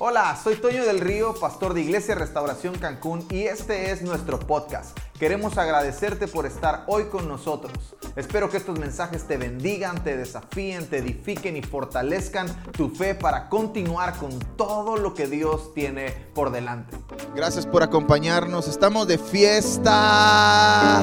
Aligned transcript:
Hola, 0.00 0.38
soy 0.40 0.54
Toño 0.54 0.84
del 0.84 1.00
Río, 1.00 1.34
pastor 1.34 1.74
de 1.74 1.80
Iglesia 1.80 2.14
Restauración 2.14 2.78
Cancún 2.78 3.26
y 3.32 3.42
este 3.42 3.90
es 3.90 4.00
nuestro 4.00 4.38
podcast. 4.38 4.96
Queremos 5.18 5.58
agradecerte 5.58 6.28
por 6.28 6.46
estar 6.46 6.84
hoy 6.86 7.06
con 7.06 7.26
nosotros. 7.26 7.72
Espero 8.14 8.48
que 8.48 8.58
estos 8.58 8.78
mensajes 8.78 9.26
te 9.26 9.36
bendigan, 9.36 10.04
te 10.04 10.16
desafíen, 10.16 10.88
te 10.88 10.98
edifiquen 10.98 11.56
y 11.56 11.62
fortalezcan 11.62 12.46
tu 12.70 12.90
fe 12.90 13.16
para 13.16 13.48
continuar 13.48 14.16
con 14.18 14.38
todo 14.56 14.96
lo 14.96 15.14
que 15.14 15.26
Dios 15.26 15.74
tiene 15.74 16.12
por 16.32 16.52
delante. 16.52 16.96
Gracias 17.34 17.66
por 17.66 17.82
acompañarnos. 17.82 18.68
Estamos 18.68 19.08
de 19.08 19.18
fiesta. 19.18 21.02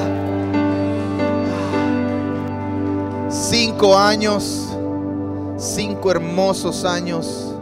Cinco 3.28 3.98
años, 3.98 4.74
cinco 5.58 6.10
hermosos 6.10 6.86
años. 6.86 7.55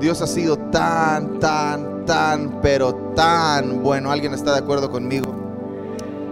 Dios 0.00 0.22
ha 0.22 0.26
sido 0.28 0.56
tan, 0.56 1.40
tan, 1.40 2.06
tan, 2.06 2.60
pero 2.62 2.94
tan 3.16 3.82
bueno. 3.82 4.12
¿Alguien 4.12 4.32
está 4.32 4.52
de 4.52 4.58
acuerdo 4.58 4.90
conmigo? 4.90 5.34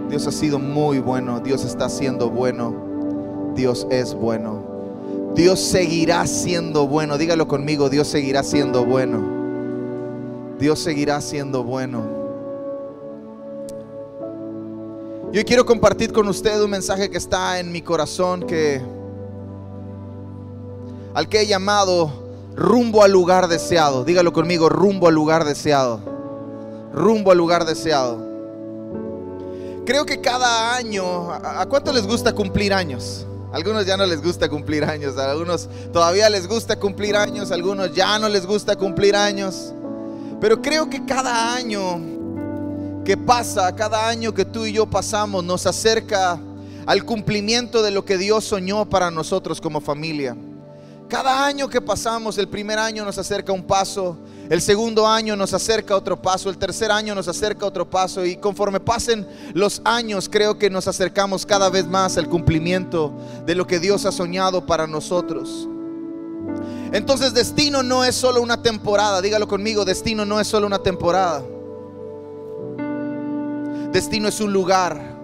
Dios 0.09 0.25
ha 0.25 0.31
sido 0.31 0.57
muy 0.57 0.99
bueno. 0.99 1.41
Dios 1.41 1.65
está 1.65 1.89
siendo 1.89 2.29
bueno. 2.29 3.53
Dios 3.55 3.85
es 3.89 4.13
bueno. 4.13 4.63
Dios 5.35 5.59
seguirá 5.59 6.25
siendo 6.27 6.87
bueno. 6.87 7.17
Dígalo 7.17 7.47
conmigo. 7.49 7.89
Dios 7.89 8.07
seguirá 8.07 8.41
siendo 8.43 8.85
bueno. 8.85 9.21
Dios 10.57 10.79
seguirá 10.79 11.19
siendo 11.19 11.63
bueno. 11.63 12.17
Yo 15.33 15.43
quiero 15.43 15.65
compartir 15.65 16.13
con 16.13 16.29
usted 16.29 16.61
un 16.61 16.71
mensaje 16.71 17.09
que 17.09 17.17
está 17.17 17.59
en 17.59 17.69
mi 17.69 17.81
corazón 17.81 18.43
que 18.43 18.81
al 21.13 21.27
que 21.27 21.41
he 21.41 21.47
llamado 21.47 22.26
rumbo 22.57 23.03
al 23.03 23.11
lugar 23.11 23.47
deseado. 23.47 24.03
Dígalo 24.03 24.33
conmigo, 24.33 24.67
rumbo 24.67 25.07
al 25.07 25.13
lugar 25.13 25.45
deseado. 25.45 26.01
Rumbo 26.91 27.31
al 27.31 27.37
lugar 27.37 27.65
deseado. 27.65 28.25
Creo 29.85 30.05
que 30.05 30.19
cada 30.19 30.75
año, 30.75 31.31
¿a, 31.31 31.65
cuánto 31.67 31.93
les 31.93 32.05
gusta 32.05 32.33
cumplir 32.33 32.73
años? 32.73 33.25
Algunos 33.53 33.85
ya 33.85 33.95
no 33.95 34.05
les 34.05 34.21
gusta 34.21 34.49
cumplir 34.49 34.83
años, 34.83 35.17
algunos 35.17 35.69
todavía 35.93 36.29
les 36.29 36.47
gusta 36.47 36.77
cumplir 36.77 37.15
años, 37.15 37.51
algunos 37.51 37.93
ya 37.93 38.19
no 38.19 38.27
les 38.27 38.45
gusta 38.45 38.75
cumplir 38.75 39.15
años. 39.15 39.73
Pero 40.41 40.61
creo 40.61 40.89
que 40.89 41.05
cada 41.05 41.55
año 41.55 42.01
que 43.05 43.15
pasa, 43.15 43.73
cada 43.73 44.09
año 44.09 44.33
que 44.33 44.43
tú 44.43 44.65
y 44.65 44.73
yo 44.73 44.85
pasamos, 44.85 45.43
nos 45.43 45.65
acerca 45.65 46.37
al 46.85 47.05
cumplimiento 47.05 47.81
de 47.81 47.91
lo 47.91 48.03
que 48.03 48.17
Dios 48.17 48.43
soñó 48.43 48.89
para 48.89 49.09
nosotros 49.09 49.61
como 49.61 49.79
familia. 49.79 50.35
Cada 51.09 51.45
año 51.45 51.69
que 51.69 51.79
pasamos, 51.79 52.37
el 52.37 52.49
primer 52.49 52.77
año 52.77 53.05
nos 53.05 53.17
acerca 53.17 53.53
un 53.53 53.63
paso, 53.63 54.17
el 54.49 54.61
segundo 54.61 55.07
año 55.07 55.37
nos 55.37 55.53
acerca 55.53 55.95
otro 55.95 56.21
paso, 56.21 56.49
el 56.49 56.57
tercer 56.57 56.91
año 56.91 57.15
nos 57.15 57.29
acerca 57.29 57.65
otro 57.65 57.89
paso 57.89 58.25
y 58.25 58.35
conforme 58.35 58.81
pasen 58.81 59.25
los 59.53 59.81
años 59.85 60.27
creo 60.27 60.57
que 60.57 60.69
nos 60.69 60.85
acercamos 60.85 61.45
cada 61.45 61.69
vez 61.69 61.87
más 61.87 62.17
al 62.17 62.27
cumplimiento 62.27 63.13
de 63.45 63.55
lo 63.55 63.65
que 63.65 63.79
Dios 63.79 64.05
ha 64.05 64.11
soñado 64.11 64.65
para 64.65 64.85
nosotros. 64.85 65.69
Entonces 66.91 67.33
destino 67.33 67.83
no 67.83 68.03
es 68.03 68.15
solo 68.15 68.41
una 68.41 68.61
temporada, 68.61 69.21
dígalo 69.21 69.47
conmigo, 69.47 69.85
destino 69.85 70.25
no 70.25 70.41
es 70.41 70.47
solo 70.47 70.67
una 70.67 70.79
temporada. 70.79 71.41
Destino 73.93 74.27
es 74.27 74.41
un 74.41 74.51
lugar. 74.51 75.15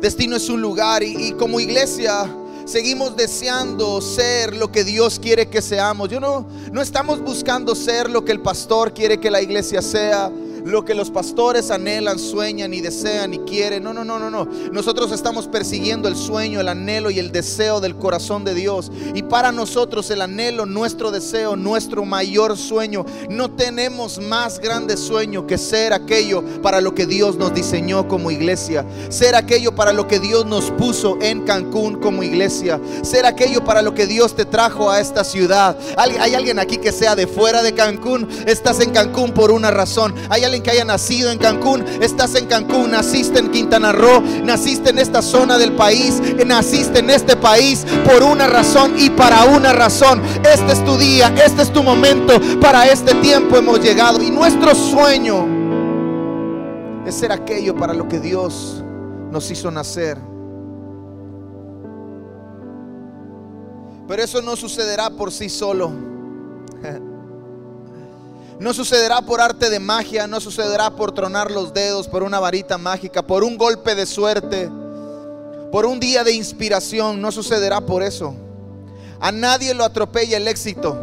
Destino 0.00 0.36
es 0.36 0.48
un 0.48 0.60
lugar 0.62 1.02
y, 1.02 1.28
y 1.28 1.32
como 1.32 1.58
iglesia 1.58 2.28
seguimos 2.70 3.16
deseando 3.16 4.00
ser 4.00 4.54
lo 4.56 4.70
que 4.70 4.84
Dios 4.84 5.18
quiere 5.18 5.48
que 5.48 5.60
seamos. 5.60 6.08
Yo 6.08 6.20
no, 6.20 6.46
no 6.70 6.80
estamos 6.80 7.20
buscando 7.20 7.74
ser 7.74 8.08
lo 8.08 8.24
que 8.24 8.30
el 8.30 8.40
pastor 8.40 8.94
quiere 8.94 9.18
que 9.18 9.28
la 9.28 9.42
iglesia 9.42 9.82
sea 9.82 10.30
lo 10.64 10.84
que 10.84 10.94
los 10.94 11.10
pastores 11.10 11.70
anhelan, 11.70 12.18
sueñan 12.18 12.72
y 12.74 12.80
desean 12.80 13.34
y 13.34 13.38
quieren. 13.40 13.82
No, 13.82 13.92
no, 13.92 14.04
no, 14.04 14.18
no, 14.18 14.30
no. 14.30 14.46
Nosotros 14.72 15.12
estamos 15.12 15.46
persiguiendo 15.46 16.08
el 16.08 16.16
sueño, 16.16 16.60
el 16.60 16.68
anhelo 16.68 17.10
y 17.10 17.18
el 17.18 17.32
deseo 17.32 17.80
del 17.80 17.96
corazón 17.96 18.44
de 18.44 18.54
Dios. 18.54 18.90
Y 19.14 19.22
para 19.22 19.52
nosotros 19.52 20.10
el 20.10 20.22
anhelo, 20.22 20.66
nuestro 20.66 21.10
deseo, 21.10 21.56
nuestro 21.56 22.04
mayor 22.04 22.56
sueño, 22.56 23.04
no 23.28 23.50
tenemos 23.50 24.18
más 24.18 24.58
grande 24.58 24.96
sueño 24.96 25.46
que 25.46 25.58
ser 25.58 25.92
aquello 25.92 26.42
para 26.62 26.80
lo 26.80 26.94
que 26.94 27.06
Dios 27.06 27.36
nos 27.36 27.54
diseñó 27.54 28.08
como 28.08 28.30
iglesia. 28.30 28.84
Ser 29.08 29.34
aquello 29.34 29.74
para 29.74 29.92
lo 29.92 30.06
que 30.06 30.18
Dios 30.18 30.46
nos 30.46 30.70
puso 30.72 31.18
en 31.20 31.42
Cancún 31.42 32.00
como 32.00 32.22
iglesia. 32.22 32.80
Ser 33.02 33.26
aquello 33.26 33.64
para 33.64 33.82
lo 33.82 33.94
que 33.94 34.06
Dios 34.06 34.34
te 34.34 34.44
trajo 34.44 34.90
a 34.90 35.00
esta 35.00 35.24
ciudad. 35.24 35.76
Hay 35.96 36.34
alguien 36.34 36.58
aquí 36.58 36.78
que 36.78 36.92
sea 36.92 37.16
de 37.16 37.26
fuera 37.26 37.62
de 37.62 37.74
Cancún. 37.74 38.28
Estás 38.46 38.80
en 38.80 38.90
Cancún 38.90 39.32
por 39.32 39.50
una 39.50 39.70
razón. 39.70 40.14
Hay 40.28 40.44
que 40.58 40.70
haya 40.72 40.84
nacido 40.84 41.30
en 41.30 41.38
Cancún, 41.38 41.84
estás 42.00 42.34
en 42.34 42.46
Cancún, 42.46 42.90
naciste 42.90 43.38
en 43.38 43.52
Quintana 43.52 43.92
Roo, 43.92 44.20
naciste 44.42 44.90
en 44.90 44.98
esta 44.98 45.22
zona 45.22 45.56
del 45.56 45.72
país, 45.72 46.20
naciste 46.44 46.98
en 46.98 47.10
este 47.10 47.36
país 47.36 47.86
por 48.04 48.24
una 48.24 48.48
razón 48.48 48.94
y 48.98 49.10
para 49.10 49.44
una 49.44 49.72
razón. 49.72 50.20
Este 50.42 50.72
es 50.72 50.84
tu 50.84 50.96
día, 50.96 51.32
este 51.44 51.62
es 51.62 51.72
tu 51.72 51.84
momento, 51.84 52.40
para 52.60 52.88
este 52.88 53.14
tiempo 53.16 53.56
hemos 53.56 53.80
llegado 53.80 54.20
y 54.20 54.30
nuestro 54.30 54.74
sueño 54.74 55.46
es 57.06 57.14
ser 57.14 57.30
aquello 57.30 57.76
para 57.76 57.94
lo 57.94 58.08
que 58.08 58.18
Dios 58.18 58.82
nos 59.30 59.48
hizo 59.50 59.70
nacer. 59.70 60.18
Pero 64.08 64.24
eso 64.24 64.42
no 64.42 64.56
sucederá 64.56 65.08
por 65.10 65.30
sí 65.30 65.48
solo. 65.48 65.92
No 68.60 68.74
sucederá 68.74 69.22
por 69.22 69.40
arte 69.40 69.70
de 69.70 69.80
magia, 69.80 70.26
no 70.26 70.38
sucederá 70.38 70.90
por 70.90 71.12
tronar 71.12 71.50
los 71.50 71.72
dedos, 71.72 72.06
por 72.06 72.22
una 72.22 72.38
varita 72.38 72.76
mágica, 72.76 73.22
por 73.22 73.42
un 73.42 73.56
golpe 73.56 73.94
de 73.94 74.04
suerte, 74.04 74.70
por 75.72 75.86
un 75.86 75.98
día 75.98 76.24
de 76.24 76.34
inspiración, 76.34 77.22
no 77.22 77.32
sucederá 77.32 77.80
por 77.80 78.02
eso. 78.02 78.34
A 79.18 79.32
nadie 79.32 79.72
lo 79.72 79.82
atropella 79.82 80.36
el 80.36 80.46
éxito. 80.46 80.94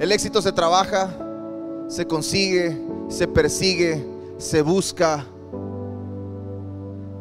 El 0.00 0.10
éxito 0.10 0.42
se 0.42 0.50
trabaja, 0.50 1.16
se 1.86 2.04
consigue, 2.04 2.76
se 3.08 3.28
persigue, 3.28 4.04
se 4.36 4.62
busca. 4.62 5.24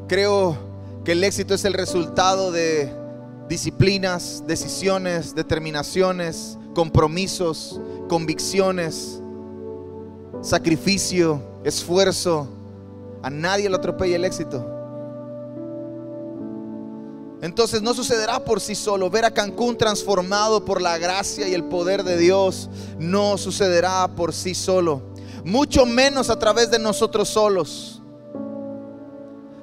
Creo 0.07 0.57
que 1.05 1.11
el 1.11 1.23
éxito 1.23 1.53
es 1.53 1.63
el 1.63 1.73
resultado 1.73 2.51
de 2.51 2.91
disciplinas, 3.47 4.43
decisiones, 4.45 5.33
determinaciones, 5.33 6.57
compromisos, 6.73 7.79
convicciones, 8.07 9.21
sacrificio, 10.41 11.41
esfuerzo. 11.63 12.47
A 13.23 13.29
nadie 13.29 13.69
lo 13.69 13.77
atropella 13.77 14.15
el 14.15 14.25
éxito. 14.25 14.73
Entonces 17.41 17.81
no 17.81 17.93
sucederá 17.93 18.43
por 18.43 18.59
sí 18.59 18.73
solo. 18.75 19.09
Ver 19.09 19.25
a 19.25 19.31
Cancún 19.31 19.77
transformado 19.77 20.65
por 20.65 20.81
la 20.81 20.97
gracia 20.97 21.47
y 21.47 21.53
el 21.53 21.65
poder 21.65 22.03
de 22.03 22.17
Dios 22.17 22.69
no 22.97 23.37
sucederá 23.37 24.07
por 24.15 24.33
sí 24.33 24.55
solo. 24.55 25.01
Mucho 25.43 25.85
menos 25.85 26.29
a 26.29 26.39
través 26.39 26.71
de 26.71 26.79
nosotros 26.79 27.29
solos. 27.29 27.96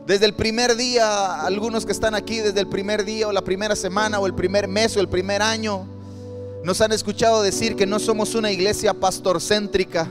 Desde 0.07 0.27
el 0.27 0.35
primer 0.35 0.77
día, 0.77 1.41
algunos 1.41 1.87
que 1.87 1.93
están 1.93 2.15
aquí, 2.15 2.41
desde 2.41 2.61
el 2.61 2.67
primer 2.67 3.07
día 3.07 3.27
o 3.27 3.33
la 3.33 3.41
primera 3.41 3.75
semana 3.75 4.21
o 4.21 4.27
el 4.27 4.35
primer 4.35 4.69
mes 4.69 4.95
o 4.99 5.01
el 5.01 5.09
primer 5.09 5.41
año, 5.41 5.87
nos 6.63 6.83
han 6.83 6.93
escuchado 6.93 7.43
decir 7.43 7.75
que 7.75 7.87
no 7.87 7.99
somos 7.99 8.35
una 8.35 8.53
iglesia 8.53 8.93
pastorcéntrica. 8.93 10.11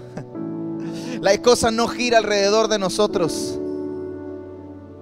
La 1.21 1.39
cosa 1.41 1.69
no 1.69 1.87
gira 1.87 2.17
alrededor 2.17 2.67
de 2.69 2.79
nosotros. 2.79 3.59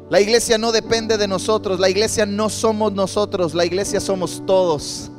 La 0.09 0.19
iglesia 0.19 0.57
no 0.57 0.73
depende 0.73 1.17
de 1.17 1.27
nosotros. 1.27 1.79
La 1.79 1.89
iglesia 1.89 2.25
no 2.25 2.49
somos 2.49 2.91
nosotros. 2.91 3.53
La 3.53 3.65
iglesia 3.65 4.01
somos 4.01 4.43
todos. 4.45 5.09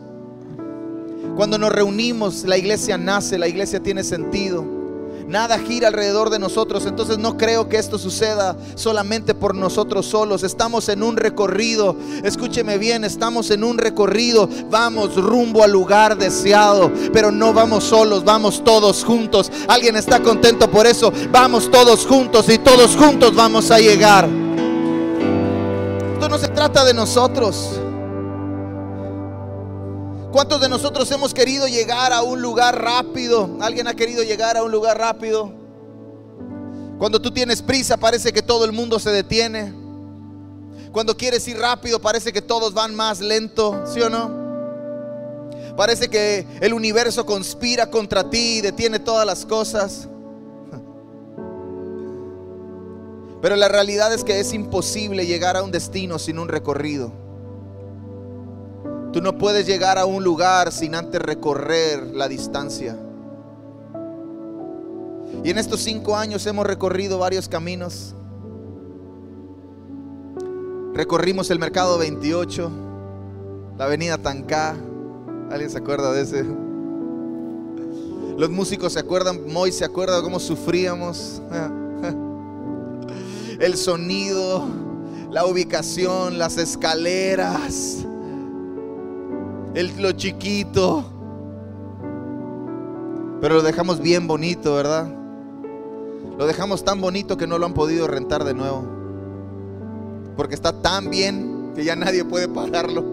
Cuando 1.35 1.57
nos 1.57 1.73
reunimos, 1.73 2.45
la 2.45 2.59
iglesia 2.59 2.99
nace, 2.99 3.39
la 3.39 3.49
iglesia 3.49 3.81
tiene 3.81 4.05
sentido. 4.05 4.82
Nada 5.27 5.59
gira 5.59 5.89
alrededor 5.89 6.31
de 6.31 6.39
nosotros. 6.39 6.87
Entonces 6.87 7.19
no 7.19 7.37
creo 7.37 7.69
que 7.69 7.79
esto 7.79 7.99
suceda 7.99 8.57
solamente 8.75 9.35
por 9.35 9.55
nosotros 9.55 10.07
solos. 10.07 10.43
Estamos 10.43 10.89
en 10.89 11.03
un 11.03 11.17
recorrido. 11.17 11.97
Escúcheme 12.23 12.79
bien, 12.79 13.05
estamos 13.05 13.51
en 13.51 13.65
un 13.65 13.79
recorrido. 13.79 14.49
Vamos 14.71 15.17
rumbo 15.17 15.63
al 15.63 15.73
lugar 15.73 16.17
deseado. 16.17 16.91
Pero 17.13 17.31
no 17.31 17.53
vamos 17.53 17.85
solos, 17.85 18.25
vamos 18.25 18.63
todos 18.65 19.05
juntos. 19.05 19.51
¿Alguien 19.69 19.97
está 19.97 20.21
contento 20.21 20.71
por 20.71 20.87
eso? 20.87 21.13
Vamos 21.31 21.71
todos 21.71 22.07
juntos 22.07 22.49
y 22.49 22.59
todos 22.59 22.97
juntos 22.97 23.35
vamos 23.35 23.71
a 23.71 23.79
llegar. 23.79 24.29
Esto 26.15 26.29
no 26.29 26.39
se 26.39 26.49
trata 26.49 26.85
de 26.85 26.95
nosotros. 26.95 27.81
¿Cuántos 30.33 30.63
de 30.63 30.69
nosotros 30.71 31.11
hemos 31.11 31.35
querido 31.35 31.69
llegar 31.69 32.11
a 32.11 32.23
un 32.23 32.41
lugar 32.41 32.81
rápido? 32.81 33.59
¿Alguien 33.61 33.87
ha 33.87 33.93
querido 33.93 34.23
llegar 34.23 34.57
a 34.57 34.63
un 34.63 34.73
lugar 34.73 34.97
rápido? 34.97 35.53
Cuando 36.99 37.21
tú 37.21 37.31
tienes 37.31 37.61
prisa 37.61 37.99
parece 37.99 38.33
que 38.33 38.41
todo 38.41 38.65
el 38.65 38.73
mundo 38.73 38.99
se 38.99 39.11
detiene. 39.11 39.75
Cuando 40.91 41.15
quieres 41.19 41.47
ir 41.49 41.59
rápido 41.59 42.01
parece 42.01 42.33
que 42.33 42.41
todos 42.41 42.73
van 42.73 42.95
más 42.95 43.21
lento, 43.21 43.85
¿sí 43.87 44.01
o 44.01 44.09
no? 44.09 44.41
Parece 45.77 46.09
que 46.09 46.47
el 46.63 46.73
universo 46.73 47.27
conspira 47.27 47.91
contra 47.91 48.31
ti 48.31 48.57
y 48.57 48.61
detiene 48.63 48.99
todas 49.01 49.27
las 49.27 49.45
cosas. 49.45 50.09
Pero 53.43 53.57
la 53.57 53.69
realidad 53.69 54.15
es 54.15 54.25
que 54.25 54.41
es 54.41 54.55
imposible 54.55 55.27
llegar 55.27 55.59
a 55.59 55.63
un 55.63 55.73
destino 55.73 56.19
sin 56.19 56.39
un 56.39 56.49
recorrido. 56.49 57.22
Tú 59.13 59.21
no 59.21 59.37
puedes 59.37 59.67
llegar 59.67 59.99
a 59.99 60.07
un 60.07 60.25
lugar 60.25 60.73
sin 60.73 60.95
antes 60.95 61.21
recorrer 61.21 62.15
la 62.15 62.29
distancia. 62.29 62.97
Y 65.45 65.51
en 65.51 65.59
estos 65.59 65.81
cinco 65.81 66.17
años 66.17 66.47
hemos 66.47 66.67
recorrido 66.67 67.19
varios 67.19 67.49
caminos. 67.49 68.15
Recorrimos 70.95 71.51
el 71.51 71.59
mercado 71.59 71.99
28, 71.99 72.71
la 73.77 73.85
avenida 73.85 74.19
Tancá. 74.19 74.77
¿Alguien 75.51 75.71
se 75.71 75.79
acuerda 75.79 76.13
de 76.13 76.23
ese? 76.23 76.45
Los 78.39 78.51
músicos 78.51 78.95
se 78.95 79.01
acuerdan, 79.01 79.47
Moy 79.47 79.73
se 79.73 79.85
acuerda 79.85 80.23
cómo 80.23 80.41
sufríamos. 80.41 81.43
El 83.59 83.77
sonido, 83.77 84.65
la 85.31 85.45
ubicación, 85.45 86.39
las 86.39 86.57
escaleras, 86.57 88.07
el, 89.75 90.01
lo 90.01 90.13
chiquito. 90.13 91.05
Pero 93.41 93.57
lo 93.57 93.63
dejamos 93.63 94.01
bien 94.01 94.27
bonito, 94.29 94.75
¿verdad? 94.75 95.09
Lo 96.39 96.47
dejamos 96.47 96.85
tan 96.85 97.01
bonito 97.01 97.37
que 97.37 97.47
no 97.47 97.59
lo 97.59 97.67
han 97.67 97.75
podido 97.75 98.07
rentar 98.07 98.45
de 98.45 98.55
nuevo. 98.55 98.85
Porque 100.37 100.55
está 100.55 100.73
tan 100.73 101.11
bien 101.11 101.73
que 101.75 101.85
ya 101.85 101.97
nadie 101.97 102.25
puede 102.25 102.49
pagarlo. 102.49 103.05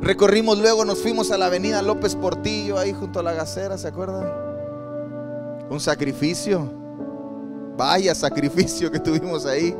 Recorrimos 0.00 0.58
luego, 0.58 0.84
nos 0.84 1.02
fuimos 1.02 1.30
a 1.30 1.38
la 1.38 1.46
avenida 1.46 1.82
López 1.82 2.14
Portillo, 2.14 2.78
ahí 2.78 2.92
junto 2.92 3.18
a 3.20 3.22
la 3.22 3.32
gacera, 3.32 3.76
¿se 3.78 3.88
acuerdan? 3.88 4.26
Un 5.70 5.80
sacrificio. 5.80 6.70
Vaya 7.76 8.14
sacrificio 8.14 8.90
que 8.90 9.00
tuvimos 9.00 9.44
ahí. 9.44 9.76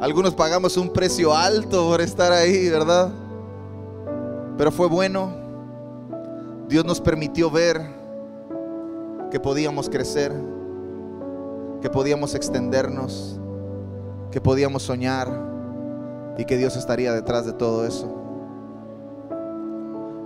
Algunos 0.00 0.34
pagamos 0.34 0.78
un 0.78 0.90
precio 0.94 1.34
alto 1.34 1.86
por 1.86 2.00
estar 2.00 2.32
ahí, 2.32 2.70
¿verdad? 2.70 3.10
Pero 4.56 4.72
fue 4.72 4.88
bueno. 4.88 5.30
Dios 6.68 6.86
nos 6.86 7.02
permitió 7.02 7.50
ver 7.50 7.82
que 9.30 9.38
podíamos 9.38 9.90
crecer, 9.90 10.32
que 11.82 11.90
podíamos 11.90 12.34
extendernos, 12.34 13.38
que 14.30 14.40
podíamos 14.40 14.84
soñar 14.84 15.28
y 16.38 16.46
que 16.46 16.56
Dios 16.56 16.76
estaría 16.76 17.12
detrás 17.12 17.44
de 17.44 17.52
todo 17.52 17.86
eso. 17.86 18.08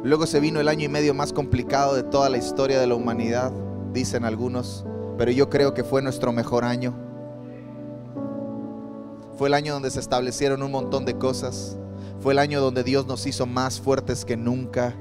Luego 0.05 0.27
se 0.27 0.39
vino 0.39 0.61
el 0.61 0.69
año 0.69 0.85
y 0.85 0.89
medio 0.89 1.15
más 1.15 1.33
complicado 1.33 1.97
de 1.97 2.05
toda 2.05 2.29
la 2.29 2.37
historia 2.37 2.79
de 2.79 2.87
la 2.87 2.95
humanidad, 2.95 3.51
dicen 3.93 4.25
algunos, 4.25 4.87
pero 5.19 5.33
yo 5.33 5.51
creo 5.51 5.75
que 5.75 5.83
fue 5.83 6.01
nuestro 6.01 6.31
mejor 6.31 6.65
año. 6.65 7.04
Fue 9.37 9.49
el 9.49 9.55
año 9.55 9.73
donde 9.73 9.91
se 9.91 10.01
establecieron 10.01 10.63
un 10.63 10.71
montón 10.71 11.05
de 11.05 11.19
cosas. 11.19 11.77
Fue 12.21 12.33
el 12.33 12.39
año 12.39 12.61
donde 12.61 12.85
Dios 12.85 13.07
nos 13.07 13.27
hizo 13.27 13.47
más 13.47 13.81
fuertes 13.81 14.25
que 14.25 14.37
nunca. 14.37 14.95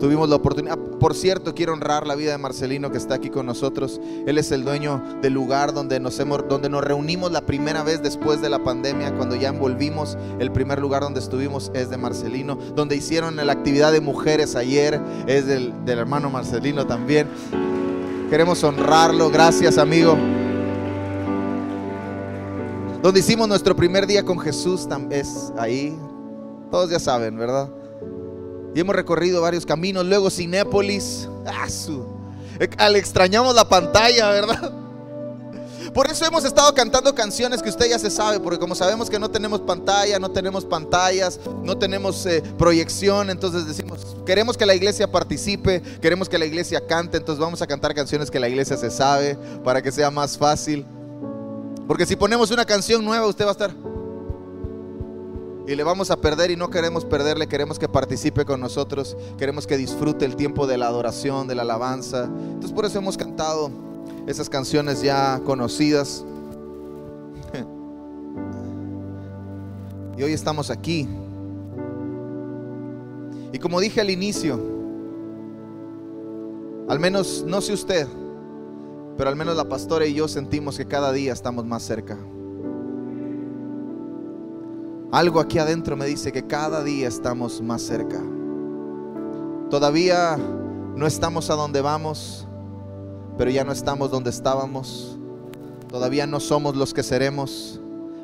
Tuvimos 0.00 0.28
la 0.28 0.36
oportunidad. 0.36 0.76
Por 0.76 1.14
cierto, 1.14 1.54
quiero 1.54 1.72
honrar 1.72 2.06
la 2.06 2.16
vida 2.16 2.32
de 2.32 2.38
Marcelino 2.38 2.90
que 2.90 2.98
está 2.98 3.14
aquí 3.14 3.30
con 3.30 3.46
nosotros. 3.46 4.00
Él 4.26 4.38
es 4.38 4.50
el 4.50 4.64
dueño 4.64 5.02
del 5.22 5.32
lugar 5.32 5.72
donde 5.72 6.00
nos, 6.00 6.18
hemos, 6.18 6.46
donde 6.48 6.68
nos 6.68 6.82
reunimos 6.82 7.30
la 7.30 7.42
primera 7.42 7.84
vez 7.84 8.02
después 8.02 8.42
de 8.42 8.50
la 8.50 8.62
pandemia, 8.62 9.14
cuando 9.14 9.36
ya 9.36 9.48
envolvimos. 9.48 10.18
El 10.40 10.50
primer 10.50 10.80
lugar 10.80 11.02
donde 11.02 11.20
estuvimos 11.20 11.70
es 11.74 11.90
de 11.90 11.96
Marcelino. 11.96 12.56
Donde 12.74 12.96
hicieron 12.96 13.36
la 13.36 13.52
actividad 13.52 13.92
de 13.92 14.00
mujeres 14.00 14.56
ayer 14.56 15.00
es 15.28 15.46
del 15.46 15.72
hermano 15.86 16.28
Marcelino 16.28 16.86
también. 16.86 17.28
Queremos 18.28 18.64
honrarlo. 18.64 19.30
Gracias, 19.30 19.78
amigo. 19.78 20.18
Donde 23.04 23.20
hicimos 23.20 23.46
nuestro 23.46 23.76
primer 23.76 24.06
día 24.06 24.24
con 24.24 24.38
Jesús 24.38 24.88
es 25.10 25.52
ahí. 25.58 25.94
Todos 26.70 26.88
ya 26.88 26.98
saben, 26.98 27.36
¿verdad? 27.36 27.68
Y 28.74 28.80
hemos 28.80 28.96
recorrido 28.96 29.42
varios 29.42 29.66
caminos. 29.66 30.06
Luego 30.06 30.30
Cinépolis. 30.30 31.28
Ah, 31.44 31.68
al 32.78 32.96
extrañamos 32.96 33.54
la 33.54 33.68
pantalla, 33.68 34.30
¿verdad? 34.30 34.72
Por 35.92 36.10
eso 36.10 36.24
hemos 36.24 36.46
estado 36.46 36.72
cantando 36.72 37.14
canciones 37.14 37.60
que 37.60 37.68
usted 37.68 37.90
ya 37.90 37.98
se 37.98 38.10
sabe, 38.10 38.40
porque 38.40 38.58
como 38.58 38.74
sabemos 38.74 39.10
que 39.10 39.18
no 39.18 39.30
tenemos 39.30 39.60
pantalla, 39.60 40.18
no 40.18 40.30
tenemos 40.30 40.64
pantallas, 40.64 41.38
no 41.62 41.76
tenemos 41.76 42.24
eh, 42.24 42.42
proyección, 42.56 43.28
entonces 43.28 43.66
decimos, 43.66 44.16
queremos 44.24 44.56
que 44.56 44.64
la 44.64 44.74
iglesia 44.74 45.12
participe, 45.12 45.82
queremos 46.00 46.30
que 46.30 46.38
la 46.38 46.46
iglesia 46.46 46.86
cante, 46.86 47.18
entonces 47.18 47.38
vamos 47.38 47.60
a 47.60 47.66
cantar 47.66 47.94
canciones 47.94 48.30
que 48.30 48.40
la 48.40 48.48
iglesia 48.48 48.78
se 48.78 48.90
sabe 48.90 49.36
para 49.62 49.82
que 49.82 49.92
sea 49.92 50.10
más 50.10 50.38
fácil. 50.38 50.86
Porque 51.86 52.06
si 52.06 52.16
ponemos 52.16 52.50
una 52.50 52.64
canción 52.64 53.04
nueva, 53.04 53.26
usted 53.26 53.44
va 53.44 53.50
a 53.50 53.52
estar 53.52 53.74
y 55.66 55.74
le 55.74 55.82
vamos 55.82 56.10
a 56.10 56.16
perder 56.16 56.50
y 56.50 56.56
no 56.56 56.68
queremos 56.68 57.04
perderle, 57.04 57.46
queremos 57.46 57.78
que 57.78 57.88
participe 57.88 58.44
con 58.44 58.60
nosotros, 58.60 59.16
queremos 59.38 59.66
que 59.66 59.78
disfrute 59.78 60.26
el 60.26 60.36
tiempo 60.36 60.66
de 60.66 60.76
la 60.76 60.88
adoración, 60.88 61.48
de 61.48 61.54
la 61.54 61.62
alabanza. 61.62 62.24
Entonces 62.24 62.72
por 62.72 62.84
eso 62.84 62.98
hemos 62.98 63.16
cantado 63.16 63.70
esas 64.26 64.48
canciones 64.48 65.02
ya 65.02 65.40
conocidas. 65.44 66.24
Y 70.16 70.22
hoy 70.22 70.32
estamos 70.32 70.70
aquí. 70.70 71.08
Y 73.52 73.58
como 73.58 73.80
dije 73.80 74.00
al 74.00 74.10
inicio, 74.10 74.60
al 76.88 77.00
menos, 77.00 77.42
no 77.44 77.60
sé 77.60 77.72
usted, 77.72 78.06
pero 79.16 79.30
al 79.30 79.36
menos 79.36 79.56
la 79.56 79.68
pastora 79.68 80.06
y 80.06 80.14
yo 80.14 80.28
sentimos 80.28 80.76
que 80.76 80.86
cada 80.86 81.12
día 81.12 81.32
estamos 81.32 81.64
más 81.64 81.82
cerca. 81.82 82.18
Algo 85.12 85.38
aquí 85.38 85.58
adentro 85.58 85.96
me 85.96 86.06
dice 86.06 86.32
que 86.32 86.46
cada 86.46 86.82
día 86.82 87.06
estamos 87.06 87.60
más 87.60 87.82
cerca. 87.82 88.20
Todavía 89.70 90.36
no 90.36 91.06
estamos 91.06 91.50
a 91.50 91.54
donde 91.54 91.80
vamos, 91.80 92.48
pero 93.38 93.50
ya 93.50 93.64
no 93.64 93.72
estamos 93.72 94.10
donde 94.10 94.30
estábamos. 94.30 95.18
Todavía 95.88 96.26
no 96.26 96.40
somos 96.40 96.74
los 96.74 96.92
que 96.92 97.04
seremos, 97.04 97.80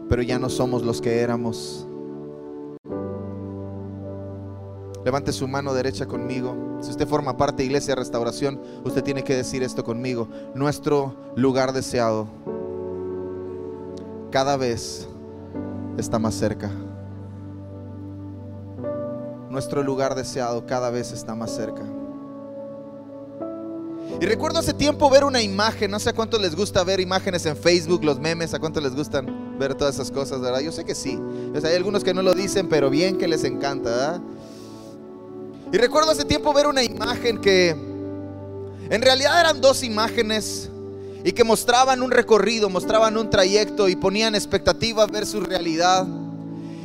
pero 0.09 0.23
ya 0.23 0.41
no 0.41 0.49
somos 0.49 0.83
los 0.83 1.01
que 1.01 1.21
éramos. 1.21 1.87
Levante 5.05 5.33
su 5.33 5.49
mano 5.49 5.73
derecha 5.73 6.07
conmigo. 6.07 6.79
Si 6.81 6.91
usted 6.91 7.09
forma 7.09 7.37
parte 7.37 7.59
de 7.59 7.67
Iglesia 7.67 7.95
Restauración, 7.95 8.61
usted 8.85 9.03
tiene 9.03 9.25
que 9.25 9.35
decir 9.35 9.63
esto 9.63 9.83
conmigo. 9.83 10.29
Nuestro 10.55 11.15
lugar 11.37 11.73
deseado 11.73 12.29
cada 14.31 14.57
vez 14.57 15.09
está 15.97 16.19
más 16.19 16.35
cerca. 16.35 16.71
Nuestro 19.51 19.83
lugar 19.83 20.15
deseado 20.15 20.67
cada 20.67 20.91
vez 20.91 21.13
está 21.13 21.35
más 21.35 21.51
cerca. 21.51 21.83
Y 24.21 24.27
recuerdo 24.27 24.59
hace 24.59 24.75
tiempo 24.75 25.09
ver 25.09 25.25
una 25.25 25.41
imagen, 25.41 25.91
no 25.91 25.99
sé 25.99 26.11
a 26.11 26.13
cuántos 26.13 26.41
les 26.41 26.55
gusta 26.55 26.85
ver 26.85 27.01
imágenes 27.01 27.47
en 27.47 27.57
Facebook, 27.57 28.05
los 28.05 28.19
memes, 28.21 28.53
a 28.53 28.59
cuántos 28.59 28.83
les 28.83 28.95
gustan 28.95 29.59
ver 29.59 29.75
todas 29.75 29.95
esas 29.95 30.11
cosas, 30.11 30.41
¿verdad? 30.41 30.61
Yo 30.61 30.73
sé 30.73 30.85
que 30.85 30.95
sí. 30.95 31.19
hay 31.55 31.75
algunos 31.75 32.05
que 32.05 32.13
no 32.13 32.23
lo 32.23 32.35
dicen, 32.35 32.69
pero 32.69 32.91
bien 32.91 33.17
que 33.17 33.29
les 33.29 33.45
encanta, 33.45 33.91
¿verdad? 33.91 34.21
Y 35.73 35.79
recuerdo 35.79 36.11
hace 36.11 36.25
tiempo 36.25 36.53
ver 36.53 36.67
una 36.67 36.83
imagen 36.83 37.41
que 37.41 37.71
en 38.91 39.03
realidad 39.03 39.39
eran 39.39 39.61
dos 39.61 39.85
imágenes 39.85 40.69
y 41.23 41.33
que 41.33 41.45
mostraban 41.45 42.03
un 42.03 42.11
recorrido, 42.11 42.69
mostraban 42.69 43.17
un 43.17 43.31
trayecto 43.31 43.89
y 43.89 43.95
ponían 43.95 44.35
expectativa 44.35 45.07
versus 45.07 45.47
realidad. 45.47 46.07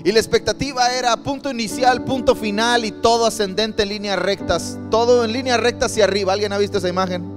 Y 0.04 0.12
la 0.12 0.20
expectativa 0.20 0.92
era 0.94 1.18
punto 1.18 1.50
inicial, 1.50 2.04
punto 2.04 2.36
final 2.36 2.86
y 2.86 2.92
todo 2.92 3.26
ascendente 3.26 3.82
en 3.82 3.90
líneas 3.90 4.20
rectas, 4.20 4.78
todo 4.92 5.26
en 5.26 5.34
línea 5.34 5.58
recta 5.58 5.88
hacia 5.88 6.04
arriba. 6.04 6.34
¿Alguien 6.34 6.54
ha 6.54 6.60
visto 6.60 6.78
esa 6.78 6.90
imagen? 6.90 7.35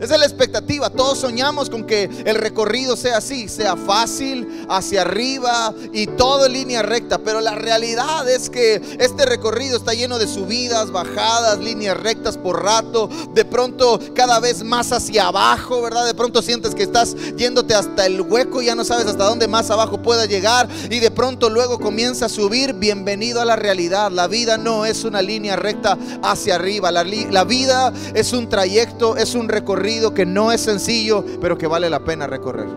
Esa 0.00 0.14
es 0.14 0.20
la 0.20 0.26
expectativa. 0.26 0.90
Todos 0.90 1.18
soñamos 1.18 1.70
con 1.70 1.84
que 1.84 2.10
el 2.24 2.34
recorrido 2.36 2.96
sea 2.96 3.18
así, 3.18 3.48
sea 3.48 3.76
fácil, 3.76 4.66
hacia 4.68 5.02
arriba 5.02 5.72
y 5.92 6.06
todo 6.08 6.46
en 6.46 6.52
línea 6.52 6.82
recta. 6.82 7.18
Pero 7.18 7.40
la 7.40 7.54
realidad 7.54 8.28
es 8.28 8.50
que 8.50 8.82
este 8.98 9.24
recorrido 9.24 9.76
está 9.76 9.94
lleno 9.94 10.18
de 10.18 10.26
subidas, 10.26 10.90
bajadas, 10.90 11.58
líneas 11.58 11.96
rectas 11.96 12.36
por 12.36 12.62
rato. 12.62 13.08
De 13.34 13.44
pronto 13.44 14.00
cada 14.14 14.40
vez 14.40 14.64
más 14.64 14.92
hacia 14.92 15.28
abajo, 15.28 15.82
¿verdad? 15.82 16.06
De 16.06 16.14
pronto 16.14 16.42
sientes 16.42 16.74
que 16.74 16.82
estás 16.82 17.14
yéndote 17.36 17.74
hasta 17.74 18.06
el 18.06 18.20
hueco 18.20 18.62
y 18.62 18.66
ya 18.66 18.74
no 18.74 18.84
sabes 18.84 19.06
hasta 19.06 19.24
dónde 19.24 19.46
más 19.46 19.70
abajo 19.70 20.02
pueda 20.02 20.26
llegar. 20.26 20.68
Y 20.90 20.98
de 20.98 21.10
pronto 21.10 21.50
luego 21.50 21.78
comienza 21.78 22.26
a 22.26 22.28
subir. 22.28 22.74
Bienvenido 22.74 23.40
a 23.40 23.44
la 23.44 23.56
realidad. 23.56 24.10
La 24.10 24.26
vida 24.26 24.58
no 24.58 24.86
es 24.86 25.04
una 25.04 25.22
línea 25.22 25.54
recta 25.56 25.96
hacia 26.22 26.56
arriba. 26.56 26.90
La, 26.90 27.04
la 27.04 27.44
vida 27.44 27.92
es 28.14 28.32
un 28.32 28.48
trayecto, 28.48 29.16
es 29.16 29.34
un 29.34 29.48
recorrido 29.48 29.83
que 30.14 30.24
no 30.24 30.50
es 30.50 30.62
sencillo, 30.62 31.24
pero 31.40 31.58
que 31.58 31.66
vale 31.66 31.90
la 31.90 32.02
pena 32.04 32.26
recorrer. 32.26 32.68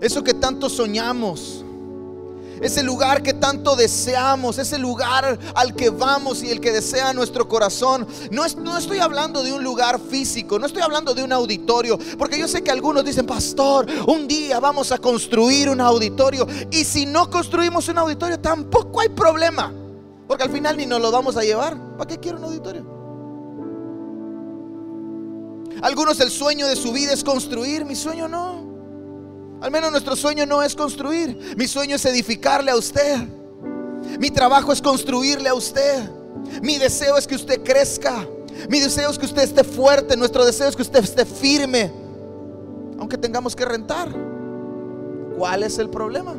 Eso 0.00 0.22
que 0.22 0.34
tanto 0.34 0.68
soñamos. 0.68 1.64
Ese 2.60 2.82
lugar 2.82 3.22
que 3.22 3.34
tanto 3.34 3.76
deseamos, 3.76 4.58
ese 4.58 4.78
lugar 4.78 5.38
al 5.54 5.74
que 5.74 5.90
vamos 5.90 6.42
y 6.42 6.50
el 6.50 6.60
que 6.60 6.72
desea 6.72 7.12
nuestro 7.12 7.48
corazón. 7.48 8.06
No, 8.30 8.44
no, 8.62 8.78
estoy 8.78 8.98
hablando 8.98 9.42
de 9.42 9.52
un 9.52 9.62
lugar 9.62 10.00
físico, 10.00 10.58
no 10.58 10.66
estoy 10.66 10.80
hablando 10.82 11.14
de 11.14 11.22
un 11.22 11.32
auditorio, 11.32 11.98
porque 12.16 12.38
yo 12.38 12.48
sé 12.48 12.62
que 12.62 12.70
algunos 12.70 13.04
dicen, 13.04 13.26
pastor, 13.26 13.86
un 14.06 14.26
día 14.26 14.58
vamos 14.58 14.90
a 14.90 14.98
construir 14.98 15.68
un 15.68 15.82
auditorio. 15.82 16.46
Y 16.70 16.84
si 16.84 17.04
no 17.04 17.28
construimos 17.30 17.88
un 17.88 17.98
auditorio, 17.98 18.40
tampoco 18.40 19.00
hay 19.00 19.10
problema, 19.10 19.70
porque 20.26 20.44
al 20.44 20.50
final 20.50 20.76
ni 20.76 20.86
nos 20.86 21.00
lo 21.00 21.10
vamos 21.10 21.36
a 21.36 21.42
llevar. 21.42 21.96
¿Para 21.96 22.08
qué 22.08 22.18
quiero 22.18 22.38
un 22.38 22.44
auditorio? 22.44 22.96
Algunos 25.82 26.20
el 26.20 26.30
sueño 26.30 26.66
de 26.68 26.76
su 26.76 26.92
vida 26.92 27.12
es 27.12 27.22
construir, 27.22 27.84
mi 27.84 27.94
sueño 27.94 28.28
no. 28.28 28.66
Al 29.60 29.70
menos 29.70 29.90
nuestro 29.90 30.16
sueño 30.16 30.46
no 30.46 30.62
es 30.62 30.74
construir. 30.74 31.54
Mi 31.56 31.66
sueño 31.66 31.96
es 31.96 32.04
edificarle 32.04 32.70
a 32.70 32.76
usted. 32.76 33.18
Mi 34.18 34.30
trabajo 34.30 34.72
es 34.72 34.82
construirle 34.82 35.48
a 35.48 35.54
usted. 35.54 36.10
Mi 36.62 36.78
deseo 36.78 37.16
es 37.16 37.26
que 37.26 37.34
usted 37.34 37.62
crezca. 37.62 38.26
Mi 38.68 38.80
deseo 38.80 39.10
es 39.10 39.18
que 39.18 39.26
usted 39.26 39.42
esté 39.42 39.64
fuerte. 39.64 40.16
Nuestro 40.16 40.44
deseo 40.44 40.68
es 40.68 40.76
que 40.76 40.82
usted 40.82 41.02
esté 41.02 41.24
firme. 41.24 41.92
Aunque 42.98 43.18
tengamos 43.18 43.56
que 43.56 43.64
rentar. 43.64 44.08
¿Cuál 45.36 45.62
es 45.62 45.78
el 45.78 45.90
problema? 45.90 46.34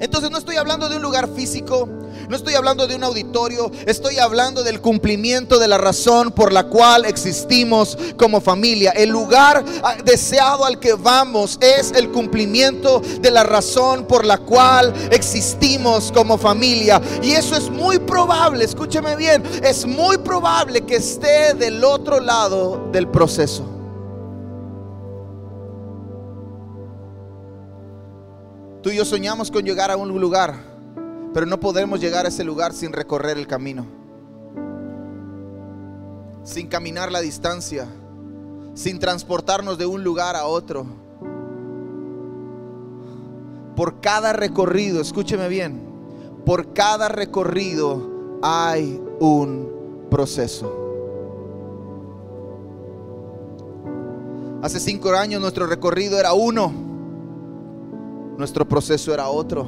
Entonces 0.00 0.30
no 0.30 0.38
estoy 0.38 0.56
hablando 0.56 0.88
de 0.88 0.96
un 0.96 1.02
lugar 1.02 1.28
físico, 1.34 1.88
no 2.28 2.36
estoy 2.36 2.54
hablando 2.54 2.86
de 2.86 2.94
un 2.94 3.04
auditorio, 3.04 3.70
estoy 3.86 4.18
hablando 4.18 4.62
del 4.62 4.80
cumplimiento 4.80 5.58
de 5.58 5.66
la 5.66 5.78
razón 5.78 6.30
por 6.30 6.52
la 6.52 6.64
cual 6.64 7.04
existimos 7.04 7.96
como 8.16 8.40
familia. 8.40 8.90
El 8.90 9.10
lugar 9.10 9.64
ah, 9.82 9.96
deseado 10.04 10.64
al 10.64 10.78
que 10.78 10.92
vamos 10.94 11.58
es 11.60 11.92
el 11.92 12.10
cumplimiento 12.10 13.00
de 13.20 13.30
la 13.30 13.44
razón 13.44 14.06
por 14.06 14.24
la 14.24 14.38
cual 14.38 14.92
existimos 15.10 16.12
como 16.12 16.38
familia. 16.38 17.00
Y 17.22 17.32
eso 17.32 17.56
es 17.56 17.70
muy 17.70 17.98
probable, 17.98 18.64
escúcheme 18.64 19.16
bien, 19.16 19.42
es 19.62 19.86
muy 19.86 20.18
probable 20.18 20.82
que 20.82 20.96
esté 20.96 21.54
del 21.54 21.82
otro 21.82 22.20
lado 22.20 22.88
del 22.92 23.08
proceso. 23.08 23.77
Tú 28.88 28.92
y 28.92 28.96
yo 28.96 29.04
soñamos 29.04 29.50
con 29.50 29.66
llegar 29.66 29.90
a 29.90 29.98
un 29.98 30.18
lugar, 30.18 30.54
pero 31.34 31.44
no 31.44 31.60
podemos 31.60 32.00
llegar 32.00 32.24
a 32.24 32.30
ese 32.30 32.42
lugar 32.42 32.72
sin 32.72 32.90
recorrer 32.90 33.36
el 33.36 33.46
camino, 33.46 33.84
sin 36.42 36.68
caminar 36.68 37.12
la 37.12 37.20
distancia, 37.20 37.86
sin 38.72 38.98
transportarnos 38.98 39.76
de 39.76 39.84
un 39.84 40.02
lugar 40.02 40.36
a 40.36 40.46
otro. 40.46 40.86
Por 43.76 44.00
cada 44.00 44.32
recorrido, 44.32 45.02
escúcheme 45.02 45.48
bien, 45.48 45.82
por 46.46 46.72
cada 46.72 47.10
recorrido 47.10 48.38
hay 48.40 48.98
un 49.20 50.06
proceso. 50.10 50.72
Hace 54.62 54.80
cinco 54.80 55.10
años 55.10 55.42
nuestro 55.42 55.66
recorrido 55.66 56.18
era 56.18 56.32
uno 56.32 56.87
nuestro 58.38 58.66
proceso 58.66 59.12
era 59.12 59.28
otro. 59.28 59.66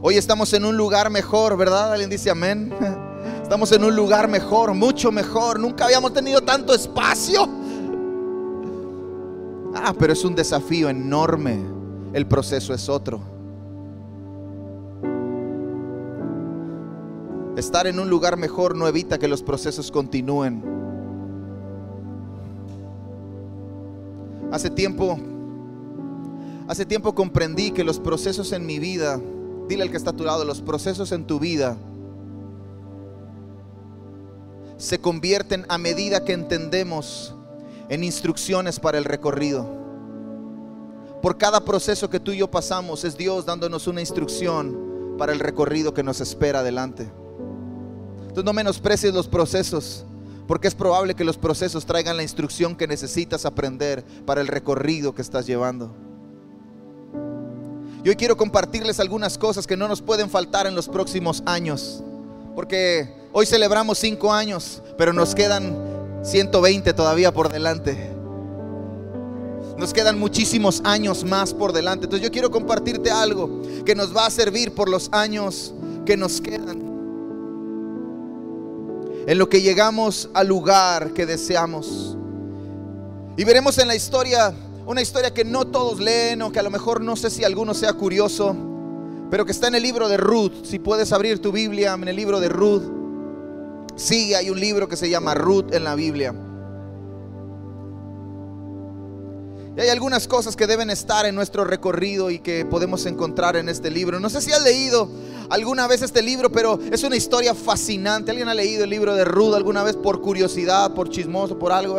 Hoy 0.00 0.16
estamos 0.16 0.52
en 0.54 0.64
un 0.64 0.76
lugar 0.76 1.10
mejor, 1.10 1.56
¿verdad? 1.56 1.92
Alguien 1.92 2.08
dice 2.08 2.30
amén. 2.30 2.72
Estamos 3.42 3.72
en 3.72 3.84
un 3.84 3.94
lugar 3.94 4.28
mejor, 4.28 4.72
mucho 4.72 5.10
mejor. 5.10 5.58
Nunca 5.58 5.84
habíamos 5.84 6.12
tenido 6.12 6.40
tanto 6.40 6.72
espacio. 6.72 7.48
Ah, 9.74 9.92
pero 9.98 10.12
es 10.12 10.24
un 10.24 10.36
desafío 10.36 10.88
enorme. 10.88 11.60
El 12.12 12.26
proceso 12.26 12.72
es 12.72 12.88
otro. 12.88 13.20
Estar 17.56 17.88
en 17.88 17.98
un 17.98 18.08
lugar 18.08 18.36
mejor 18.36 18.76
no 18.76 18.86
evita 18.86 19.18
que 19.18 19.26
los 19.26 19.42
procesos 19.42 19.90
continúen. 19.90 20.62
Hace 24.52 24.70
tiempo 24.70 25.18
Hace 26.70 26.86
tiempo 26.86 27.16
comprendí 27.16 27.72
que 27.72 27.82
los 27.82 27.98
procesos 27.98 28.52
en 28.52 28.64
mi 28.64 28.78
vida, 28.78 29.20
dile 29.66 29.82
al 29.82 29.90
que 29.90 29.96
está 29.96 30.10
a 30.10 30.16
tu 30.16 30.22
lado, 30.22 30.44
los 30.44 30.62
procesos 30.62 31.10
en 31.10 31.26
tu 31.26 31.40
vida 31.40 31.76
se 34.76 35.00
convierten 35.00 35.66
a 35.68 35.78
medida 35.78 36.24
que 36.24 36.32
entendemos 36.32 37.34
en 37.88 38.04
instrucciones 38.04 38.78
para 38.78 38.98
el 38.98 39.04
recorrido. 39.04 39.68
Por 41.20 41.38
cada 41.38 41.64
proceso 41.64 42.08
que 42.08 42.20
tú 42.20 42.30
y 42.30 42.38
yo 42.38 42.48
pasamos 42.48 43.02
es 43.02 43.16
Dios 43.16 43.44
dándonos 43.44 43.88
una 43.88 44.00
instrucción 44.00 45.16
para 45.18 45.32
el 45.32 45.40
recorrido 45.40 45.92
que 45.92 46.04
nos 46.04 46.20
espera 46.20 46.60
adelante. 46.60 47.10
Entonces 48.20 48.44
no 48.44 48.52
menosprecies 48.52 49.12
los 49.12 49.26
procesos, 49.26 50.04
porque 50.46 50.68
es 50.68 50.76
probable 50.76 51.16
que 51.16 51.24
los 51.24 51.36
procesos 51.36 51.84
traigan 51.84 52.16
la 52.16 52.22
instrucción 52.22 52.76
que 52.76 52.86
necesitas 52.86 53.44
aprender 53.44 54.04
para 54.24 54.40
el 54.40 54.46
recorrido 54.46 55.16
que 55.16 55.22
estás 55.22 55.48
llevando. 55.48 56.09
Y 58.02 58.08
hoy 58.08 58.16
quiero 58.16 58.36
compartirles 58.36 58.98
algunas 58.98 59.36
cosas 59.36 59.66
que 59.66 59.76
no 59.76 59.86
nos 59.86 60.00
pueden 60.00 60.30
faltar 60.30 60.66
en 60.66 60.74
los 60.74 60.88
próximos 60.88 61.42
años. 61.44 62.02
Porque 62.54 63.12
hoy 63.32 63.44
celebramos 63.44 63.98
cinco 63.98 64.32
años, 64.32 64.82
pero 64.96 65.12
nos 65.12 65.34
quedan 65.34 65.76
120 66.22 66.92
todavía 66.94 67.32
por 67.32 67.52
delante. 67.52 68.10
Nos 69.76 69.92
quedan 69.92 70.18
muchísimos 70.18 70.80
años 70.84 71.24
más 71.24 71.52
por 71.52 71.72
delante. 71.72 72.04
Entonces 72.04 72.26
yo 72.26 72.32
quiero 72.32 72.50
compartirte 72.50 73.10
algo 73.10 73.62
que 73.84 73.94
nos 73.94 74.16
va 74.16 74.26
a 74.26 74.30
servir 74.30 74.74
por 74.74 74.88
los 74.88 75.10
años 75.12 75.74
que 76.06 76.16
nos 76.16 76.40
quedan. 76.40 76.80
En 79.26 79.38
lo 79.38 79.48
que 79.48 79.60
llegamos 79.60 80.30
al 80.32 80.48
lugar 80.48 81.12
que 81.12 81.26
deseamos. 81.26 82.16
Y 83.36 83.44
veremos 83.44 83.78
en 83.78 83.88
la 83.88 83.94
historia 83.94 84.54
una 84.90 85.02
historia 85.02 85.32
que 85.32 85.44
no 85.44 85.68
todos 85.68 86.00
leen 86.00 86.42
o 86.42 86.50
que 86.50 86.58
a 86.58 86.64
lo 86.64 86.70
mejor 86.70 87.00
no 87.00 87.14
sé 87.14 87.30
si 87.30 87.44
alguno 87.44 87.74
sea 87.74 87.92
curioso, 87.92 88.56
pero 89.30 89.46
que 89.46 89.52
está 89.52 89.68
en 89.68 89.76
el 89.76 89.84
libro 89.84 90.08
de 90.08 90.16
Ruth. 90.16 90.64
Si 90.64 90.80
puedes 90.80 91.12
abrir 91.12 91.40
tu 91.40 91.52
Biblia 91.52 91.94
en 91.94 92.08
el 92.08 92.16
libro 92.16 92.40
de 92.40 92.48
Ruth. 92.48 92.82
Sí, 93.94 94.34
hay 94.34 94.50
un 94.50 94.58
libro 94.58 94.88
que 94.88 94.96
se 94.96 95.08
llama 95.08 95.34
Ruth 95.34 95.72
en 95.72 95.84
la 95.84 95.94
Biblia. 95.94 96.34
Y 99.76 99.80
hay 99.80 99.88
algunas 99.88 100.26
cosas 100.26 100.56
que 100.56 100.66
deben 100.66 100.90
estar 100.90 101.26
en 101.26 101.34
nuestro 101.34 101.64
recorrido 101.64 102.30
y 102.30 102.40
que 102.40 102.64
podemos 102.64 103.06
encontrar 103.06 103.54
en 103.56 103.68
este 103.68 103.88
libro. 103.90 104.18
No 104.18 104.28
sé 104.28 104.40
si 104.40 104.52
has 104.52 104.62
leído 104.62 105.08
alguna 105.48 105.86
vez 105.86 106.02
este 106.02 106.22
libro, 106.22 106.50
pero 106.50 106.80
es 106.90 107.04
una 107.04 107.16
historia 107.16 107.54
fascinante. 107.54 108.32
¿Alguien 108.32 108.48
ha 108.48 108.54
leído 108.54 108.82
el 108.82 108.90
libro 108.90 109.14
de 109.14 109.24
Ruth 109.24 109.54
alguna 109.54 109.84
vez 109.84 109.94
por 109.94 110.20
curiosidad, 110.20 110.92
por 110.92 111.08
chismoso, 111.08 111.56
por 111.56 111.70
algo? 111.70 111.96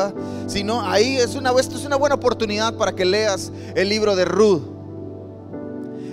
Si 0.48 0.66
no, 0.66 0.82
ahí 0.82 1.16
es 1.16 1.36
una, 1.36 1.52
esto 1.52 1.78
es 1.78 1.86
una 1.86 1.96
buena 1.96 2.16
oportunidad 2.16 2.76
para 2.76 2.94
que 2.94 3.06
leas 3.06 3.54
el 3.74 3.88
libro 3.88 4.18
de 4.18 4.26
Ruth. 4.26 4.81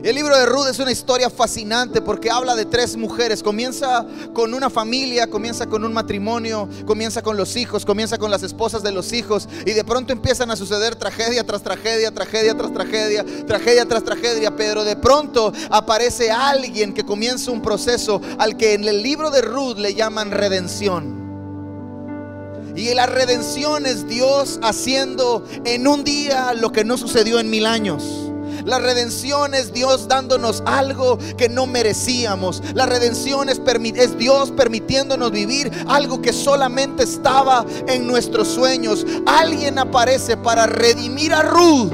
El 0.02 0.14
libro 0.14 0.38
de 0.38 0.46
Ruth 0.46 0.68
es 0.70 0.78
una 0.78 0.92
historia 0.92 1.28
fascinante 1.28 2.00
porque 2.00 2.30
habla 2.30 2.54
de 2.54 2.64
tres 2.64 2.96
mujeres. 2.96 3.42
Comienza 3.42 4.06
con 4.32 4.54
una 4.54 4.70
familia, 4.70 5.28
comienza 5.28 5.66
con 5.66 5.84
un 5.84 5.92
matrimonio, 5.92 6.68
comienza 6.86 7.20
con 7.20 7.36
los 7.36 7.56
hijos, 7.56 7.84
comienza 7.84 8.16
con 8.16 8.30
las 8.30 8.44
esposas 8.44 8.84
de 8.84 8.92
los 8.92 9.12
hijos 9.12 9.48
y 9.66 9.72
de 9.72 9.82
pronto 9.82 10.12
empiezan 10.12 10.52
a 10.52 10.56
suceder 10.56 10.94
tragedia 10.94 11.44
tras 11.44 11.62
tragedia, 11.62 12.12
tragedia 12.12 12.56
tras 12.56 12.72
tragedia, 12.72 13.24
tragedia 13.44 13.86
tras 13.86 14.04
tragedia. 14.04 14.56
Pero 14.56 14.84
de 14.84 14.94
pronto 14.94 15.52
aparece 15.68 16.30
alguien 16.30 16.94
que 16.94 17.04
comienza 17.04 17.50
un 17.50 17.60
proceso 17.60 18.20
al 18.38 18.56
que 18.56 18.74
en 18.74 18.84
el 18.84 19.02
libro 19.02 19.32
de 19.32 19.42
Ruth 19.42 19.78
le 19.78 19.94
llaman 19.94 20.30
redención. 20.30 21.18
Y 22.76 22.94
la 22.94 23.06
redención 23.06 23.84
es 23.84 24.06
Dios 24.06 24.60
haciendo 24.62 25.44
en 25.64 25.88
un 25.88 26.04
día 26.04 26.54
lo 26.54 26.70
que 26.70 26.84
no 26.84 26.96
sucedió 26.96 27.40
en 27.40 27.50
mil 27.50 27.66
años. 27.66 28.27
La 28.68 28.78
redención 28.78 29.54
es 29.54 29.72
Dios 29.72 30.08
dándonos 30.08 30.62
algo 30.66 31.16
que 31.38 31.48
no 31.48 31.66
merecíamos. 31.66 32.62
La 32.74 32.84
redención 32.84 33.48
es, 33.48 33.58
es, 33.94 34.18
Dios 34.18 34.50
permitiéndonos 34.50 35.32
vivir 35.32 35.72
algo 35.88 36.20
que 36.20 36.34
solamente 36.34 37.04
estaba 37.04 37.64
en 37.86 38.06
nuestros 38.06 38.46
sueños. 38.46 39.06
Alguien 39.24 39.78
aparece 39.78 40.36
para 40.36 40.66
redimir 40.66 41.32
a 41.32 41.40
Ruth. 41.40 41.92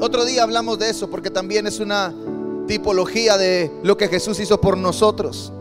Otro 0.00 0.24
día 0.24 0.44
hablamos 0.44 0.78
de 0.78 0.90
eso 0.90 1.10
porque 1.10 1.30
también 1.30 1.66
es 1.66 1.80
una 1.80 2.14
tipología 2.68 3.36
de 3.36 3.72
lo 3.82 3.96
que 3.96 4.06
Jesús 4.06 4.38
hizo 4.38 4.60
por 4.60 4.78
nosotros. 4.78 5.52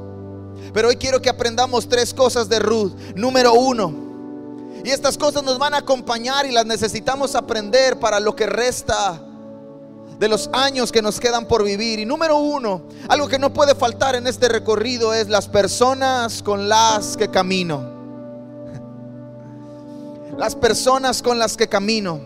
Pero 0.75 0.89
hoy 0.89 0.97
quiero 0.97 1.19
que 1.23 1.29
aprendamos 1.31 1.89
tres 1.89 2.13
cosas 2.13 2.49
de 2.49 2.59
Ruth. 2.59 2.93
Número 3.15 3.55
uno, 3.55 4.02
y 4.83 4.89
estas 4.89 5.17
cosas 5.17 5.43
nos 5.43 5.57
van 5.57 5.73
a 5.73 5.77
acompañar 5.77 6.45
y 6.45 6.51
las 6.51 6.65
necesitamos 6.65 7.35
aprender 7.35 7.99
para 7.99 8.19
lo 8.19 8.35
que 8.35 8.45
resta 8.45 9.21
de 10.19 10.27
los 10.27 10.49
años 10.51 10.91
que 10.91 11.01
nos 11.01 11.21
quedan 11.21 11.47
por 11.47 11.63
vivir. 11.63 11.99
Y 11.99 12.05
número 12.05 12.37
uno, 12.37 12.81
algo 13.07 13.29
que 13.29 13.39
no 13.39 13.53
puede 13.53 13.75
faltar 13.75 14.15
en 14.15 14.27
este 14.27 14.49
recorrido 14.49 15.13
es 15.13 15.29
las 15.29 15.47
personas 15.47 16.43
con 16.43 16.67
las 16.67 17.15
que 17.15 17.29
camino. 17.29 17.81
las 20.37 20.53
personas 20.53 21.21
con 21.21 21.39
las 21.39 21.55
que 21.55 21.69
camino. 21.69 22.19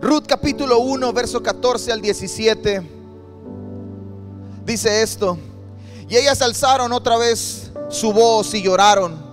Ruth 0.00 0.26
capítulo 0.28 0.78
1, 0.78 1.12
verso 1.12 1.42
14 1.42 1.90
al 1.90 2.00
17. 2.00 2.88
Dice 4.64 5.02
esto. 5.02 5.36
Y 6.08 6.16
ellas 6.16 6.40
alzaron 6.40 6.92
otra 6.92 7.18
vez 7.18 7.72
su 7.88 8.12
voz 8.12 8.54
y 8.54 8.62
lloraron. 8.62 9.27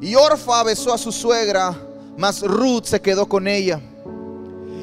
Y 0.00 0.14
Orfa 0.14 0.62
besó 0.62 0.92
a 0.92 0.98
su 0.98 1.12
suegra, 1.12 1.74
mas 2.16 2.42
Ruth 2.42 2.84
se 2.84 3.00
quedó 3.00 3.26
con 3.26 3.48
ella. 3.48 3.80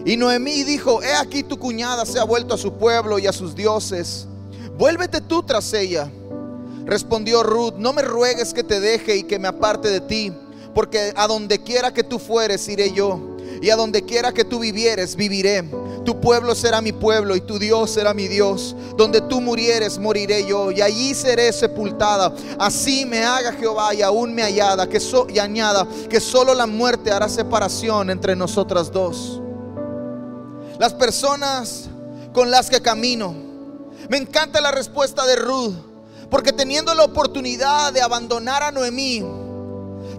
Y 0.06 0.18
Noemí 0.18 0.64
dijo, 0.64 1.02
he 1.02 1.14
aquí 1.14 1.44
tu 1.44 1.58
cuñada 1.58 2.06
se 2.06 2.20
ha 2.20 2.24
vuelto 2.24 2.54
a 2.54 2.58
su 2.58 2.74
pueblo 2.74 3.20
y 3.20 3.28
a 3.28 3.34
sus 3.34 3.56
dioses. 3.56 4.28
Vuélvete 4.78 5.22
tú 5.22 5.44
tras 5.44 5.72
ella. 5.74 6.12
Respondió 6.86 7.44
Ruth, 7.44 7.76
no 7.78 7.94
me 7.94 8.02
ruegues 8.02 8.54
que 8.54 8.64
te 8.64 8.80
deje 8.80 9.18
y 9.18 9.24
que 9.24 9.40
me 9.40 9.48
aparte 9.48 9.90
de 9.90 10.02
ti, 10.02 10.34
porque 10.76 11.14
a 11.16 11.28
donde 11.28 11.60
quiera 11.60 11.94
que 11.94 12.04
tú 12.04 12.20
fueres 12.20 12.68
iré 12.68 12.92
yo 12.92 13.33
y 13.62 13.70
a 13.70 13.76
donde 13.76 14.04
quiera 14.04 14.32
que 14.32 14.44
tú 14.44 14.60
vivieres, 14.60 15.16
viviré. 15.16 15.64
Tu 16.06 16.20
pueblo 16.20 16.54
será 16.56 16.82
mi 16.82 16.92
pueblo 16.92 17.36
y 17.36 17.42
tu 17.42 17.60
Dios 17.60 17.92
será 17.92 18.14
mi 18.14 18.28
Dios. 18.28 18.76
Donde 18.98 19.22
tú 19.22 19.42
murieres, 19.42 19.98
moriré 19.98 20.46
yo 20.46 20.72
y 20.72 20.82
allí 20.82 21.14
seré 21.14 21.52
sepultada. 21.54 22.34
Así 22.60 23.06
me 23.06 23.24
haga 23.24 23.54
Jehová 23.54 23.94
y 23.94 24.02
aún 24.02 24.34
me 24.34 24.44
hallada 24.44 24.88
que 24.88 25.00
y 25.34 25.40
añada 25.40 25.88
que 26.10 26.20
solo 26.20 26.54
la 26.54 26.68
muerte 26.68 27.12
hará 27.12 27.30
separación 27.30 28.10
entre 28.10 28.36
nosotras 28.36 28.92
dos. 28.92 29.42
Las 30.80 30.94
personas 30.94 31.90
con 32.34 32.52
las 32.52 32.70
que 32.70 32.82
camino. 32.82 33.34
Me 34.10 34.18
encanta 34.18 34.60
la 34.60 34.72
respuesta 34.72 35.26
de 35.26 35.38
Ruth, 35.38 35.76
porque 36.30 36.52
teniendo 36.52 36.94
la 36.94 37.06
oportunidad 37.06 37.94
de 37.94 38.02
abandonar 38.02 38.64
a 38.64 38.72
Noemí, 38.72 39.24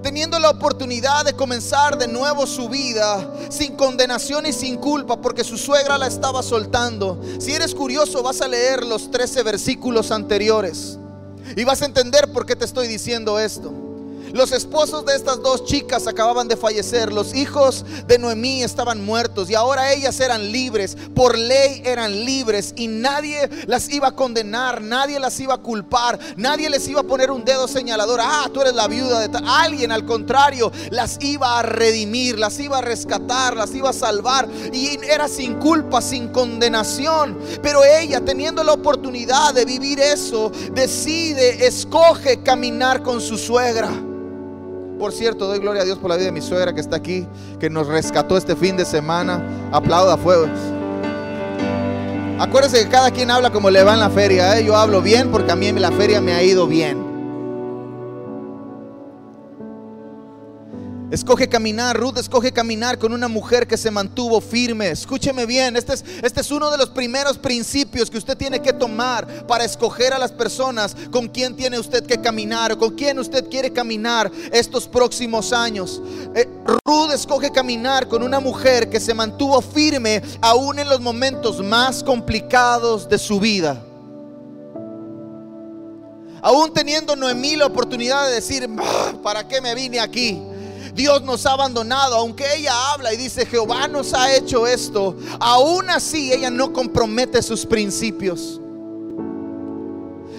teniendo 0.05 0.39
la 0.39 0.51
oportunidad 0.51 1.25
de 1.25 1.33
comenzar 1.33 1.97
de 1.97 2.07
nuevo 2.07 2.47
su 2.47 2.69
vida 2.69 3.27
sin 3.49 3.75
condenación 3.75 4.45
y 4.45 4.53
sin 4.53 4.77
culpa 4.77 5.19
porque 5.19 5.43
su 5.43 5.57
suegra 5.57 5.97
la 5.97 6.07
estaba 6.07 6.43
soltando. 6.43 7.19
Si 7.39 7.55
eres 7.55 7.75
curioso 7.75 8.23
vas 8.23 8.43
a 8.43 8.47
leer 8.47 8.85
los 8.85 9.11
13 9.11 9.43
versículos 9.43 10.11
anteriores 10.11 10.99
y 11.57 11.65
vas 11.65 11.81
a 11.81 11.87
entender 11.87 12.31
por 12.31 12.45
qué 12.45 12.55
te 12.55 12.67
estoy 12.67 12.87
diciendo 12.87 13.39
esto. 13.39 13.73
Los 14.35 14.51
esposos 14.51 15.07
de 15.07 15.15
estas 15.15 15.41
dos 15.43 15.65
chicas 15.65 16.09
acababan 16.09 16.49
de 16.49 16.57
fallecer. 16.57 17.13
Los 17.13 17.37
hijos 17.37 17.87
de 18.09 18.19
Noemí 18.19 18.65
estaban 18.65 19.05
muertos 19.05 19.49
y 19.49 19.55
ahora 19.55 19.93
ellas 19.93 20.19
eran 20.19 20.51
libres. 20.51 20.97
Por 21.15 21.39
ley 21.39 21.83
eran 21.85 22.25
libres 22.25 22.75
y 22.77 22.89
nadie 22.89 23.49
las 23.67 23.89
iba 23.91 24.09
a 24.09 24.17
condenar, 24.17 24.83
nadie 24.83 25.21
las 25.21 25.39
iba 25.39 25.55
a 25.55 25.59
culpar, 25.59 26.19
nadie 26.37 26.69
les 26.69 26.89
iba 26.89 27.03
a 27.03 27.05
poner 27.05 27.31
un 27.31 27.45
dedo 27.45 27.69
señalador. 27.69 28.19
Ah, 28.21 28.51
tú 28.53 28.61
eres 28.61 28.75
la 28.75 28.89
viuda 28.89 29.21
de. 29.21 29.39
Alguien 29.47 29.93
al 29.93 30.05
contrario 30.05 30.73
las 30.91 31.23
iba 31.23 31.61
a 31.61 31.63
redimir, 31.63 32.37
las 32.37 32.59
iba 32.59 32.79
a 32.79 32.83
rescatar, 32.83 33.57
las 33.57 33.73
iba 33.73 33.91
a 33.91 33.93
salvar 33.93 34.49
y 34.73 34.99
era 35.09 35.29
sin 35.29 35.61
culpa, 35.61 36.03
sin 36.03 36.31
condenación. 36.31 37.39
Pero 37.63 37.85
ella, 37.85 38.21
teniendo 38.21 38.65
la 38.65 38.73
oportunidad 38.73 39.55
de 39.55 39.65
vivir 39.65 40.01
eso, 40.01 40.51
decide, 40.73 41.69
escoge 41.69 42.43
caminar 42.43 43.01
con 43.05 43.21
su 43.21 43.39
suegra. 43.39 43.93
Por 44.99 45.13
cierto, 45.13 45.47
doy 45.47 45.59
gloria 45.59 45.83
a 45.83 45.85
Dios 45.85 45.99
por 45.99 46.11
la 46.11 46.17
vida 46.17 46.27
de 46.27 46.33
mi 46.33 46.41
suegra 46.41 46.73
que 46.73 46.81
está 46.81 46.97
aquí, 46.97 47.27
que 47.59 47.69
nos 47.69 47.89
rescató 47.89 48.37
este 48.37 48.57
fin 48.57 48.77
de 48.77 48.85
semana. 48.85 49.43
Aplauda 49.73 50.17
fuego. 50.17 50.47
Acuérdense 52.39 52.85
que 52.85 52.89
cada 52.89 53.11
quien 53.11 53.31
habla 53.31 53.51
como 53.51 53.71
le 53.71 53.83
va 53.83 53.95
en 53.95 54.01
la 54.01 54.11
feria. 54.11 54.59
¿eh? 54.59 54.65
Yo 54.65 54.77
hablo 54.77 55.03
bien 55.03 55.31
porque 55.31 55.53
a 55.53 55.57
mí 55.57 55.71
la 55.73 55.93
feria 55.93 56.21
me 56.21 56.33
ha 56.33 56.43
ido 56.43 56.67
bien. 56.67 57.14
Escoge 61.15 61.49
caminar, 61.49 61.97
Ruth 61.97 62.19
escoge 62.19 62.51
caminar 62.51 62.99
con 62.99 63.13
una 63.13 63.29
mujer 63.29 63.69
que 63.69 63.77
se 63.77 63.89
mantuvo 63.89 64.41
firme. 64.41 64.91
Escúcheme 64.91 65.47
bien, 65.47 65.77
este 65.77 65.95
es, 65.95 66.05
este 66.21 66.41
es 66.41 66.51
uno 66.51 66.73
de 66.73 66.77
los 66.77 66.89
primeros 66.89 67.39
principios 67.39 68.11
que 68.11 68.19
usted 68.19 68.37
tiene 68.37 68.61
que 68.61 68.73
tomar 68.73 69.47
para 69.47 69.63
escoger 69.63 70.13
a 70.13 70.19
las 70.19 70.33
personas 70.33 70.97
con 71.13 71.29
quien 71.29 71.55
tiene 71.55 71.79
usted 71.79 72.05
que 72.05 72.21
caminar 72.21 72.73
o 72.73 72.79
con 72.79 72.97
quien 72.97 73.21
usted 73.21 73.49
quiere 73.49 73.73
caminar 73.73 74.29
estos 74.51 74.89
próximos 74.89 75.53
años. 75.53 76.03
Eh, 76.35 76.49
Ruth 76.85 77.13
escoge 77.13 77.53
caminar 77.53 78.09
con 78.09 78.25
una 78.25 78.41
mujer 78.41 78.91
que 78.91 78.99
se 78.99 79.15
mantuvo 79.15 79.63
firme 79.63 80.21
aún 80.41 80.81
en 80.81 80.89
los 80.89 81.01
momentos 81.01 81.63
más 81.63 82.03
complicados 82.03 83.09
de 83.09 83.19
su 83.21 83.39
vida. 83.39 83.81
Aún 86.43 86.75
teniendo 86.75 87.15
Noemí 87.15 87.55
la 87.55 87.67
oportunidad 87.67 88.27
de 88.27 88.35
decir, 88.35 88.69
¿para 89.23 89.47
qué 89.47 89.61
me 89.61 89.77
vine 89.77 90.01
aquí? 90.01 90.43
Dios 90.95 91.23
nos 91.23 91.45
ha 91.45 91.53
abandonado, 91.53 92.15
aunque 92.15 92.45
ella 92.57 92.93
habla 92.93 93.13
y 93.13 93.17
dice, 93.17 93.45
Jehová 93.47 93.89
nos 93.89 94.15
ha 94.15 94.35
hecho 94.35 94.67
esto, 94.67 95.17
aún 95.41 95.91
así 95.91 96.33
ella 96.33 96.51
no 96.51 96.73
compromete 96.73 97.43
sus 97.43 97.67
principios. 97.67 98.61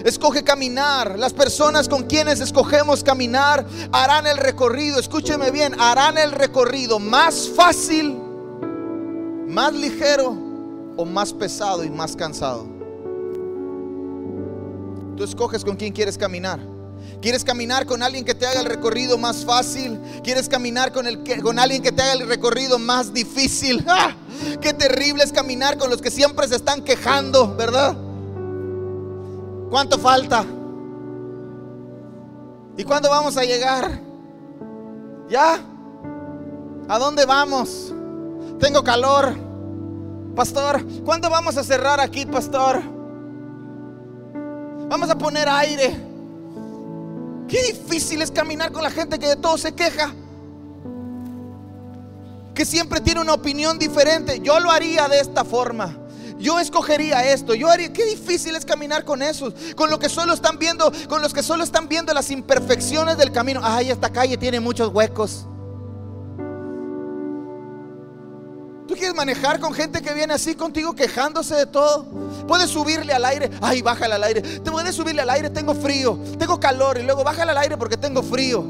Escoge 0.04 0.44
caminar. 0.44 1.18
Las 1.18 1.32
personas 1.32 1.88
con 1.88 2.04
quienes 2.04 2.40
escogemos 2.40 3.02
caminar 3.02 3.66
harán 3.92 4.26
el 4.26 4.36
recorrido, 4.36 5.00
escúcheme 5.00 5.50
bien, 5.50 5.78
harán 5.80 6.16
el 6.16 6.32
recorrido 6.32 6.98
más 6.98 7.50
fácil, 7.54 8.16
más 9.48 9.74
ligero 9.74 10.36
o 10.96 11.04
más 11.04 11.32
pesado 11.32 11.84
y 11.84 11.90
más 11.90 12.14
cansado. 12.14 12.66
Tú 15.16 15.24
escoges 15.24 15.64
con 15.64 15.76
quién 15.76 15.92
quieres 15.92 16.16
caminar. 16.16 16.75
¿Quieres 17.20 17.44
caminar 17.44 17.86
con 17.86 18.02
alguien 18.02 18.24
que 18.24 18.34
te 18.34 18.46
haga 18.46 18.60
el 18.60 18.66
recorrido 18.66 19.18
más 19.18 19.44
fácil? 19.44 19.98
¿Quieres 20.22 20.48
caminar 20.48 20.92
con, 20.92 21.06
el, 21.06 21.22
con 21.42 21.58
alguien 21.58 21.82
que 21.82 21.92
te 21.92 22.02
haga 22.02 22.12
el 22.12 22.28
recorrido 22.28 22.78
más 22.78 23.12
difícil? 23.12 23.84
¡Ah! 23.88 24.14
Qué 24.60 24.72
terrible 24.74 25.24
es 25.24 25.32
caminar 25.32 25.78
con 25.78 25.90
los 25.90 26.00
que 26.00 26.10
siempre 26.10 26.46
se 26.46 26.56
están 26.56 26.82
quejando, 26.82 27.54
¿verdad? 27.56 27.96
¿Cuánto 29.70 29.98
falta? 29.98 30.44
¿Y 32.76 32.84
cuándo 32.84 33.08
vamos 33.08 33.36
a 33.36 33.44
llegar? 33.44 34.00
¿Ya? 35.28 35.58
¿A 36.88 36.98
dónde 36.98 37.24
vamos? 37.24 37.92
Tengo 38.60 38.84
calor. 38.84 39.34
Pastor, 40.34 40.84
¿cuándo 41.04 41.30
vamos 41.30 41.56
a 41.56 41.64
cerrar 41.64 41.98
aquí, 41.98 42.26
pastor? 42.26 42.82
Vamos 44.88 45.10
a 45.10 45.16
poner 45.16 45.48
aire. 45.48 46.05
Qué 47.48 47.62
difícil 47.62 48.22
es 48.22 48.30
caminar 48.30 48.72
con 48.72 48.82
la 48.82 48.90
gente 48.90 49.18
que 49.18 49.28
de 49.28 49.36
todo 49.36 49.56
se 49.56 49.72
queja. 49.72 50.12
Que 52.54 52.64
siempre 52.64 53.00
tiene 53.00 53.20
una 53.20 53.34
opinión 53.34 53.78
diferente. 53.78 54.40
Yo 54.40 54.58
lo 54.60 54.70
haría 54.70 55.08
de 55.08 55.20
esta 55.20 55.44
forma. 55.44 55.96
Yo 56.38 56.58
escogería 56.58 57.32
esto. 57.32 57.54
Yo 57.54 57.68
haría. 57.68 57.92
Qué 57.92 58.04
difícil 58.04 58.56
es 58.56 58.64
caminar 58.64 59.04
con 59.04 59.22
esos. 59.22 59.54
Con 59.76 59.90
lo 59.90 59.98
que 59.98 60.08
solo 60.08 60.32
están 60.32 60.58
viendo, 60.58 60.90
con 61.08 61.22
los 61.22 61.32
que 61.32 61.42
solo 61.42 61.62
están 61.64 61.88
viendo 61.88 62.12
las 62.12 62.30
imperfecciones 62.30 63.16
del 63.16 63.30
camino. 63.30 63.60
Ay, 63.62 63.90
esta 63.90 64.10
calle 64.10 64.36
tiene 64.36 64.58
muchos 64.58 64.92
huecos. 64.92 65.46
¿Tú 69.06 69.12
quieres 69.12 69.24
manejar 69.24 69.60
con 69.60 69.72
gente 69.72 70.02
que 70.02 70.12
viene 70.14 70.34
así 70.34 70.56
contigo 70.56 70.92
quejándose 70.92 71.54
de 71.54 71.66
todo? 71.66 72.06
Puedes 72.48 72.68
subirle 72.68 73.12
al 73.12 73.24
aire, 73.24 73.52
ay, 73.60 73.80
bájale 73.80 74.14
al 74.14 74.24
aire. 74.24 74.42
Te 74.42 74.68
puedes 74.68 74.96
subirle 74.96 75.22
al 75.22 75.30
aire, 75.30 75.48
tengo 75.48 75.74
frío, 75.76 76.18
tengo 76.36 76.58
calor 76.58 76.98
y 76.98 77.04
luego 77.04 77.22
bájale 77.22 77.52
al 77.52 77.58
aire 77.58 77.76
porque 77.76 77.96
tengo 77.96 78.20
frío. 78.20 78.64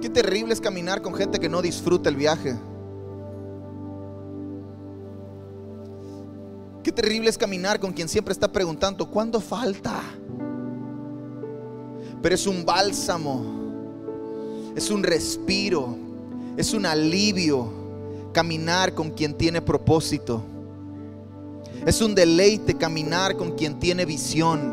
Qué 0.00 0.08
terrible 0.08 0.54
es 0.54 0.60
caminar 0.62 1.02
con 1.02 1.12
gente 1.12 1.38
que 1.38 1.50
no 1.50 1.60
disfruta 1.60 2.08
el 2.08 2.16
viaje. 2.16 2.56
Qué 6.82 6.92
terrible 6.92 7.28
es 7.28 7.36
caminar 7.36 7.78
con 7.78 7.92
quien 7.92 8.08
siempre 8.08 8.32
está 8.32 8.50
preguntando, 8.50 9.10
¿cuándo 9.10 9.38
falta? 9.38 10.00
Pero 12.22 12.34
es 12.34 12.46
un 12.46 12.64
bálsamo 12.64 13.67
es 14.78 14.90
un 14.90 15.02
respiro, 15.02 15.96
es 16.56 16.72
un 16.72 16.86
alivio 16.86 17.68
caminar 18.32 18.94
con 18.94 19.10
quien 19.10 19.34
tiene 19.34 19.60
propósito. 19.60 20.40
Es 21.84 22.00
un 22.00 22.14
deleite 22.14 22.74
caminar 22.74 23.36
con 23.36 23.56
quien 23.56 23.80
tiene 23.80 24.04
visión. 24.04 24.72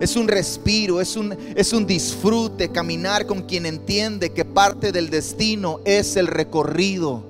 Es 0.00 0.16
un 0.16 0.26
respiro, 0.26 1.02
es 1.02 1.18
un, 1.18 1.36
es 1.54 1.74
un 1.74 1.86
disfrute 1.86 2.70
caminar 2.70 3.26
con 3.26 3.42
quien 3.42 3.66
entiende 3.66 4.30
que 4.30 4.46
parte 4.46 4.90
del 4.90 5.10
destino 5.10 5.80
es 5.84 6.16
el 6.16 6.26
recorrido. 6.26 7.22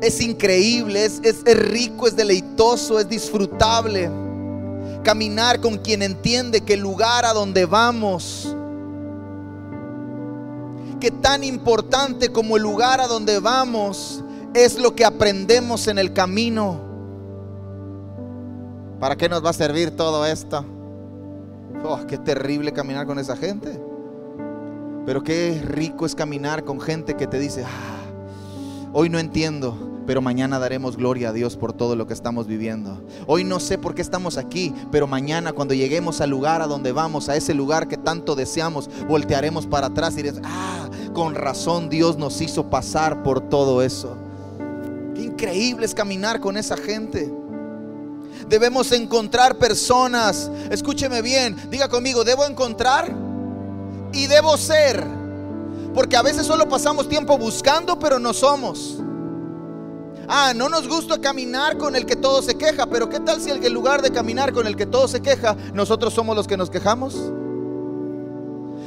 Es 0.00 0.20
increíble, 0.20 1.04
es, 1.04 1.20
es 1.24 1.58
rico, 1.58 2.06
es 2.06 2.14
deleitoso, 2.14 3.00
es 3.00 3.08
disfrutable. 3.08 4.08
Caminar 5.02 5.60
con 5.60 5.78
quien 5.78 6.02
entiende 6.02 6.60
que 6.60 6.74
el 6.74 6.80
lugar 6.80 7.24
a 7.24 7.32
donde 7.32 7.66
vamos 7.66 8.54
que 11.00 11.10
tan 11.10 11.42
importante 11.42 12.30
como 12.30 12.56
el 12.56 12.62
lugar 12.62 13.00
a 13.00 13.08
donde 13.08 13.40
vamos 13.40 14.22
es 14.54 14.78
lo 14.78 14.94
que 14.94 15.04
aprendemos 15.04 15.88
en 15.88 15.98
el 15.98 16.12
camino. 16.12 16.80
¿Para 19.00 19.16
qué 19.16 19.28
nos 19.28 19.44
va 19.44 19.50
a 19.50 19.54
servir 19.54 19.96
todo 19.96 20.26
esto? 20.26 20.64
Oh, 21.82 21.98
qué 22.06 22.18
terrible 22.18 22.72
caminar 22.72 23.06
con 23.06 23.18
esa 23.18 23.36
gente. 23.36 23.80
Pero 25.06 25.22
qué 25.22 25.60
rico 25.64 26.04
es 26.04 26.14
caminar 26.14 26.64
con 26.64 26.80
gente 26.80 27.14
que 27.14 27.26
te 27.26 27.38
dice, 27.38 27.64
ah, 27.64 28.90
hoy 28.92 29.08
no 29.08 29.18
entiendo, 29.18 29.89
pero 30.06 30.22
mañana 30.22 30.58
daremos 30.58 30.96
gloria 30.96 31.30
a 31.30 31.32
Dios 31.32 31.56
por 31.56 31.72
todo 31.72 31.96
lo 31.96 32.06
que 32.06 32.14
estamos 32.14 32.46
viviendo. 32.46 33.02
Hoy 33.26 33.44
no 33.44 33.60
sé 33.60 33.78
por 33.78 33.94
qué 33.94 34.02
estamos 34.02 34.38
aquí, 34.38 34.74
pero 34.90 35.06
mañana 35.06 35.52
cuando 35.52 35.74
lleguemos 35.74 36.20
al 36.20 36.30
lugar 36.30 36.62
a 36.62 36.66
donde 36.66 36.92
vamos, 36.92 37.28
a 37.28 37.36
ese 37.36 37.54
lugar 37.54 37.88
que 37.88 37.96
tanto 37.96 38.34
deseamos, 38.34 38.90
voltearemos 39.08 39.66
para 39.66 39.88
atrás 39.88 40.14
y 40.14 40.16
diremos, 40.16 40.42
ah, 40.44 40.88
con 41.12 41.34
razón 41.34 41.88
Dios 41.88 42.16
nos 42.16 42.40
hizo 42.40 42.70
pasar 42.70 43.22
por 43.22 43.40
todo 43.48 43.82
eso. 43.82 44.16
Qué 45.14 45.22
increíble 45.22 45.86
es 45.86 45.94
caminar 45.94 46.40
con 46.40 46.56
esa 46.56 46.76
gente. 46.76 47.32
Debemos 48.48 48.90
encontrar 48.92 49.58
personas, 49.58 50.50
escúcheme 50.70 51.22
bien, 51.22 51.56
diga 51.70 51.88
conmigo, 51.88 52.24
debo 52.24 52.46
encontrar 52.46 53.14
y 54.12 54.26
debo 54.26 54.56
ser. 54.56 55.04
Porque 55.94 56.16
a 56.16 56.22
veces 56.22 56.46
solo 56.46 56.68
pasamos 56.68 57.08
tiempo 57.08 57.36
buscando, 57.36 57.98
pero 57.98 58.18
no 58.18 58.32
somos. 58.32 58.98
Ah, 60.28 60.52
no 60.54 60.68
nos 60.68 60.86
gusta 60.86 61.20
caminar 61.20 61.76
con 61.76 61.96
el 61.96 62.06
que 62.06 62.16
todo 62.16 62.42
se 62.42 62.56
queja, 62.56 62.86
pero 62.86 63.08
¿qué 63.08 63.20
tal 63.20 63.40
si 63.40 63.50
en 63.50 63.72
lugar 63.72 64.02
de 64.02 64.10
caminar 64.10 64.52
con 64.52 64.66
el 64.66 64.76
que 64.76 64.86
todo 64.86 65.08
se 65.08 65.20
queja, 65.20 65.56
nosotros 65.74 66.14
somos 66.14 66.36
los 66.36 66.46
que 66.46 66.56
nos 66.56 66.70
quejamos? 66.70 67.16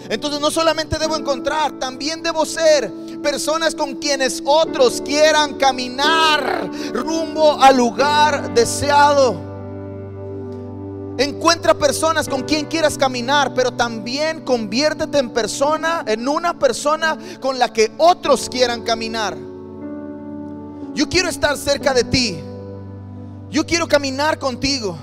Entonces 0.09 0.39
no 0.39 0.51
solamente 0.51 0.97
debo 0.97 1.15
encontrar, 1.15 1.73
también 1.79 2.21
debo 2.21 2.45
ser 2.45 2.91
personas 3.21 3.73
con 3.73 3.95
quienes 3.95 4.41
otros 4.45 5.01
quieran 5.01 5.55
caminar 5.55 6.69
rumbo 6.93 7.61
al 7.61 7.77
lugar 7.77 8.53
deseado. 8.53 9.53
Encuentra 11.17 11.75
personas 11.75 12.27
con 12.27 12.41
quien 12.41 12.65
quieras 12.65 12.97
caminar, 12.97 13.53
pero 13.53 13.71
también 13.71 14.41
conviértete 14.41 15.19
en 15.19 15.29
persona, 15.29 16.03
en 16.07 16.27
una 16.27 16.57
persona 16.57 17.17
con 17.39 17.59
la 17.59 17.71
que 17.71 17.91
otros 17.97 18.49
quieran 18.49 18.81
caminar. 18.81 19.37
Yo 20.93 21.09
quiero 21.09 21.29
estar 21.29 21.57
cerca 21.57 21.93
de 21.93 22.03
ti. 22.03 22.39
Yo 23.49 23.65
quiero 23.65 23.87
caminar 23.87 24.37
contigo. 24.37 24.97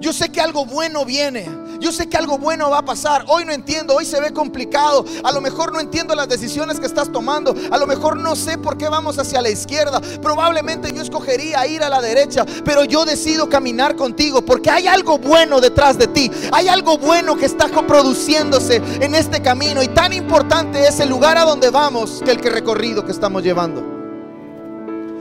Yo 0.00 0.14
sé 0.14 0.30
que 0.30 0.40
algo 0.40 0.64
bueno 0.64 1.04
viene. 1.04 1.46
Yo 1.78 1.92
sé 1.92 2.08
que 2.08 2.16
algo 2.16 2.38
bueno 2.38 2.70
va 2.70 2.78
a 2.78 2.84
pasar. 2.84 3.24
Hoy 3.28 3.44
no 3.44 3.52
entiendo, 3.52 3.94
hoy 3.94 4.06
se 4.06 4.20
ve 4.20 4.32
complicado. 4.32 5.04
A 5.22 5.32
lo 5.32 5.40
mejor 5.40 5.72
no 5.72 5.80
entiendo 5.80 6.14
las 6.14 6.28
decisiones 6.28 6.80
que 6.80 6.86
estás 6.86 7.12
tomando. 7.12 7.54
A 7.70 7.78
lo 7.78 7.86
mejor 7.86 8.18
no 8.18 8.36
sé 8.36 8.56
por 8.56 8.78
qué 8.78 8.88
vamos 8.88 9.18
hacia 9.18 9.42
la 9.42 9.50
izquierda. 9.50 10.00
Probablemente 10.22 10.92
yo 10.94 11.02
escogería 11.02 11.66
ir 11.66 11.82
a 11.82 11.90
la 11.90 12.00
derecha. 12.00 12.46
Pero 12.64 12.84
yo 12.84 13.04
decido 13.04 13.48
caminar 13.50 13.96
contigo 13.96 14.42
porque 14.42 14.70
hay 14.70 14.86
algo 14.86 15.18
bueno 15.18 15.60
detrás 15.60 15.98
de 15.98 16.06
ti. 16.06 16.30
Hay 16.52 16.68
algo 16.68 16.96
bueno 16.96 17.36
que 17.36 17.46
está 17.46 17.66
produciéndose 17.68 18.76
en 19.00 19.14
este 19.14 19.42
camino. 19.42 19.82
Y 19.82 19.88
tan 19.88 20.14
importante 20.14 20.86
es 20.86 21.00
el 21.00 21.10
lugar 21.10 21.36
a 21.36 21.44
donde 21.44 21.68
vamos 21.68 22.22
que 22.24 22.30
el 22.30 22.38
recorrido 22.38 23.04
que 23.04 23.12
estamos 23.12 23.42
llevando. 23.42 23.99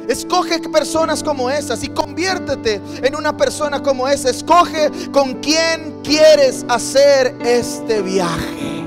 Escoge 0.10 0.60
personas 0.60 1.22
como 1.22 1.52
esas 1.52 1.84
y 1.84 1.90
conviértete 1.90 2.82
en 3.04 3.16
una 3.16 3.38
persona 3.38 3.84
como 3.84 4.08
esa. 4.08 4.32
Escoge 4.32 4.90
con 5.12 5.36
quién 5.36 6.02
quieres 6.04 6.66
hacer 6.68 7.36
este 7.42 8.02
viaje. 8.02 8.84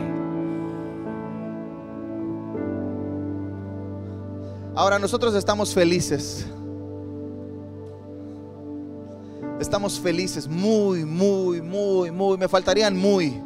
Ahora 4.74 4.98
nosotros 4.98 5.36
estamos 5.36 5.72
felices. 5.72 6.44
Estamos 9.60 10.00
felices, 10.00 10.48
muy, 10.48 11.04
muy, 11.04 11.62
muy, 11.62 12.10
muy. 12.10 12.36
Me 12.36 12.48
faltarían 12.48 12.96
muy, 12.96 13.40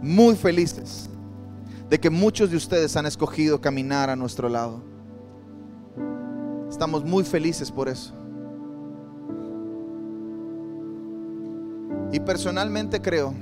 muy 0.00 0.34
felices 0.34 1.10
de 1.90 2.00
que 2.00 2.08
muchos 2.08 2.50
de 2.50 2.56
ustedes 2.56 2.96
han 2.96 3.04
escogido 3.04 3.60
caminar 3.60 4.08
a 4.08 4.16
nuestro 4.16 4.48
lado. 4.48 4.89
Estamos 6.80 7.04
muy 7.04 7.24
felices 7.24 7.70
por 7.70 7.90
eso. 7.90 8.14
Y 12.10 12.18
personalmente 12.20 13.02
creo, 13.02 13.34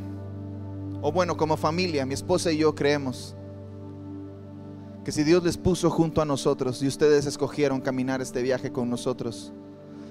o 1.01 1.12
bueno, 1.12 1.37
como 1.37 1.57
familia, 1.57 2.05
mi 2.05 2.14
esposa 2.14 2.51
y 2.51 2.59
yo 2.59 2.74
creemos, 2.74 3.37
que 5.05 5.12
si 5.12 5.22
Dios 5.22 5.44
les 5.44 5.57
puso 5.57 5.88
junto 5.88 6.20
a 6.20 6.24
nosotros 6.24 6.83
y 6.83 6.88
ustedes 6.88 7.27
escogieron 7.27 7.81
caminar 7.81 8.20
este 8.20 8.42
viaje 8.42 8.72
con 8.72 8.90
nosotros, 8.90 9.53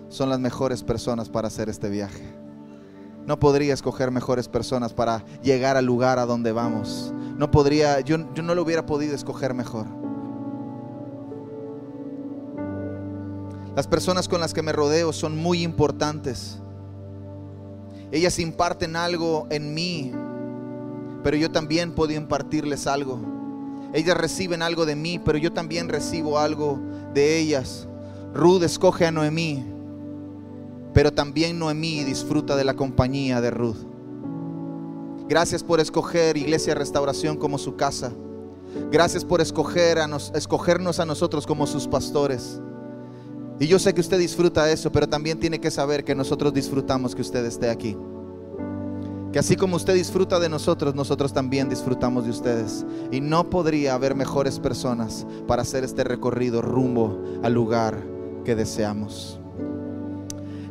son 0.07 0.29
las 0.29 0.39
mejores 0.39 0.81
personas 0.81 1.27
para 1.27 1.49
hacer 1.49 1.67
este 1.67 1.89
viaje. 1.89 2.23
No 3.25 3.37
podría 3.41 3.73
escoger 3.73 4.09
mejores 4.09 4.47
personas 4.47 4.93
para 4.93 5.25
llegar 5.43 5.75
al 5.75 5.83
lugar 5.83 6.17
a 6.17 6.25
donde 6.25 6.53
vamos. 6.53 7.13
No 7.37 7.51
podría, 7.51 7.99
yo, 7.99 8.33
yo 8.33 8.41
no 8.41 8.55
lo 8.55 8.61
hubiera 8.61 8.85
podido 8.85 9.13
escoger 9.13 9.53
mejor. 9.53 9.96
Las 13.77 13.85
personas 13.85 14.27
con 14.27 14.41
las 14.41 14.55
que 14.55 14.63
me 14.63 14.71
rodeo 14.71 15.13
son 15.13 15.37
muy 15.37 15.61
importantes. 15.61 16.57
Ellas 18.11 18.39
imparten 18.39 18.95
algo 18.95 19.45
en 19.51 19.75
mí, 19.75 20.11
pero 21.23 21.37
yo 21.37 21.51
también 21.51 21.91
puedo 21.91 22.11
impartirles 22.11 22.87
algo. 22.87 23.19
Ellas 23.93 24.17
reciben 24.17 24.63
algo 24.63 24.87
de 24.87 24.95
mí, 24.95 25.19
pero 25.19 25.37
yo 25.37 25.53
también 25.53 25.89
recibo 25.89 26.39
algo 26.39 26.79
de 27.13 27.37
ellas. 27.37 27.87
Ruth 28.33 28.63
escoge 28.63 29.05
a 29.05 29.11
Noemí, 29.11 29.63
pero 30.91 31.13
también 31.13 31.59
Noemí 31.59 32.03
disfruta 32.03 32.55
de 32.55 32.63
la 32.63 32.73
compañía 32.73 33.41
de 33.41 33.51
Ruth. 33.51 33.85
Gracias 35.29 35.63
por 35.63 35.79
escoger 35.79 36.35
Iglesia 36.35 36.73
Restauración 36.73 37.37
como 37.37 37.59
su 37.59 37.75
casa. 37.75 38.11
Gracias 38.91 39.23
por 39.23 39.39
escoger 39.39 39.99
a 39.99 40.07
nos, 40.07 40.31
escogernos 40.33 40.99
a 40.99 41.05
nosotros 41.05 41.45
como 41.45 41.67
sus 41.67 41.87
pastores. 41.87 42.59
Y 43.59 43.67
yo 43.67 43.79
sé 43.79 43.93
que 43.93 44.01
usted 44.01 44.19
disfruta 44.19 44.69
eso, 44.71 44.91
pero 44.91 45.07
también 45.07 45.39
tiene 45.39 45.59
que 45.59 45.71
saber 45.71 46.03
que 46.03 46.13
nosotros 46.13 46.53
disfrutamos 46.53 47.15
que 47.15 47.21
usted 47.21 47.43
esté 47.45 47.69
aquí. 47.69 47.97
Que 49.31 49.39
así 49.39 49.55
como 49.55 49.75
usted 49.75 49.95
disfruta 49.95 50.39
de 50.39 50.47
nosotros, 50.47 50.93
nosotros 50.93 51.33
también 51.33 51.67
disfrutamos 51.67 52.25
de 52.25 52.31
ustedes. 52.31 52.85
Y 53.11 53.19
no 53.19 53.49
podría 53.49 53.95
haber 53.95 54.15
mejores 54.15 54.59
personas 54.59 55.25
para 55.47 55.63
hacer 55.63 55.83
este 55.83 56.03
recorrido 56.03 56.61
rumbo 56.61 57.19
al 57.43 57.53
lugar 57.53 58.03
que 58.45 58.55
deseamos. 58.55 59.39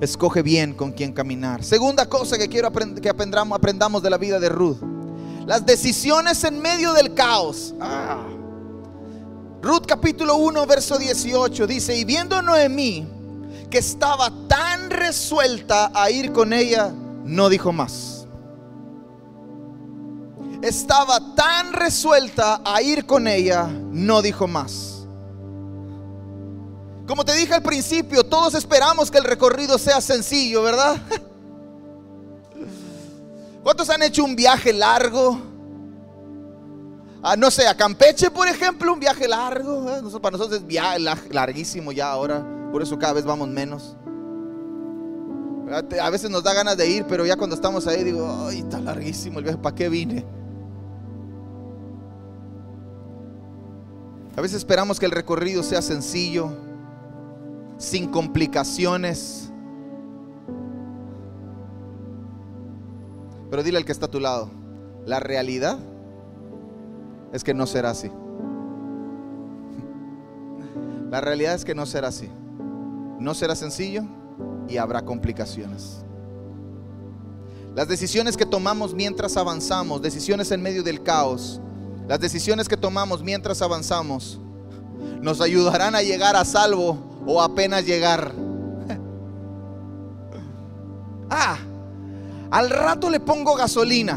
Escoge 0.01 0.42
bien 0.42 0.72
con 0.72 0.92
quién 0.92 1.12
caminar. 1.12 1.64
Segunda 1.64 2.07
cosa 2.07 2.38
que 2.38 2.49
quiero 2.49 2.70
que 2.70 3.09
aprendamos, 3.09 3.57
aprendamos 3.57 4.03
de 4.03 4.11
la 4.11 4.18
vida 4.18 4.38
de 4.38 4.49
Ruth. 4.49 4.79
Las 5.46 5.64
decisiones 5.66 6.42
en 6.44 6.61
medio 6.61 6.92
del 6.92 7.14
caos. 7.14 7.75
Ah. 7.81 8.36
Ruth 9.66 9.85
capítulo 9.85 10.37
1, 10.37 10.64
verso 10.64 10.96
18 10.96 11.66
dice, 11.66 11.96
y 11.96 12.05
viendo 12.05 12.40
Noemí 12.40 13.05
que 13.68 13.79
estaba 13.79 14.31
tan 14.46 14.90
resuelta 14.90 15.90
a 15.92 16.09
ir 16.09 16.31
con 16.31 16.52
ella, 16.52 16.92
no 17.24 17.48
dijo 17.48 17.72
más. 17.72 18.29
Estaba 20.62 21.35
tan 21.35 21.72
resuelta 21.72 22.61
a 22.64 22.81
ir 22.81 23.07
con 23.07 23.26
ella, 23.26 23.66
no 23.66 24.22
dijo 24.22 24.46
más. 24.46 25.05
Como 27.09 27.24
te 27.24 27.35
dije 27.35 27.55
al 27.55 27.62
principio, 27.62 28.22
todos 28.22 28.55
esperamos 28.55 29.11
que 29.11 29.18
el 29.18 29.24
recorrido 29.24 29.79
sea 29.79 30.00
sencillo, 30.00 30.62
¿verdad? 30.62 30.96
¿Cuántos 33.64 33.90
han 33.90 34.05
hecho 34.05 34.22
un 34.22 34.37
viaje 34.37 34.72
largo? 34.72 35.56
No 37.34 37.50
sé, 37.50 37.66
a 37.66 37.76
Campeche, 37.76 38.30
por 38.30 38.46
ejemplo, 38.46 38.92
un 38.92 39.00
viaje 39.00 39.26
largo. 39.26 39.90
¿eh? 39.90 40.00
Para 40.22 40.36
nosotros 40.36 40.60
es 40.60 40.66
viaje 40.66 41.00
larguísimo 41.30 41.90
ya 41.90 42.08
ahora. 42.08 42.46
Por 42.70 42.82
eso 42.82 42.96
cada 42.98 43.14
vez 43.14 43.24
vamos 43.24 43.48
menos. 43.48 43.96
A 46.00 46.10
veces 46.10 46.30
nos 46.30 46.44
da 46.44 46.54
ganas 46.54 46.76
de 46.76 46.88
ir, 46.88 47.04
pero 47.08 47.26
ya 47.26 47.36
cuando 47.36 47.56
estamos 47.56 47.88
ahí 47.88 48.04
digo, 48.04 48.46
ay, 48.46 48.60
está 48.60 48.78
larguísimo 48.78 49.40
el 49.40 49.44
viaje, 49.44 49.58
¿para 49.58 49.74
qué 49.74 49.88
vine? 49.88 50.24
A 54.36 54.40
veces 54.40 54.58
esperamos 54.58 55.00
que 55.00 55.06
el 55.06 55.12
recorrido 55.12 55.64
sea 55.64 55.82
sencillo, 55.82 56.50
sin 57.78 58.06
complicaciones. 58.08 59.50
Pero 63.50 63.62
dile 63.64 63.78
al 63.78 63.84
que 63.84 63.92
está 63.92 64.06
a 64.06 64.10
tu 64.10 64.20
lado, 64.20 64.50
la 65.04 65.18
realidad 65.18 65.78
es 67.32 67.44
que 67.44 67.54
no 67.54 67.66
será 67.66 67.90
así. 67.90 68.10
La 71.10 71.20
realidad 71.20 71.54
es 71.54 71.64
que 71.64 71.74
no 71.74 71.86
será 71.86 72.08
así. 72.08 72.28
No 73.18 73.34
será 73.34 73.54
sencillo 73.54 74.02
y 74.68 74.76
habrá 74.76 75.02
complicaciones. 75.02 75.98
Las 77.74 77.88
decisiones 77.88 78.36
que 78.36 78.46
tomamos 78.46 78.94
mientras 78.94 79.36
avanzamos, 79.36 80.00
decisiones 80.00 80.50
en 80.50 80.62
medio 80.62 80.82
del 80.82 81.02
caos, 81.02 81.60
las 82.08 82.20
decisiones 82.20 82.68
que 82.68 82.76
tomamos 82.76 83.22
mientras 83.22 83.60
avanzamos, 83.62 84.40
nos 85.20 85.40
ayudarán 85.40 85.94
a 85.94 86.02
llegar 86.02 86.36
a 86.36 86.44
salvo 86.44 86.98
o 87.26 87.40
apenas 87.42 87.84
llegar. 87.84 88.32
Ah, 91.28 91.58
Al 92.52 92.70
rato 92.70 93.10
le 93.10 93.18
pongo 93.18 93.56
gasolina. 93.56 94.16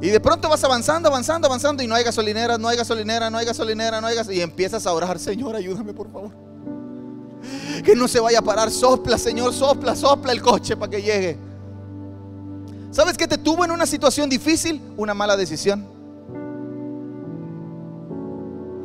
Y 0.00 0.08
de 0.08 0.20
pronto 0.20 0.48
vas 0.48 0.62
avanzando, 0.62 1.08
avanzando, 1.08 1.46
avanzando 1.46 1.82
y 1.82 1.86
no 1.86 1.94
hay 1.94 2.04
gasolinera, 2.04 2.58
no 2.58 2.68
hay 2.68 2.76
gasolinera, 2.76 3.30
no 3.30 3.38
hay 3.38 3.46
gasolinera, 3.46 4.00
no 4.00 4.06
hay 4.06 4.16
gasolinera. 4.16 4.40
Y 4.40 4.42
empiezas 4.42 4.86
a 4.86 4.92
orar, 4.92 5.18
Señor, 5.18 5.56
ayúdame 5.56 5.94
por 5.94 6.10
favor. 6.12 6.32
Que 7.84 7.94
no 7.96 8.06
se 8.06 8.20
vaya 8.20 8.40
a 8.40 8.42
parar, 8.42 8.70
sopla, 8.70 9.16
Señor, 9.16 9.54
sopla, 9.54 9.96
sopla 9.96 10.32
el 10.32 10.42
coche 10.42 10.76
para 10.76 10.90
que 10.90 11.00
llegue. 11.00 11.38
¿Sabes 12.90 13.16
qué 13.16 13.26
te 13.26 13.38
tuvo 13.38 13.64
en 13.64 13.70
una 13.70 13.86
situación 13.86 14.28
difícil? 14.28 14.82
Una 14.96 15.14
mala 15.14 15.36
decisión. 15.36 15.86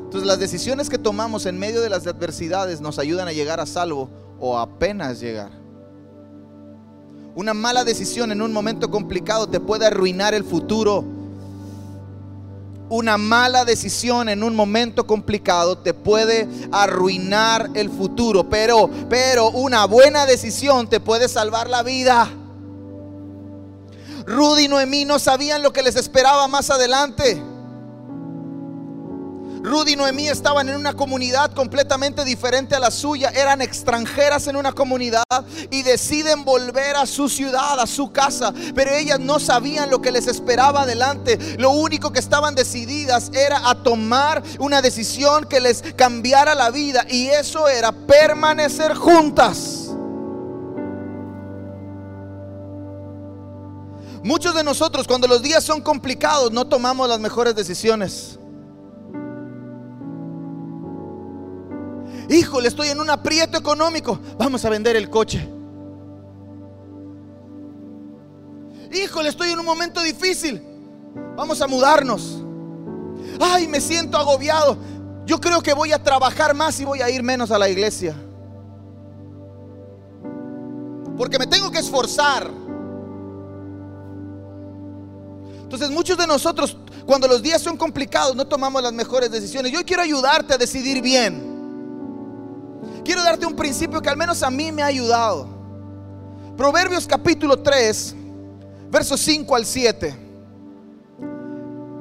Entonces 0.06 0.28
las 0.28 0.40
decisiones 0.40 0.90
que 0.90 0.98
tomamos 0.98 1.46
en 1.46 1.58
medio 1.58 1.82
de 1.82 1.90
las 1.90 2.06
adversidades 2.06 2.82
nos 2.82 3.00
ayudan 3.00 3.28
a 3.30 3.32
llegar 3.32 3.60
a 3.62 3.66
salvo 3.66 4.10
o 4.40 4.58
apenas 4.58 5.22
llegar. 5.22 5.61
Una 7.34 7.54
mala 7.54 7.86
decisión 7.86 8.32
en 8.32 8.42
un 8.42 8.52
momento 8.52 8.92
complicado 8.92 9.48
te 9.48 9.60
puede 9.62 9.86
arruinar 9.86 10.34
el 10.34 10.44
futuro. 10.44 11.06
Una 12.90 13.18
mala 13.18 13.64
decisión 13.64 14.28
en 14.28 14.44
un 14.44 14.54
momento 14.54 15.08
complicado 15.08 15.78
te 15.78 15.94
puede 15.94 16.46
arruinar 16.74 17.70
el 17.74 17.90
futuro, 17.90 18.50
pero 18.50 18.90
pero 19.10 19.50
una 19.52 19.86
buena 19.86 20.26
decisión 20.26 20.90
te 20.90 21.00
puede 21.00 21.30
salvar 21.30 21.70
la 21.70 21.84
vida. 21.84 22.30
Rudy 24.26 24.66
y 24.66 24.68
Noemí 24.68 25.06
no 25.06 25.18
sabían 25.18 25.64
lo 25.64 25.72
que 25.72 25.84
les 25.84 25.96
esperaba 25.96 26.50
más 26.50 26.70
adelante. 26.70 27.42
Rudy 29.64 29.94
y 29.94 29.96
Noemí 29.96 30.28
estaban 30.28 30.70
en 30.70 30.76
una 30.76 30.94
comunidad 30.94 31.54
completamente 31.54 32.26
diferente 32.26 32.76
a 32.76 32.80
la 32.80 32.90
suya. 32.90 33.30
Eran 33.30 33.62
extranjeras 33.62 34.48
en 34.48 34.56
una 34.56 34.72
comunidad 34.72 35.24
y 35.70 35.84
deciden 35.84 36.44
volver 36.44 36.96
a 36.96 37.06
su 37.06 37.30
ciudad, 37.30 37.80
a 37.80 37.86
su 37.86 38.12
casa. 38.12 38.54
Pero 38.74 38.92
ellas 38.92 39.20
no 39.20 39.40
sabían 39.40 39.92
lo 39.92 40.02
que 40.02 40.12
les 40.12 40.28
esperaba 40.28 40.82
adelante. 40.82 41.38
Lo 41.60 41.72
único 41.72 42.12
que 42.12 42.20
estaban 42.20 42.56
decididas 42.56 43.30
era 43.34 43.70
a 43.70 43.84
tomar 43.84 44.42
una 44.58 44.82
decisión 44.82 45.46
que 45.46 45.62
les 45.62 45.84
cambiara 45.96 46.56
la 46.56 46.72
vida. 46.72 47.06
Y 47.08 47.28
eso 47.28 47.68
era 47.70 47.92
permanecer 47.92 48.96
juntas. 48.96 49.90
Muchos 54.24 54.56
de 54.56 54.64
nosotros 54.64 55.08
cuando 55.08 55.28
los 55.28 55.42
días 55.42 55.64
son 55.64 55.82
complicados 55.82 56.52
no 56.52 56.66
tomamos 56.68 57.08
las 57.08 57.20
mejores 57.20 57.56
decisiones. 57.56 58.40
Híjole, 62.32 62.70
estoy 62.70 62.88
en 62.88 63.02
un 63.02 63.10
aprieto 63.10 63.58
económico. 63.58 64.18
Vamos 64.38 64.64
a 64.64 64.70
vender 64.70 64.96
el 64.96 65.10
coche. 65.10 65.46
Híjole, 68.94 69.28
estoy 69.28 69.50
en 69.50 69.60
un 69.60 69.66
momento 69.66 70.02
difícil. 70.02 70.62
Vamos 71.36 71.62
a 71.62 71.68
mudarnos. 71.68 72.42
Ay, 73.38 73.68
me 73.68 73.82
siento 73.82 74.18
agobiado. 74.18 74.78
Yo 75.26 75.42
creo 75.42 75.62
que 75.62 75.74
voy 75.74 75.92
a 75.92 76.02
trabajar 76.02 76.56
más 76.56 76.80
y 76.80 76.86
voy 76.86 77.02
a 77.02 77.10
ir 77.10 77.22
menos 77.22 77.52
a 77.52 77.60
la 77.60 77.68
iglesia. 77.68 78.16
Porque 81.18 81.38
me 81.38 81.48
tengo 81.48 81.70
que 81.70 81.80
esforzar. 81.80 82.50
Entonces 85.64 85.90
muchos 85.90 86.18
de 86.18 86.28
nosotros, 86.28 86.78
cuando 87.06 87.28
los 87.28 87.42
días 87.42 87.62
son 87.62 87.76
complicados, 87.76 88.38
no 88.38 88.48
tomamos 88.48 88.82
las 88.82 88.94
mejores 88.94 89.30
decisiones. 89.32 89.74
Yo 89.74 89.84
quiero 89.86 90.02
ayudarte 90.02 90.54
a 90.54 90.58
decidir 90.58 91.02
bien. 91.02 91.51
Quiero 93.04 93.24
darte 93.24 93.46
un 93.46 93.56
principio 93.56 94.02
que 94.02 94.10
al 94.10 94.18
menos 94.18 94.44
a 94.44 94.52
mí 94.52 94.72
me 94.72 94.84
ha 94.84 94.88
ayudado. 94.88 95.48
Proverbios 96.56 97.08
capítulo 97.08 97.58
3, 97.58 98.16
versos 98.92 99.20
5 99.22 99.56
al 99.56 99.66
7. 99.66 100.18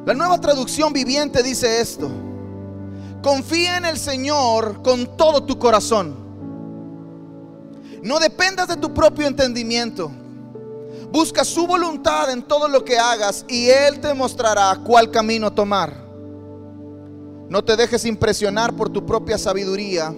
La 0.04 0.14
nueva 0.14 0.38
traducción 0.38 0.92
viviente 0.92 1.42
dice 1.42 1.80
esto. 1.80 2.10
Confía 3.22 3.78
en 3.78 3.86
el 3.86 3.98
Señor 3.98 4.82
con 4.82 5.16
todo 5.16 5.42
tu 5.42 5.58
corazón. 5.58 6.16
No 8.02 8.18
dependas 8.18 8.68
de 8.68 8.76
tu 8.76 8.92
propio 8.92 9.26
entendimiento. 9.26 10.10
Busca 11.10 11.44
su 11.44 11.66
voluntad 11.66 12.30
en 12.30 12.42
todo 12.42 12.68
lo 12.68 12.84
que 12.84 12.98
hagas 12.98 13.44
y 13.48 13.68
Él 13.68 14.00
te 14.00 14.12
mostrará 14.12 14.78
cuál 14.84 15.10
camino 15.10 15.50
tomar. 15.50 15.94
No 17.48 17.64
te 17.64 17.76
dejes 17.76 18.04
impresionar 18.04 18.74
por 18.74 18.90
tu 18.90 19.04
propia 19.04 19.38
sabiduría 19.38 20.14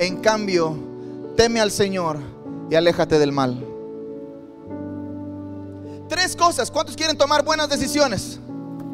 en 0.00 0.16
cambio, 0.16 0.74
teme 1.36 1.60
al 1.60 1.70
Señor 1.70 2.18
y 2.70 2.74
aléjate 2.74 3.18
del 3.18 3.32
mal. 3.32 3.62
Tres 6.08 6.34
cosas. 6.34 6.70
¿Cuántos 6.70 6.96
quieren 6.96 7.18
tomar 7.18 7.44
buenas 7.44 7.68
decisiones? 7.68 8.40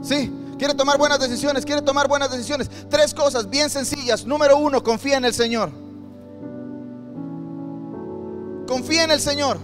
Sí, 0.02 0.32
quiere 0.58 0.74
tomar 0.74 0.98
buenas 0.98 1.20
decisiones, 1.20 1.64
quiere 1.64 1.80
tomar 1.80 2.08
buenas 2.08 2.32
decisiones. 2.32 2.68
Tres 2.90 3.14
cosas 3.14 3.48
bien 3.48 3.70
sencillas. 3.70 4.26
Número 4.26 4.58
uno, 4.58 4.82
confía 4.82 5.16
en 5.16 5.24
el 5.24 5.32
Señor. 5.32 5.70
Confía 8.66 9.04
en 9.04 9.12
el 9.12 9.20
Señor. 9.20 9.58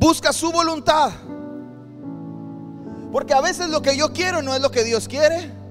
Busca 0.00 0.32
su 0.32 0.50
voluntad. 0.50 1.12
Porque 3.12 3.34
a 3.34 3.40
veces 3.40 3.68
lo 3.68 3.82
que 3.82 3.96
yo 3.96 4.12
quiero 4.12 4.42
no 4.42 4.52
es 4.52 4.60
lo 4.60 4.72
que 4.72 4.82
Dios 4.82 5.06
quiere. 5.06 5.61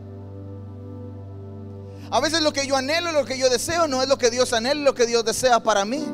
A 2.11 2.19
veces 2.19 2.41
lo 2.41 2.51
que 2.51 2.67
yo 2.67 2.75
anhelo, 2.75 3.13
lo 3.13 3.23
que 3.23 3.37
yo 3.37 3.49
deseo, 3.49 3.87
no 3.87 4.01
es 4.01 4.09
lo 4.09 4.17
que 4.17 4.29
Dios 4.29 4.51
anhela, 4.51 4.81
lo 4.81 4.93
que 4.93 5.07
Dios 5.07 5.23
desea 5.23 5.61
para 5.61 5.85
mí. 5.85 6.05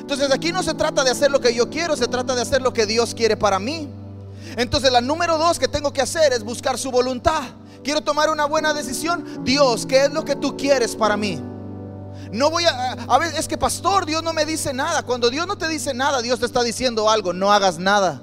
Entonces 0.00 0.30
aquí 0.30 0.52
no 0.52 0.62
se 0.62 0.74
trata 0.74 1.02
de 1.02 1.10
hacer 1.10 1.30
lo 1.30 1.40
que 1.40 1.54
yo 1.54 1.70
quiero, 1.70 1.96
se 1.96 2.06
trata 2.06 2.34
de 2.34 2.42
hacer 2.42 2.60
lo 2.60 2.74
que 2.74 2.84
Dios 2.84 3.14
quiere 3.14 3.38
para 3.38 3.58
mí. 3.58 3.88
Entonces 4.56 4.92
la 4.92 5.00
número 5.00 5.38
dos 5.38 5.58
que 5.58 5.66
tengo 5.66 5.92
que 5.94 6.02
hacer 6.02 6.34
es 6.34 6.44
buscar 6.44 6.76
su 6.76 6.90
voluntad. 6.90 7.42
Quiero 7.82 8.02
tomar 8.02 8.28
una 8.28 8.44
buena 8.44 8.74
decisión. 8.74 9.44
Dios, 9.44 9.86
¿qué 9.86 10.04
es 10.04 10.12
lo 10.12 10.24
que 10.26 10.36
tú 10.36 10.56
quieres 10.58 10.94
para 10.94 11.16
mí? 11.16 11.40
No 12.32 12.50
voy 12.50 12.64
a... 12.64 12.92
A 12.92 13.18
ver, 13.18 13.34
es 13.34 13.48
que 13.48 13.56
pastor, 13.56 14.04
Dios 14.04 14.22
no 14.22 14.34
me 14.34 14.44
dice 14.44 14.74
nada. 14.74 15.04
Cuando 15.04 15.30
Dios 15.30 15.46
no 15.46 15.56
te 15.56 15.68
dice 15.68 15.94
nada, 15.94 16.20
Dios 16.20 16.38
te 16.38 16.46
está 16.46 16.62
diciendo 16.62 17.08
algo. 17.08 17.32
No 17.32 17.50
hagas 17.50 17.78
nada. 17.78 18.20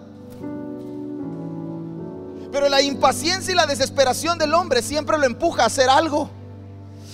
Pero 2.52 2.70
la 2.70 2.82
impaciencia 2.82 3.52
y 3.52 3.56
la 3.56 3.66
desesperación 3.66 4.38
del 4.38 4.54
hombre 4.54 4.84
siempre 4.84 5.18
lo 5.18 5.26
empuja 5.26 5.64
a 5.64 5.66
hacer 5.66 5.90
algo. 5.90 6.30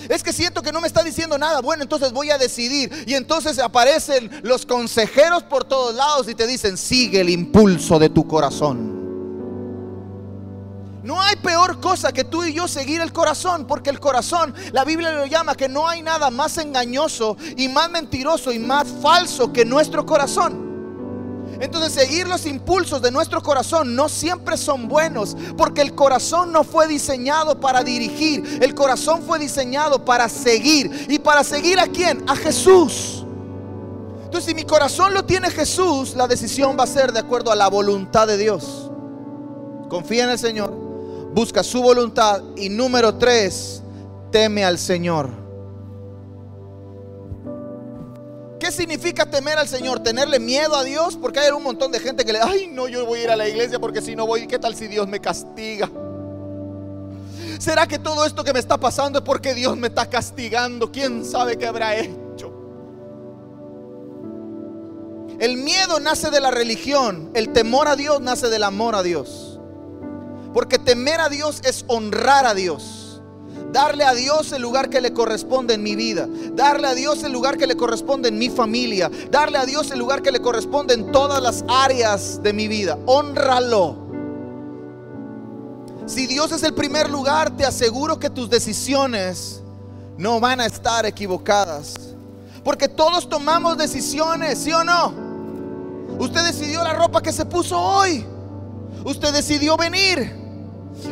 Es 0.08 0.24
que 0.24 0.32
siento 0.32 0.62
que 0.62 0.72
no 0.72 0.82
me 0.82 0.88
está 0.88 1.04
diciendo 1.04 1.38
nada. 1.38 1.62
Bueno, 1.62 1.84
entonces 1.84 2.12
voy 2.12 2.32
a 2.32 2.38
decidir. 2.38 2.92
Y 3.06 3.16
entonces 3.16 3.60
aparecen 3.60 4.30
los 4.44 4.66
consejeros 4.66 5.44
por 5.44 5.66
todos 5.66 5.96
lados 5.96 6.30
y 6.30 6.36
te 6.36 6.48
dicen, 6.48 6.78
sigue 6.78 7.22
el 7.22 7.30
impulso 7.30 8.00
de 8.00 8.10
tu 8.10 8.28
corazón. 8.28 9.00
No 11.04 11.20
hay 11.20 11.38
peor 11.38 11.80
cosa 11.80 12.12
que 12.12 12.24
tú 12.24 12.44
y 12.44 12.54
yo 12.54 12.68
seguir 12.68 13.02
el 13.02 13.12
corazón, 13.12 13.66
porque 13.66 13.90
el 13.90 14.00
corazón, 14.00 14.54
la 14.74 14.86
Biblia 14.86 15.12
lo 15.12 15.26
llama 15.26 15.56
que 15.56 15.68
no 15.68 15.88
hay 15.88 16.04
nada 16.04 16.30
más 16.30 16.58
engañoso 16.58 17.36
y 17.58 17.68
más 17.68 17.90
mentiroso 17.90 18.52
y 18.52 18.60
más 18.60 18.88
falso 19.02 19.52
que 19.52 19.66
nuestro 19.66 20.06
corazón. 20.06 20.69
Entonces 21.60 21.92
seguir 21.92 22.28
los 22.28 22.46
impulsos 22.46 23.02
de 23.02 23.12
nuestro 23.12 23.42
corazón 23.42 23.96
no 23.96 24.08
siempre 24.08 24.56
son 24.56 24.88
buenos, 24.88 25.36
porque 25.58 25.82
el 25.82 25.94
corazón 25.94 26.52
no 26.52 26.64
fue 26.64 26.88
diseñado 26.88 27.60
para 27.60 27.84
dirigir, 27.84 28.60
el 28.62 28.74
corazón 28.74 29.24
fue 29.24 29.40
diseñado 29.40 30.06
para 30.06 30.30
seguir. 30.30 31.08
¿Y 31.10 31.20
para 31.20 31.44
seguir 31.44 31.80
a 31.80 31.88
quién? 31.88 32.24
A 32.30 32.36
Jesús. 32.36 33.26
Entonces 34.24 34.46
si 34.46 34.56
mi 34.56 34.64
corazón 34.64 35.14
lo 35.14 35.26
tiene 35.26 35.50
Jesús, 35.50 36.16
la 36.16 36.28
decisión 36.28 36.78
va 36.80 36.84
a 36.84 36.88
ser 36.88 37.12
de 37.12 37.20
acuerdo 37.20 37.52
a 37.52 37.56
la 37.56 37.68
voluntad 37.68 38.28
de 38.28 38.38
Dios. 38.38 38.90
Confía 39.90 40.26
en 40.26 40.30
el 40.30 40.40
Señor, 40.40 40.72
busca 41.34 41.64
su 41.64 41.82
voluntad 41.82 42.42
y 42.56 42.70
número 42.70 43.16
tres, 43.16 43.82
teme 44.32 44.64
al 44.64 44.78
Señor. 44.78 45.49
¿Qué 48.60 48.72
significa 48.72 49.26
temer 49.26 49.58
al 49.58 49.68
Señor? 49.68 50.02
¿Tenerle 50.02 50.38
miedo 50.38 50.76
a 50.76 50.84
Dios? 50.84 51.18
Porque 51.18 51.40
hay 51.40 51.52
un 51.52 51.64
montón 51.64 51.92
de 51.92 52.00
gente 52.00 52.26
que 52.26 52.34
le, 52.34 52.40
ay, 52.42 52.68
no, 52.68 52.88
yo 52.90 53.06
voy 53.06 53.22
a 53.22 53.24
ir 53.24 53.30
a 53.30 53.36
la 53.38 53.48
iglesia 53.48 53.80
porque 53.80 54.02
si 54.02 54.16
no 54.16 54.28
voy, 54.28 54.48
¿qué 54.48 54.60
tal 54.60 54.76
si 54.76 54.88
Dios 54.88 55.08
me 55.08 55.20
castiga? 55.20 55.90
¿Será 57.58 57.88
que 57.88 58.00
todo 58.00 58.26
esto 58.26 58.44
que 58.44 58.52
me 58.52 58.60
está 58.60 58.78
pasando 58.78 59.20
es 59.20 59.26
porque 59.26 59.54
Dios 59.54 59.78
me 59.78 59.88
está 59.88 60.10
castigando? 60.10 60.92
¿Quién 60.92 61.24
sabe 61.24 61.58
qué 61.58 61.68
habrá 61.68 61.98
hecho? 61.98 62.54
El 65.40 65.56
miedo 65.56 66.02
nace 66.02 66.30
de 66.30 66.42
la 66.42 66.52
religión, 66.52 67.32
el 67.34 67.54
temor 67.54 67.88
a 67.88 67.96
Dios 67.96 68.20
nace 68.20 68.50
del 68.50 68.64
amor 68.64 68.96
a 68.96 69.04
Dios. 69.04 69.58
Porque 70.54 70.78
temer 70.78 71.22
a 71.22 71.30
Dios 71.30 71.62
es 71.64 71.86
honrar 71.88 72.46
a 72.46 72.54
Dios. 72.54 72.99
Darle 73.72 74.04
a 74.04 74.14
Dios 74.14 74.52
el 74.52 74.62
lugar 74.62 74.90
que 74.90 75.00
le 75.00 75.14
corresponde 75.14 75.76
en 75.76 75.84
mi 75.84 75.96
vida. 75.96 76.28
Darle 76.54 76.88
a 76.88 76.96
Dios 76.96 77.24
el 77.24 77.32
lugar 77.32 77.58
que 77.58 77.68
le 77.68 77.78
corresponde 77.78 78.30
en 78.30 78.38
mi 78.40 78.50
familia. 78.50 79.12
Darle 79.30 79.60
a 79.60 79.66
Dios 79.66 79.92
el 79.92 80.00
lugar 80.00 80.22
que 80.22 80.32
le 80.32 80.42
corresponde 80.42 80.96
en 80.96 81.12
todas 81.12 81.42
las 81.42 81.64
áreas 81.68 82.42
de 82.42 82.52
mi 82.52 82.68
vida. 82.68 82.98
Honralo. 83.06 84.10
Si 86.08 86.26
Dios 86.26 86.52
es 86.52 86.64
el 86.64 86.74
primer 86.74 87.10
lugar, 87.10 87.56
te 87.56 87.66
aseguro 87.66 88.18
que 88.18 88.32
tus 88.32 88.50
decisiones 88.50 89.62
no 90.18 90.40
van 90.40 90.60
a 90.60 90.66
estar 90.66 91.06
equivocadas. 91.06 91.94
Porque 92.64 92.88
todos 92.88 93.30
tomamos 93.30 93.78
decisiones, 93.78 94.58
¿sí 94.58 94.74
o 94.74 94.84
no? 94.84 95.14
Usted 96.18 96.44
decidió 96.44 96.84
la 96.84 96.94
ropa 96.94 97.22
que 97.22 97.32
se 97.32 97.46
puso 97.46 97.80
hoy. 97.80 98.26
Usted 99.06 99.32
decidió 99.32 99.78
venir. 99.78 100.36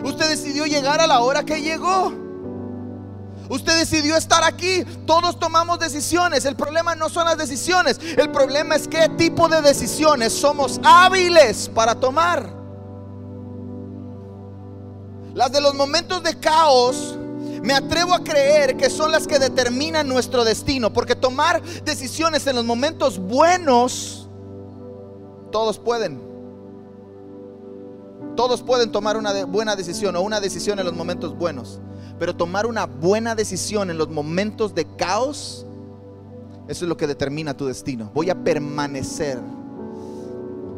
Usted 0.04 0.30
decidió 0.30 0.66
llegar 0.66 1.00
a 1.00 1.08
la 1.08 1.22
hora 1.22 1.44
que 1.44 1.62
llegó. 1.62 2.27
Usted 3.50 3.78
decidió 3.78 4.16
estar 4.16 4.44
aquí. 4.44 4.84
Todos 5.06 5.40
tomamos 5.40 5.80
decisiones. 5.80 6.46
El 6.46 6.56
problema 6.56 6.96
no 6.96 7.10
son 7.10 7.26
las 7.26 7.38
decisiones. 7.38 8.00
El 8.18 8.32
problema 8.32 8.76
es 8.76 8.88
qué 8.88 9.10
tipo 9.10 9.48
de 9.48 9.62
decisiones 9.62 10.34
somos 10.34 10.80
hábiles 10.84 11.70
para 11.70 11.96
tomar. 11.96 12.58
Las 15.34 15.52
de 15.52 15.62
los 15.62 15.76
momentos 15.76 16.24
de 16.24 16.40
caos 16.40 17.18
me 17.62 17.74
atrevo 17.74 18.14
a 18.14 18.24
creer 18.24 18.78
que 18.78 18.90
son 18.90 19.12
las 19.12 19.28
que 19.28 19.40
determinan 19.40 20.08
nuestro 20.08 20.44
destino, 20.44 20.92
porque 20.92 21.16
tomar 21.16 21.62
decisiones 21.84 22.48
en 22.48 22.56
los 22.56 22.66
momentos 22.66 23.20
buenos, 23.20 24.28
todos 25.52 25.78
pueden. 25.78 26.27
Todos 28.38 28.62
pueden 28.62 28.92
tomar 28.92 29.18
una 29.18 29.46
buena 29.46 29.76
decisión 29.76 30.16
o 30.16 30.22
una 30.22 30.40
decisión 30.40 30.78
en 30.78 30.86
los 30.86 30.94
momentos 30.94 31.36
buenos, 31.36 31.80
pero 32.20 32.36
tomar 32.36 32.68
una 32.68 32.86
buena 32.86 33.34
decisión 33.34 33.90
en 33.90 33.98
los 33.98 34.10
momentos 34.10 34.76
de 34.76 34.86
caos, 34.96 35.66
eso 36.68 36.86
es 36.86 36.88
lo 36.88 36.96
que 36.96 37.08
determina 37.08 37.58
tu 37.58 37.66
destino. 37.66 38.12
Voy 38.14 38.30
a 38.30 38.36
permanecer. 38.36 39.40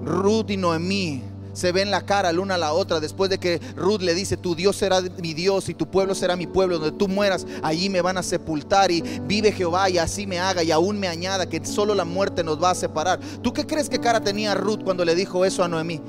Ruth 0.05 0.49
y 0.51 0.55
Noemí 0.55 1.21
se 1.51 1.73
ven 1.73 1.91
la 1.91 2.05
cara 2.05 2.31
la 2.31 2.39
una 2.39 2.55
a 2.55 2.57
la 2.57 2.71
otra 2.71 3.01
después 3.01 3.29
de 3.29 3.39
que 3.39 3.59
Ruth 3.75 3.99
le 3.99 4.13
dice, 4.13 4.37
tu 4.37 4.55
Dios 4.55 4.77
será 4.77 5.01
mi 5.01 5.33
Dios 5.33 5.67
y 5.67 5.73
tu 5.73 5.85
pueblo 5.85 6.15
será 6.15 6.37
mi 6.37 6.47
pueblo, 6.47 6.79
donde 6.79 6.97
tú 6.97 7.09
mueras, 7.09 7.45
allí 7.61 7.89
me 7.89 7.99
van 7.99 8.17
a 8.17 8.23
sepultar 8.23 8.89
y 8.89 9.01
vive 9.27 9.51
Jehová 9.51 9.89
y 9.89 9.97
así 9.97 10.25
me 10.25 10.39
haga 10.39 10.63
y 10.63 10.71
aún 10.71 10.97
me 10.97 11.09
añada 11.09 11.49
que 11.49 11.65
solo 11.65 11.93
la 11.93 12.05
muerte 12.05 12.41
nos 12.41 12.63
va 12.63 12.69
a 12.69 12.75
separar. 12.75 13.19
¿Tú 13.41 13.51
qué 13.51 13.67
crees 13.67 13.89
que 13.89 13.99
cara 13.99 14.21
tenía 14.21 14.55
Ruth 14.55 14.81
cuando 14.85 15.03
le 15.03 15.13
dijo 15.13 15.43
eso 15.43 15.61
a 15.61 15.67
Noemí? 15.67 15.99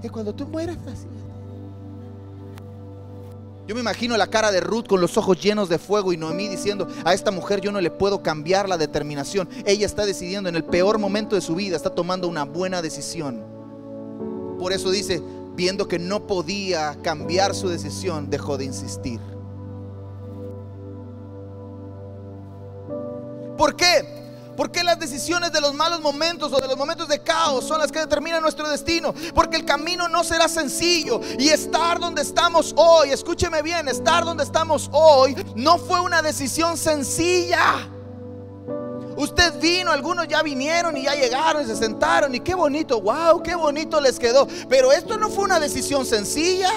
Que 0.00 0.10
cuando 0.10 0.34
tú 0.34 0.46
mueras 0.46 0.78
así. 0.86 1.06
Yo 3.66 3.74
me 3.74 3.80
imagino 3.80 4.16
la 4.16 4.28
cara 4.28 4.52
de 4.52 4.60
Ruth 4.60 4.86
con 4.86 5.00
los 5.00 5.16
ojos 5.16 5.42
llenos 5.42 5.68
de 5.68 5.78
fuego 5.78 6.12
y 6.12 6.16
Noemí 6.16 6.46
diciendo, 6.46 6.86
a 7.04 7.14
esta 7.14 7.32
mujer 7.32 7.60
yo 7.60 7.72
no 7.72 7.80
le 7.80 7.90
puedo 7.90 8.22
cambiar 8.22 8.68
la 8.68 8.78
determinación. 8.78 9.48
Ella 9.64 9.86
está 9.86 10.06
decidiendo 10.06 10.48
en 10.48 10.54
el 10.54 10.64
peor 10.64 10.98
momento 10.98 11.34
de 11.34 11.40
su 11.40 11.56
vida, 11.56 11.74
está 11.74 11.90
tomando 11.90 12.28
una 12.28 12.44
buena 12.44 12.80
decisión. 12.80 13.42
Por 14.60 14.72
eso 14.72 14.90
dice, 14.90 15.20
viendo 15.56 15.88
que 15.88 15.98
no 15.98 16.28
podía 16.28 16.96
cambiar 17.02 17.56
su 17.56 17.68
decisión, 17.68 18.30
dejó 18.30 18.56
de 18.56 18.66
insistir. 18.66 19.20
¿Por 23.56 23.74
qué? 23.74 24.15
Porque 24.56 24.82
las 24.82 24.98
decisiones 24.98 25.52
de 25.52 25.60
los 25.60 25.74
malos 25.74 26.00
momentos 26.00 26.52
o 26.52 26.58
de 26.58 26.66
los 26.66 26.76
momentos 26.76 27.08
de 27.08 27.22
caos 27.22 27.64
son 27.64 27.78
las 27.78 27.92
que 27.92 27.98
determinan 27.98 28.42
nuestro 28.42 28.68
destino? 28.68 29.14
Porque 29.34 29.56
el 29.56 29.64
camino 29.64 30.08
no 30.08 30.24
será 30.24 30.48
sencillo. 30.48 31.20
Y 31.38 31.48
estar 31.48 32.00
donde 32.00 32.22
estamos 32.22 32.72
hoy, 32.76 33.10
escúcheme 33.10 33.62
bien, 33.62 33.88
estar 33.88 34.24
donde 34.24 34.44
estamos 34.44 34.88
hoy 34.92 35.36
no 35.54 35.78
fue 35.78 36.00
una 36.00 36.22
decisión 36.22 36.76
sencilla. 36.76 37.90
Usted 39.16 39.58
vino, 39.60 39.90
algunos 39.90 40.28
ya 40.28 40.42
vinieron 40.42 40.96
y 40.96 41.04
ya 41.04 41.14
llegaron 41.14 41.62
y 41.62 41.66
se 41.66 41.76
sentaron 41.76 42.34
y 42.34 42.40
qué 42.40 42.54
bonito, 42.54 43.00
wow, 43.00 43.42
qué 43.42 43.54
bonito 43.54 44.00
les 44.00 44.18
quedó. 44.18 44.46
Pero 44.68 44.92
esto 44.92 45.16
no 45.16 45.30
fue 45.30 45.44
una 45.44 45.58
decisión 45.58 46.04
sencilla. 46.04 46.70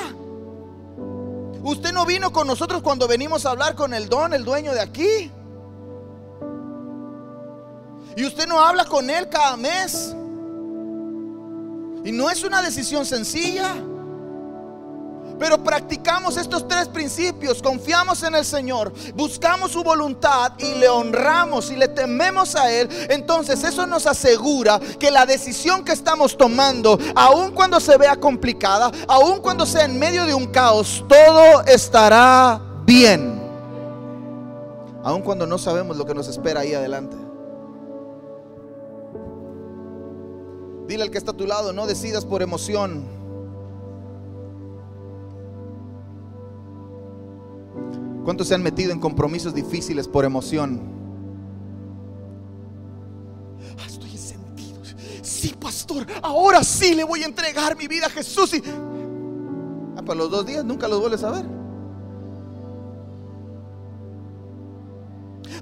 Usted 1.62 1.92
no 1.92 2.06
vino 2.06 2.32
con 2.32 2.48
nosotros 2.48 2.82
cuando 2.82 3.08
venimos 3.08 3.46
a 3.46 3.52
hablar 3.52 3.76
con 3.76 3.94
el 3.94 4.08
don, 4.08 4.34
el 4.34 4.46
dueño 4.46 4.74
de 4.74 4.80
aquí. 4.80 5.32
Y 8.20 8.26
usted 8.26 8.48
no 8.48 8.60
habla 8.60 8.84
con 8.84 9.10
Él 9.10 9.30
cada 9.30 9.56
mes. 9.56 10.14
Y 12.04 12.12
no 12.12 12.30
es 12.30 12.44
una 12.44 12.62
decisión 12.62 13.06
sencilla. 13.06 13.74
Pero 15.40 15.64
practicamos 15.64 16.36
estos 16.36 16.68
tres 16.68 16.90
principios, 16.90 17.62
confiamos 17.62 18.22
en 18.24 18.36
el 18.36 18.44
Señor, 18.44 18.92
buscamos 19.16 19.72
su 19.72 19.86
voluntad 19.86 20.52
y 20.58 20.76
le 20.76 20.90
honramos 20.90 21.72
y 21.72 21.78
le 21.78 21.88
tememos 21.88 22.58
a 22.58 22.70
Él. 22.70 22.90
Entonces 23.10 23.64
eso 23.64 23.88
nos 23.88 24.06
asegura 24.06 24.82
que 25.00 25.12
la 25.12 25.26
decisión 25.26 25.86
que 25.86 25.94
estamos 25.94 26.36
tomando, 26.36 27.00
aun 27.16 27.52
cuando 27.52 27.80
se 27.80 27.98
vea 27.98 28.18
complicada, 28.18 28.92
aun 29.08 29.40
cuando 29.40 29.66
sea 29.66 29.86
en 29.86 29.98
medio 29.98 30.26
de 30.26 30.34
un 30.34 30.48
caos, 30.48 31.06
todo 31.08 31.62
estará 31.62 32.62
bien. 32.84 33.42
Aun 35.06 35.22
cuando 35.22 35.48
no 35.48 35.58
sabemos 35.58 35.96
lo 35.96 36.06
que 36.06 36.14
nos 36.14 36.28
espera 36.28 36.60
ahí 36.60 36.74
adelante. 36.74 37.29
Dile 40.90 41.04
al 41.04 41.12
que 41.12 41.20
está 41.20 41.34
a 41.34 41.38
tu 41.38 41.46
lado, 41.46 41.72
no 41.72 41.86
decidas 41.86 42.26
por 42.26 42.42
emoción. 42.42 43.06
¿Cuántos 48.26 48.48
se 48.48 48.56
han 48.56 48.64
metido 48.64 48.92
en 48.92 49.00
compromisos 49.00 49.54
difíciles 49.54 50.08
por 50.08 50.26
emoción? 50.26 50.82
Ah, 53.78 53.86
estoy 53.86 54.18
sentido. 54.18 54.80
Sí, 55.22 55.54
pastor, 55.60 56.08
ahora 56.24 56.64
sí 56.64 56.96
le 56.96 57.04
voy 57.04 57.22
a 57.22 57.28
entregar 57.28 57.78
mi 57.78 57.88
vida 57.88 58.08
a 58.08 58.10
Jesús. 58.10 58.56
Y... 58.56 58.64
Ah, 59.96 60.02
para 60.04 60.18
los 60.18 60.32
dos 60.32 60.44
días 60.44 60.66
nunca 60.66 60.88
los 60.88 61.00
vuelves 61.00 61.24
a 61.24 61.30
ver. 61.30 61.46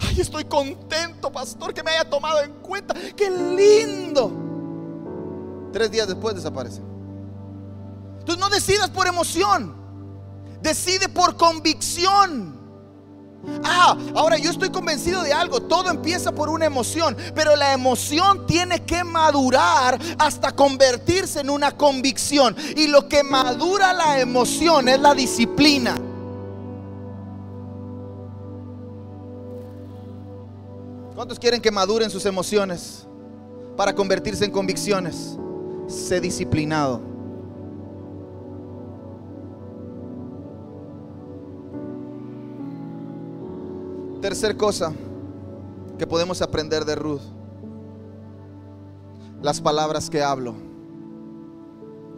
Ay, 0.07 0.21
estoy 0.21 0.45
contento, 0.45 1.29
pastor, 1.29 1.73
que 1.73 1.83
me 1.83 1.91
haya 1.91 2.09
tomado 2.09 2.41
en 2.41 2.53
cuenta. 2.61 2.95
Qué 3.13 3.29
lindo. 3.29 4.46
Tres 5.77 5.91
días 5.91 6.07
después 6.07 6.33
desaparece. 6.33 6.81
Entonces 8.17 8.39
no 8.39 8.49
decidas 8.49 8.89
por 8.89 9.05
emoción. 9.05 9.75
Decide 10.59 11.07
por 11.07 11.37
convicción. 11.37 12.59
Ah, 13.63 13.95
ahora 14.15 14.39
yo 14.39 14.49
estoy 14.49 14.71
convencido 14.71 15.21
de 15.21 15.33
algo. 15.33 15.61
Todo 15.61 15.91
empieza 15.91 16.31
por 16.31 16.49
una 16.49 16.65
emoción. 16.65 17.15
Pero 17.35 17.55
la 17.55 17.73
emoción 17.73 18.47
tiene 18.47 18.85
que 18.85 19.03
madurar 19.03 19.99
hasta 20.17 20.51
convertirse 20.51 21.41
en 21.41 21.51
una 21.51 21.77
convicción. 21.77 22.55
Y 22.75 22.87
lo 22.87 23.07
que 23.07 23.21
madura 23.21 23.93
la 23.93 24.19
emoción 24.19 24.87
es 24.89 24.99
la 24.99 25.13
disciplina. 25.13 25.93
¿Cuántos 31.13 31.37
quieren 31.37 31.61
que 31.61 31.69
maduren 31.69 32.09
sus 32.09 32.25
emociones 32.25 33.05
para 33.75 33.93
convertirse 33.93 34.43
en 34.43 34.49
convicciones? 34.49 35.37
Sé 35.87 36.19
disciplinado. 36.21 37.01
Tercer 44.21 44.57
cosa 44.57 44.93
que 45.97 46.05
podemos 46.05 46.41
aprender 46.41 46.85
de 46.85 46.95
Ruth. 46.95 47.21
Las 49.41 49.61
palabras 49.61 50.09
que 50.09 50.21
hablo. 50.21 50.55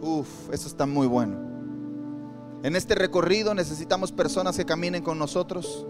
Uf, 0.00 0.28
eso 0.50 0.66
está 0.66 0.86
muy 0.86 1.06
bueno. 1.06 1.36
En 2.62 2.74
este 2.76 2.94
recorrido 2.94 3.54
necesitamos 3.54 4.12
personas 4.12 4.56
que 4.56 4.64
caminen 4.64 5.02
con 5.02 5.18
nosotros. 5.18 5.86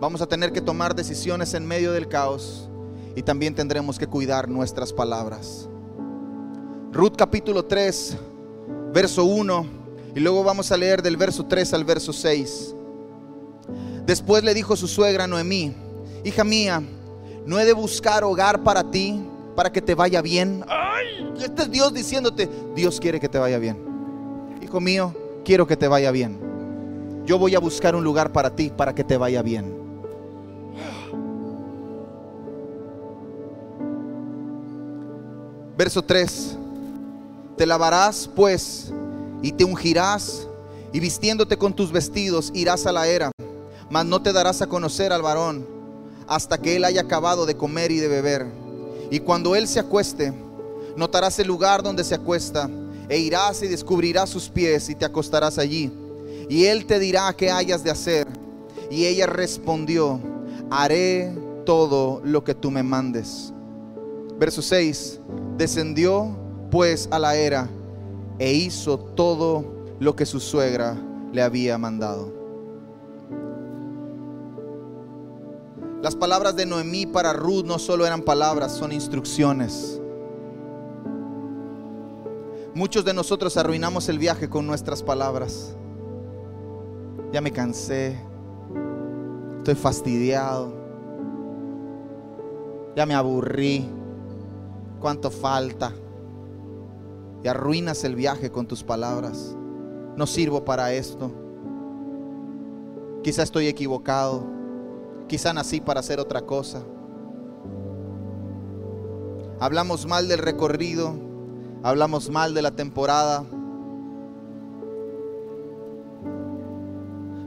Vamos 0.00 0.20
a 0.22 0.26
tener 0.26 0.52
que 0.52 0.60
tomar 0.60 0.94
decisiones 0.94 1.54
en 1.54 1.66
medio 1.66 1.92
del 1.92 2.08
caos 2.08 2.68
y 3.14 3.22
también 3.22 3.54
tendremos 3.54 3.98
que 3.98 4.06
cuidar 4.06 4.48
nuestras 4.48 4.92
palabras. 4.92 5.68
Ruth 6.94 7.16
capítulo 7.16 7.64
3, 7.64 8.16
verso 8.92 9.24
1, 9.24 9.66
y 10.14 10.20
luego 10.20 10.44
vamos 10.44 10.70
a 10.70 10.76
leer 10.76 11.02
del 11.02 11.16
verso 11.16 11.44
3 11.44 11.74
al 11.74 11.84
verso 11.84 12.12
6. 12.12 12.72
Después 14.06 14.44
le 14.44 14.54
dijo 14.54 14.76
su 14.76 14.86
suegra 14.86 15.26
Noemí, 15.26 15.74
hija 16.22 16.44
mía, 16.44 16.80
no 17.46 17.58
he 17.58 17.64
de 17.64 17.72
buscar 17.72 18.22
hogar 18.22 18.62
para 18.62 18.92
ti, 18.92 19.20
para 19.56 19.72
que 19.72 19.82
te 19.82 19.96
vaya 19.96 20.22
bien. 20.22 20.64
Ay, 20.68 21.32
este 21.42 21.62
es 21.62 21.70
Dios 21.72 21.92
diciéndote, 21.92 22.48
Dios 22.76 23.00
quiere 23.00 23.18
que 23.18 23.28
te 23.28 23.40
vaya 23.40 23.58
bien. 23.58 23.76
Hijo 24.62 24.80
mío, 24.80 25.12
quiero 25.44 25.66
que 25.66 25.76
te 25.76 25.88
vaya 25.88 26.12
bien. 26.12 26.38
Yo 27.26 27.40
voy 27.40 27.56
a 27.56 27.58
buscar 27.58 27.96
un 27.96 28.04
lugar 28.04 28.30
para 28.30 28.54
ti, 28.54 28.70
para 28.70 28.94
que 28.94 29.02
te 29.02 29.16
vaya 29.16 29.42
bien. 29.42 29.74
Verso 35.76 36.00
3. 36.00 36.58
Te 37.56 37.66
lavarás 37.66 38.28
pues 38.34 38.92
y 39.42 39.52
te 39.52 39.64
ungirás 39.64 40.48
y 40.92 41.00
vistiéndote 41.00 41.56
con 41.56 41.74
tus 41.74 41.92
vestidos 41.92 42.50
irás 42.54 42.86
a 42.86 42.92
la 42.92 43.06
era, 43.06 43.30
mas 43.90 44.06
no 44.06 44.22
te 44.22 44.32
darás 44.32 44.62
a 44.62 44.66
conocer 44.66 45.12
al 45.12 45.22
varón 45.22 45.66
hasta 46.26 46.58
que 46.58 46.76
él 46.76 46.84
haya 46.84 47.02
acabado 47.02 47.46
de 47.46 47.56
comer 47.56 47.90
y 47.90 47.98
de 47.98 48.08
beber. 48.08 48.46
Y 49.10 49.20
cuando 49.20 49.54
él 49.54 49.68
se 49.68 49.80
acueste, 49.80 50.32
notarás 50.96 51.38
el 51.38 51.46
lugar 51.46 51.82
donde 51.82 52.04
se 52.04 52.14
acuesta 52.14 52.68
e 53.08 53.18
irás 53.18 53.62
y 53.62 53.68
descubrirás 53.68 54.30
sus 54.30 54.48
pies 54.48 54.88
y 54.88 54.94
te 54.94 55.04
acostarás 55.04 55.58
allí. 55.58 55.92
Y 56.48 56.64
él 56.64 56.86
te 56.86 56.98
dirá 56.98 57.32
qué 57.36 57.50
hayas 57.50 57.84
de 57.84 57.90
hacer. 57.90 58.26
Y 58.90 59.06
ella 59.06 59.26
respondió, 59.26 60.20
haré 60.70 61.36
todo 61.64 62.20
lo 62.24 62.44
que 62.44 62.54
tú 62.54 62.70
me 62.70 62.82
mandes. 62.82 63.52
Verso 64.38 64.62
6, 64.62 65.20
descendió 65.56 66.43
pues 66.74 67.08
a 67.12 67.20
la 67.20 67.36
era 67.36 67.68
e 68.36 68.52
hizo 68.52 68.98
todo 68.98 69.64
lo 70.00 70.16
que 70.16 70.26
su 70.26 70.40
suegra 70.40 70.96
le 71.32 71.40
había 71.40 71.78
mandado. 71.78 72.32
Las 76.02 76.16
palabras 76.16 76.56
de 76.56 76.66
Noemí 76.66 77.06
para 77.06 77.32
Ruth 77.32 77.64
no 77.64 77.78
solo 77.78 78.04
eran 78.04 78.22
palabras, 78.22 78.72
son 78.72 78.90
instrucciones. 78.90 80.00
Muchos 82.74 83.04
de 83.04 83.14
nosotros 83.14 83.56
arruinamos 83.56 84.08
el 84.08 84.18
viaje 84.18 84.48
con 84.48 84.66
nuestras 84.66 85.00
palabras. 85.00 85.76
Ya 87.32 87.40
me 87.40 87.52
cansé, 87.52 88.18
estoy 89.58 89.76
fastidiado, 89.76 90.74
ya 92.96 93.06
me 93.06 93.14
aburrí, 93.14 93.88
cuánto 94.98 95.30
falta. 95.30 95.92
Y 97.44 97.48
arruinas 97.48 98.02
el 98.04 98.16
viaje 98.16 98.50
con 98.50 98.66
tus 98.66 98.82
palabras. 98.82 99.54
No 100.16 100.26
sirvo 100.26 100.64
para 100.64 100.94
esto. 100.94 101.30
Quizá 103.22 103.42
estoy 103.42 103.66
equivocado. 103.66 104.46
Quizá 105.28 105.52
nací 105.52 105.82
para 105.82 106.00
hacer 106.00 106.18
otra 106.20 106.40
cosa. 106.40 106.82
Hablamos 109.60 110.06
mal 110.06 110.26
del 110.26 110.38
recorrido. 110.38 111.14
Hablamos 111.82 112.30
mal 112.30 112.54
de 112.54 112.62
la 112.62 112.70
temporada. 112.70 113.44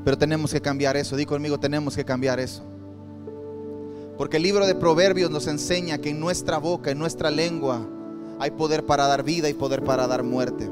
Pero 0.05 0.15
tenemos 0.15 0.53
que 0.53 0.61
cambiar 0.61 0.95
eso. 0.95 1.15
Di 1.15 1.25
conmigo, 1.25 1.59
tenemos 1.59 1.95
que 1.95 2.05
cambiar 2.05 2.39
eso. 2.39 2.61
Porque 4.15 4.37
el 4.37 4.43
libro 4.43 4.67
de 4.67 4.75
Proverbios 4.75 5.31
nos 5.31 5.47
enseña 5.47 5.97
que 5.97 6.11
en 6.11 6.19
nuestra 6.19 6.59
boca, 6.59 6.91
en 6.91 6.99
nuestra 6.99 7.31
lengua, 7.31 7.81
hay 8.39 8.51
poder 8.51 8.85
para 8.85 9.07
dar 9.07 9.23
vida 9.23 9.49
y 9.49 9.53
poder 9.53 9.83
para 9.83 10.07
dar 10.07 10.23
muerte. 10.23 10.69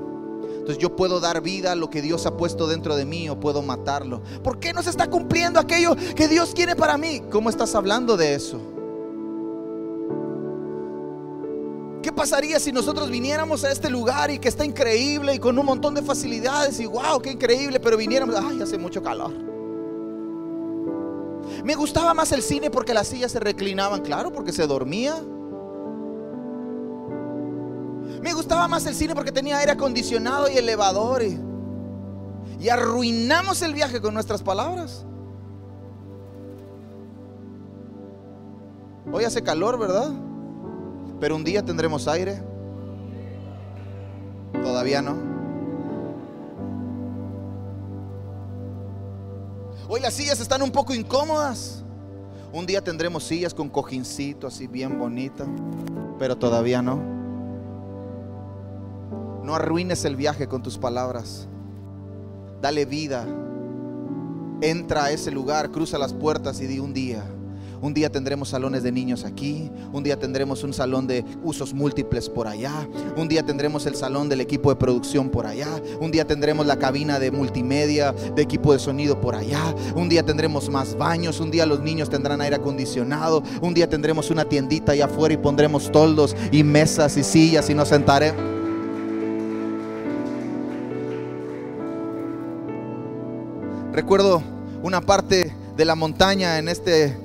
Entonces 0.66 0.82
yo 0.82 0.96
puedo 0.96 1.20
dar 1.20 1.42
vida 1.42 1.74
a 1.74 1.76
lo 1.76 1.92
que 1.92 2.02
Dios 2.02 2.26
ha 2.26 2.36
puesto 2.36 2.66
dentro 2.68 2.96
de 2.96 3.06
mí 3.06 3.30
o 3.30 3.40
puedo 3.40 3.62
matarlo. 3.62 4.22
¿Por 4.44 4.60
qué 4.60 4.74
no 4.74 4.82
se 4.82 4.90
está 4.90 5.08
cumpliendo 5.08 5.60
aquello 5.60 5.96
que 6.16 6.28
Dios 6.28 6.54
quiere 6.56 6.76
para 6.76 6.98
mí? 6.98 7.22
¿Cómo 7.32 7.52
estás 7.52 7.76
hablando 7.76 8.18
de 8.18 8.34
eso? 8.34 8.60
¿Qué 12.02 12.12
pasaría 12.12 12.60
si 12.60 12.72
nosotros 12.72 13.10
viniéramos 13.10 13.64
a 13.64 13.72
este 13.72 13.90
lugar 13.90 14.32
y 14.32 14.40
que 14.40 14.48
está 14.48 14.66
increíble 14.66 15.36
y 15.36 15.40
con 15.40 15.58
un 15.58 15.66
montón 15.66 15.94
de 15.94 16.02
facilidades 16.02 16.80
y 16.80 16.86
wow, 16.86 17.20
qué 17.22 17.32
increíble, 17.32 17.80
pero 17.80 17.96
viniéramos, 17.98 18.36
ay, 18.36 18.62
hace 18.62 18.78
mucho 18.78 19.04
calor? 19.04 19.34
Me 21.64 21.76
gustaba 21.76 22.14
más 22.14 22.32
el 22.32 22.42
cine 22.42 22.70
porque 22.72 22.94
las 22.94 23.08
sillas 23.08 23.32
se 23.32 23.40
reclinaban, 23.40 24.02
claro, 24.02 24.32
porque 24.32 24.52
se 24.52 24.66
dormía. 24.66 25.16
Me 28.26 28.34
gustaba 28.34 28.68
más 28.68 28.84
el 28.88 28.96
cine 28.96 29.14
porque 29.14 29.32
tenía 29.32 29.60
aire 29.60 29.74
acondicionado 29.74 30.50
y 30.50 30.58
elevadores. 30.58 31.38
Y 32.60 32.70
arruinamos 32.70 33.62
el 33.62 33.76
viaje 33.76 34.02
con 34.02 34.16
nuestras 34.16 34.42
palabras. 34.42 35.06
Hoy 39.14 39.26
hace 39.26 39.44
calor, 39.44 39.78
¿verdad? 39.78 40.10
Pero 41.20 41.36
un 41.36 41.44
día 41.44 41.64
tendremos 41.64 42.08
aire. 42.08 42.42
Todavía 44.54 45.04
no. 45.04 45.18
Hoy 49.88 50.02
las 50.02 50.16
sillas 50.16 50.40
están 50.40 50.64
un 50.64 50.72
poco 50.72 50.96
incómodas. 50.96 51.84
Un 52.52 52.66
día 52.66 52.84
tendremos 52.84 53.24
sillas 53.24 53.54
con 53.54 53.70
cojincito 53.70 54.48
así 54.48 54.66
bien 54.66 54.98
bonita, 54.98 55.46
pero 56.18 56.36
todavía 56.36 56.82
no. 56.82 57.15
No 59.46 59.54
arruines 59.54 60.04
el 60.06 60.16
viaje 60.16 60.48
con 60.48 60.64
tus 60.64 60.80
palabras. 60.80 61.48
Dale 62.64 62.86
vida. 62.86 63.28
Entra 64.60 65.06
a 65.06 65.12
ese 65.12 65.30
lugar, 65.30 65.70
cruza 65.70 66.00
las 66.00 66.14
puertas 66.14 66.60
y 66.62 66.66
di 66.66 66.80
un 66.80 66.96
día. 66.96 67.24
Un 67.80 67.94
día 67.94 68.10
tendremos 68.10 68.50
salones 68.50 68.82
de 68.82 68.92
niños 68.92 69.24
aquí, 69.24 69.70
un 69.94 70.02
día 70.02 70.18
tendremos 70.18 70.64
un 70.64 70.74
salón 70.74 71.06
de 71.06 71.24
usos 71.44 71.76
múltiples 71.76 72.30
por 72.30 72.48
allá, 72.48 72.88
un 73.16 73.28
día 73.28 73.46
tendremos 73.46 73.86
el 73.86 73.94
salón 73.96 74.30
del 74.30 74.42
equipo 74.42 74.72
de 74.72 74.78
producción 74.78 75.30
por 75.30 75.46
allá, 75.46 75.70
un 76.00 76.10
día 76.10 76.26
tendremos 76.26 76.66
la 76.66 76.80
cabina 76.80 77.20
de 77.20 77.30
multimedia, 77.30 78.14
de 78.14 78.42
equipo 78.42 78.74
de 78.74 78.80
sonido 78.80 79.22
por 79.22 79.36
allá, 79.36 79.76
un 79.94 80.10
día 80.10 80.24
tendremos 80.24 80.70
más 80.70 80.98
baños, 80.98 81.40
un 81.40 81.52
día 81.52 81.68
los 81.68 81.82
niños 81.82 82.10
tendrán 82.10 82.42
aire 82.42 82.56
acondicionado, 82.56 83.44
un 83.62 83.76
día 83.76 83.88
tendremos 83.88 84.32
una 84.32 84.46
tiendita 84.46 84.94
allá 84.94 85.06
afuera 85.06 85.36
y 85.36 85.38
pondremos 85.38 85.92
toldos 85.92 86.36
y 86.52 86.64
mesas 86.64 87.18
y 87.18 87.24
sillas 87.24 87.70
y 87.70 87.76
nos 87.76 87.90
sentaremos. 87.90 88.55
Recuerdo 93.96 94.44
una 94.84 95.00
parte 95.00 95.56
de 95.78 95.86
la 95.86 95.96
montaña 95.96 96.60
en 96.60 96.68
este 96.68 97.18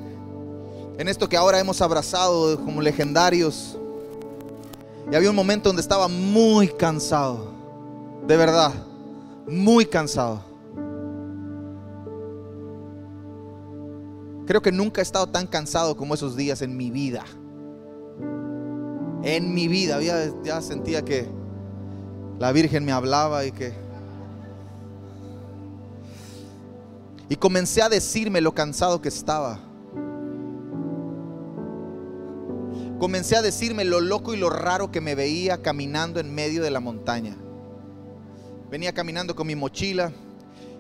en 0.99 1.09
esto 1.09 1.29
que 1.29 1.37
ahora 1.37 1.59
hemos 1.59 1.81
abrazado 1.81 2.65
como 2.65 2.81
legendarios. 2.81 3.77
Y 5.11 5.17
había 5.17 5.31
un 5.31 5.35
momento 5.35 5.69
donde 5.69 5.83
estaba 5.83 6.07
muy 6.07 6.69
cansado, 6.69 7.51
de 8.25 8.37
verdad, 8.37 8.73
muy 9.49 9.85
cansado. 9.85 10.45
Creo 14.47 14.63
que 14.63 14.71
nunca 14.71 15.01
he 15.01 15.03
estado 15.03 15.27
tan 15.27 15.49
cansado 15.49 15.97
como 15.97 16.15
esos 16.15 16.37
días 16.37 16.63
en 16.63 16.77
mi 16.77 16.93
vida. 16.93 17.25
En 19.25 19.53
mi 19.53 19.67
vida, 19.67 19.99
ya 20.45 20.63
sentía 20.63 21.05
que 21.05 21.27
la 22.39 22.53
Virgen 22.53 22.85
me 22.85 22.93
hablaba 22.93 23.45
y 23.45 23.51
que... 23.51 23.90
Y 27.31 27.37
comencé 27.37 27.81
a 27.81 27.89
decirme 27.89 28.43
lo 28.43 28.53
cansado 28.53 29.01
que 29.01 29.09
estaba. 29.09 29.71
comencé 33.01 33.35
a 33.35 33.43
decirme 33.43 33.87
lo 33.87 34.01
loco 34.01 34.35
y 34.35 34.37
lo 34.37 34.51
raro 34.51 34.93
que 34.93 35.01
me 35.01 35.15
veía 35.15 35.63
caminando 35.63 36.21
en 36.21 36.33
medio 36.33 36.63
de 36.63 36.71
la 36.71 36.81
montaña. 36.81 37.35
Venía 38.71 38.93
caminando 38.93 39.35
con 39.35 39.47
mi 39.47 39.57
mochila 39.57 40.13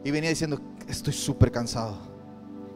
y 0.05 0.11
venía 0.11 0.29
diciendo, 0.29 0.61
estoy 0.87 1.15
súper 1.15 1.51
cansado. 1.51 1.97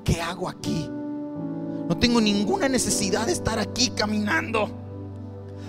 ¿Qué 0.03 0.21
hago 0.21 0.49
aquí? 0.49 0.89
No 0.91 1.97
tengo 2.01 2.23
ninguna 2.23 2.71
necesidad 2.71 3.27
de 3.27 3.33
estar 3.33 3.59
aquí 3.59 3.91
caminando. 3.91 4.71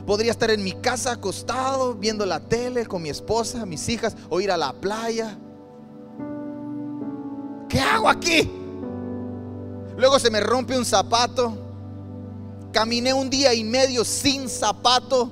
Podría 0.08 0.32
estar 0.32 0.50
en 0.52 0.64
mi 0.64 0.72
casa 0.72 1.12
acostado, 1.12 1.96
viendo 1.96 2.26
la 2.26 2.40
tele 2.40 2.86
con 2.86 3.02
mi 3.02 3.10
esposa, 3.10 3.66
mis 3.66 3.90
hijas, 3.90 4.16
o 4.30 4.40
ir 4.40 4.52
a 4.52 4.58
la 4.58 4.72
playa. 4.72 5.38
¿Qué 8.06 8.10
hago 8.10 8.10
aquí? 8.10 8.52
Luego 9.98 10.20
se 10.20 10.30
me 10.30 10.40
rompe 10.40 10.78
un 10.78 10.86
zapato 10.86 11.66
Caminé 12.76 13.14
un 13.14 13.30
día 13.30 13.54
y 13.54 13.64
medio 13.64 14.04
sin 14.04 14.50
zapato. 14.50 15.32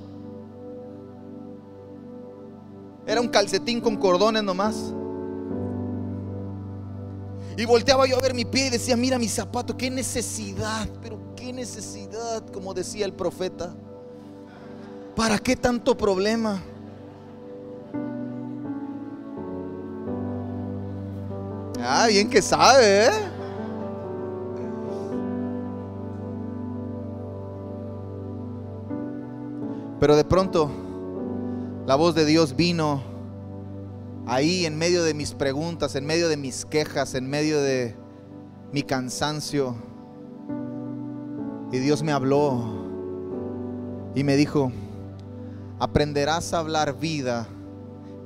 Era 3.06 3.20
un 3.20 3.28
calcetín 3.28 3.82
con 3.82 3.98
cordones 3.98 4.42
nomás. 4.42 4.94
Y 7.58 7.66
volteaba 7.66 8.08
yo 8.08 8.18
a 8.18 8.22
ver 8.22 8.34
mi 8.34 8.46
pie 8.46 8.68
y 8.68 8.70
decía, 8.70 8.96
mira 8.96 9.20
mi 9.20 9.28
zapato, 9.28 9.76
qué 9.76 9.92
necesidad, 9.92 10.88
pero 11.02 11.20
qué 11.36 11.52
necesidad, 11.52 12.48
como 12.48 12.74
decía 12.74 13.06
el 13.06 13.12
profeta. 13.12 13.76
¿Para 15.14 15.38
qué 15.38 15.58
tanto 15.58 15.98
problema? 15.98 16.64
Ah, 21.86 22.08
bien 22.08 22.30
que 22.30 22.42
sabe, 22.42 23.08
¿eh? 23.08 23.10
Pero 30.00 30.16
de 30.16 30.24
pronto 30.24 30.72
la 31.86 31.96
voz 31.96 32.16
de 32.16 32.26
Dios 32.26 32.56
vino 32.56 33.04
ahí 34.26 34.66
en 34.66 34.78
medio 34.78 35.04
de 35.04 35.14
mis 35.14 35.34
preguntas, 35.34 35.96
en 35.96 36.06
medio 36.06 36.30
de 36.30 36.38
mis 36.38 36.66
quejas, 36.66 37.16
en 37.16 37.30
medio 37.30 37.62
de 37.62 37.98
mi 38.72 38.84
cansancio. 38.84 39.76
Y 41.74 41.80
Dios 41.80 42.02
me 42.02 42.14
habló 42.14 42.64
y 44.16 44.24
me 44.24 44.38
dijo, 44.38 44.72
aprenderás 45.80 46.54
a 46.54 46.60
hablar 46.60 46.98
vida 46.98 47.46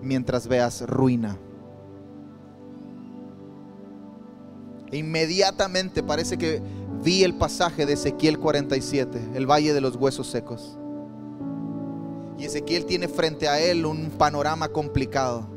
mientras 0.04 0.48
veas 0.48 0.82
ruina. 0.82 1.40
E 4.92 4.98
inmediatamente 4.98 6.02
parece 6.02 6.38
que 6.38 6.62
vi 7.04 7.24
el 7.24 7.36
pasaje 7.36 7.86
de 7.86 7.94
Ezequiel 7.94 8.40
47, 8.40 9.32
el 9.36 9.46
valle 9.46 9.74
de 9.74 9.82
los 9.82 9.96
huesos 9.96 10.28
secos. 10.28 10.78
Y 12.38 12.46
Ezequiel 12.46 12.86
tiene 12.86 13.08
frente 13.08 13.48
a 13.48 13.60
él 13.60 13.86
un 13.86 14.12
panorama 14.12 14.70
complicado. 14.70 15.48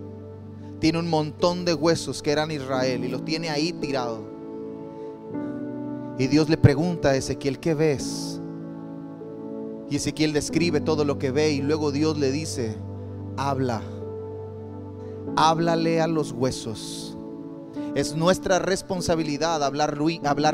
Tiene 0.81 0.99
un 0.99 1.09
montón 1.09 1.65
de 1.65 1.75
huesos 1.75 2.23
que 2.23 2.31
eran 2.31 2.51
Israel 2.51 3.05
y 3.05 3.09
los 3.09 3.25
tiene 3.25 3.51
ahí 3.51 3.73
tirados. 3.73 4.21
Y 6.19 6.27
Dios 6.27 6.49
le 6.49 6.57
pregunta 6.57 7.11
a 7.11 7.17
Ezequiel, 7.17 7.59
¿qué 7.59 7.75
ves? 7.75 8.41
Y 9.91 9.97
Ezequiel 9.97 10.33
describe 10.33 10.81
todo 10.81 11.05
lo 11.05 11.19
que 11.19 11.31
ve 11.31 11.51
y 11.51 11.63
luego 11.63 11.93
Dios 11.93 12.19
le 12.19 12.31
dice, 12.31 12.77
habla, 13.37 13.83
háblale 15.37 16.01
a 16.01 16.07
los 16.07 16.33
huesos. 16.33 17.17
Es 17.95 18.15
nuestra 18.15 18.61
responsabilidad 18.61 19.65
hablar, 19.65 19.99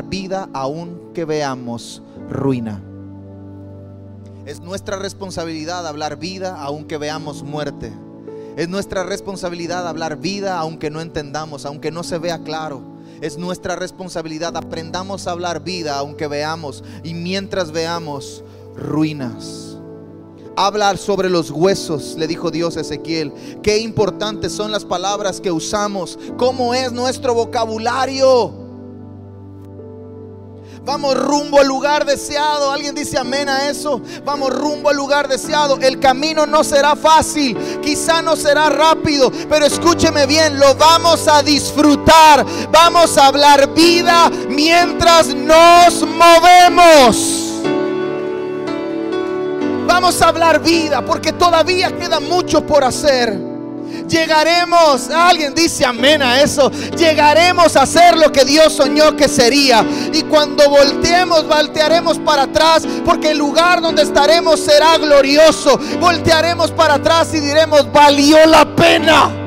vida 0.08 0.48
aunque 0.54 1.24
veamos 1.26 2.02
ruina. 2.30 2.82
Es 4.46 4.60
nuestra 4.60 4.96
responsabilidad 4.96 5.86
hablar 5.86 6.16
vida 6.16 6.56
aunque 6.62 6.96
veamos 6.96 7.42
muerte. 7.42 7.92
Es 8.56 8.70
nuestra 8.70 9.04
responsabilidad 9.04 9.86
hablar 9.86 10.16
vida 10.16 10.58
aunque 10.58 10.88
no 10.88 11.02
entendamos, 11.02 11.66
aunque 11.66 11.90
no 11.90 12.02
se 12.04 12.16
vea 12.16 12.42
claro. 12.42 12.80
Es 13.20 13.36
nuestra 13.36 13.76
responsabilidad 13.76 14.56
aprendamos 14.56 15.26
a 15.26 15.32
hablar 15.32 15.62
vida 15.62 15.98
aunque 15.98 16.28
veamos 16.28 16.84
y 17.04 17.12
mientras 17.12 17.70
veamos 17.70 18.44
ruinas. 18.74 19.75
Hablar 20.58 20.96
sobre 20.96 21.28
los 21.28 21.50
huesos, 21.50 22.14
le 22.16 22.26
dijo 22.26 22.50
Dios 22.50 22.78
a 22.78 22.80
Ezequiel. 22.80 23.32
Qué 23.62 23.78
importantes 23.78 24.52
son 24.52 24.72
las 24.72 24.86
palabras 24.86 25.38
que 25.40 25.52
usamos. 25.52 26.18
¿Cómo 26.38 26.72
es 26.72 26.92
nuestro 26.92 27.34
vocabulario? 27.34 28.66
Vamos 30.86 31.18
rumbo 31.18 31.58
al 31.60 31.66
lugar 31.66 32.06
deseado. 32.06 32.70
Alguien 32.70 32.94
dice 32.94 33.18
amén 33.18 33.48
a 33.48 33.68
eso. 33.68 34.00
Vamos 34.24 34.50
rumbo 34.50 34.88
al 34.88 34.96
lugar 34.96 35.28
deseado. 35.28 35.78
El 35.78 35.98
camino 35.98 36.46
no 36.46 36.62
será 36.62 36.94
fácil. 36.94 37.56
Quizá 37.82 38.22
no 38.22 38.36
será 38.36 38.70
rápido. 38.70 39.30
Pero 39.50 39.66
escúcheme 39.66 40.26
bien. 40.26 40.58
Lo 40.58 40.74
vamos 40.76 41.26
a 41.26 41.42
disfrutar. 41.42 42.46
Vamos 42.70 43.18
a 43.18 43.26
hablar 43.26 43.74
vida 43.74 44.30
mientras 44.48 45.34
nos 45.34 46.02
movemos. 46.06 47.45
Vamos 49.96 50.20
a 50.20 50.28
hablar 50.28 50.60
vida 50.60 51.02
porque 51.02 51.32
todavía 51.32 51.90
queda 51.96 52.20
mucho 52.20 52.66
por 52.66 52.84
hacer. 52.84 53.34
Llegaremos, 54.06 55.08
alguien 55.08 55.54
dice 55.54 55.86
amén 55.86 56.20
a 56.20 56.42
eso. 56.42 56.70
Llegaremos 56.70 57.76
a 57.76 57.86
ser 57.86 58.14
lo 58.14 58.30
que 58.30 58.44
Dios 58.44 58.74
soñó 58.74 59.16
que 59.16 59.26
sería. 59.26 59.82
Y 60.12 60.20
cuando 60.24 60.68
volteemos, 60.68 61.48
voltearemos 61.48 62.18
para 62.18 62.42
atrás, 62.42 62.86
porque 63.06 63.30
el 63.30 63.38
lugar 63.38 63.80
donde 63.80 64.02
estaremos 64.02 64.60
será 64.60 64.98
glorioso. 64.98 65.80
Voltearemos 65.98 66.72
para 66.72 66.96
atrás 66.96 67.32
y 67.32 67.40
diremos, 67.40 67.90
valió 67.90 68.44
la 68.44 68.66
pena. 68.76 69.45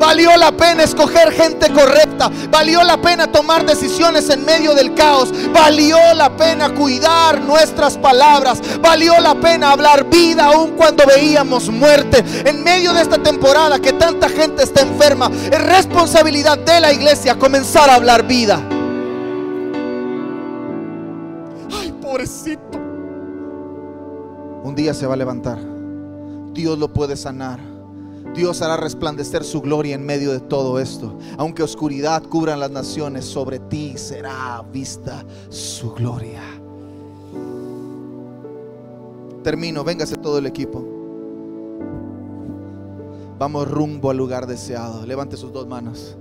Valió 0.00 0.34
la 0.38 0.50
pena 0.50 0.82
escoger 0.82 1.30
gente 1.30 1.70
correcta. 1.70 2.30
Valió 2.50 2.82
la 2.82 2.96
pena 2.96 3.30
tomar 3.30 3.66
decisiones 3.66 4.30
en 4.30 4.46
medio 4.46 4.74
del 4.74 4.94
caos. 4.94 5.30
Valió 5.52 5.98
la 6.14 6.34
pena 6.34 6.74
cuidar 6.74 7.42
nuestras 7.42 7.98
palabras. 7.98 8.62
Valió 8.80 9.20
la 9.20 9.34
pena 9.34 9.72
hablar 9.72 10.08
vida 10.08 10.46
aun 10.46 10.70
cuando 10.70 11.04
veíamos 11.06 11.68
muerte. 11.68 12.24
En 12.48 12.64
medio 12.64 12.94
de 12.94 13.02
esta 13.02 13.22
temporada 13.22 13.78
que 13.78 13.92
tanta 13.92 14.30
gente 14.30 14.62
está 14.62 14.80
enferma, 14.80 15.30
es 15.52 15.62
responsabilidad 15.62 16.58
de 16.58 16.80
la 16.80 16.92
iglesia 16.92 17.38
comenzar 17.38 17.90
a 17.90 17.96
hablar 17.96 18.26
vida. 18.26 18.58
Ay, 21.78 21.92
pobrecito. 22.00 22.78
Un 24.62 24.74
día 24.74 24.94
se 24.94 25.06
va 25.06 25.12
a 25.12 25.16
levantar. 25.18 25.58
Dios 26.54 26.78
lo 26.78 26.90
puede 26.90 27.16
sanar. 27.16 27.79
Dios 28.34 28.62
hará 28.62 28.76
resplandecer 28.76 29.44
su 29.44 29.60
gloria 29.60 29.94
en 29.94 30.04
medio 30.04 30.32
de 30.32 30.40
todo 30.40 30.78
esto. 30.78 31.18
Aunque 31.36 31.62
oscuridad 31.62 32.22
cubran 32.22 32.60
las 32.60 32.70
naciones, 32.70 33.24
sobre 33.24 33.58
ti 33.58 33.94
será 33.96 34.62
vista 34.72 35.24
su 35.48 35.92
gloria. 35.92 36.42
Termino, 39.42 39.82
véngase 39.84 40.16
todo 40.16 40.38
el 40.38 40.46
equipo. 40.46 40.84
Vamos 43.38 43.68
rumbo 43.68 44.10
al 44.10 44.16
lugar 44.16 44.46
deseado. 44.46 45.06
Levante 45.06 45.36
sus 45.36 45.52
dos 45.52 45.66
manos. 45.66 46.16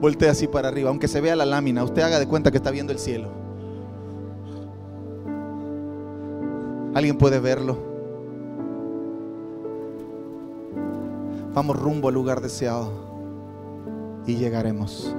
Voltea 0.00 0.30
así 0.30 0.46
para 0.46 0.68
arriba, 0.68 0.90
aunque 0.90 1.08
se 1.08 1.20
vea 1.20 1.34
la 1.34 1.44
lámina, 1.44 1.82
usted 1.82 2.02
haga 2.02 2.20
de 2.20 2.28
cuenta 2.28 2.52
que 2.52 2.58
está 2.58 2.70
viendo 2.70 2.92
el 2.92 3.00
cielo. 3.00 3.30
¿Alguien 6.94 7.18
puede 7.18 7.40
verlo? 7.40 7.87
Vamos 11.58 11.76
rumbo 11.76 12.06
al 12.06 12.14
lugar 12.14 12.40
deseado 12.40 12.88
y 14.24 14.36
llegaremos. 14.36 15.12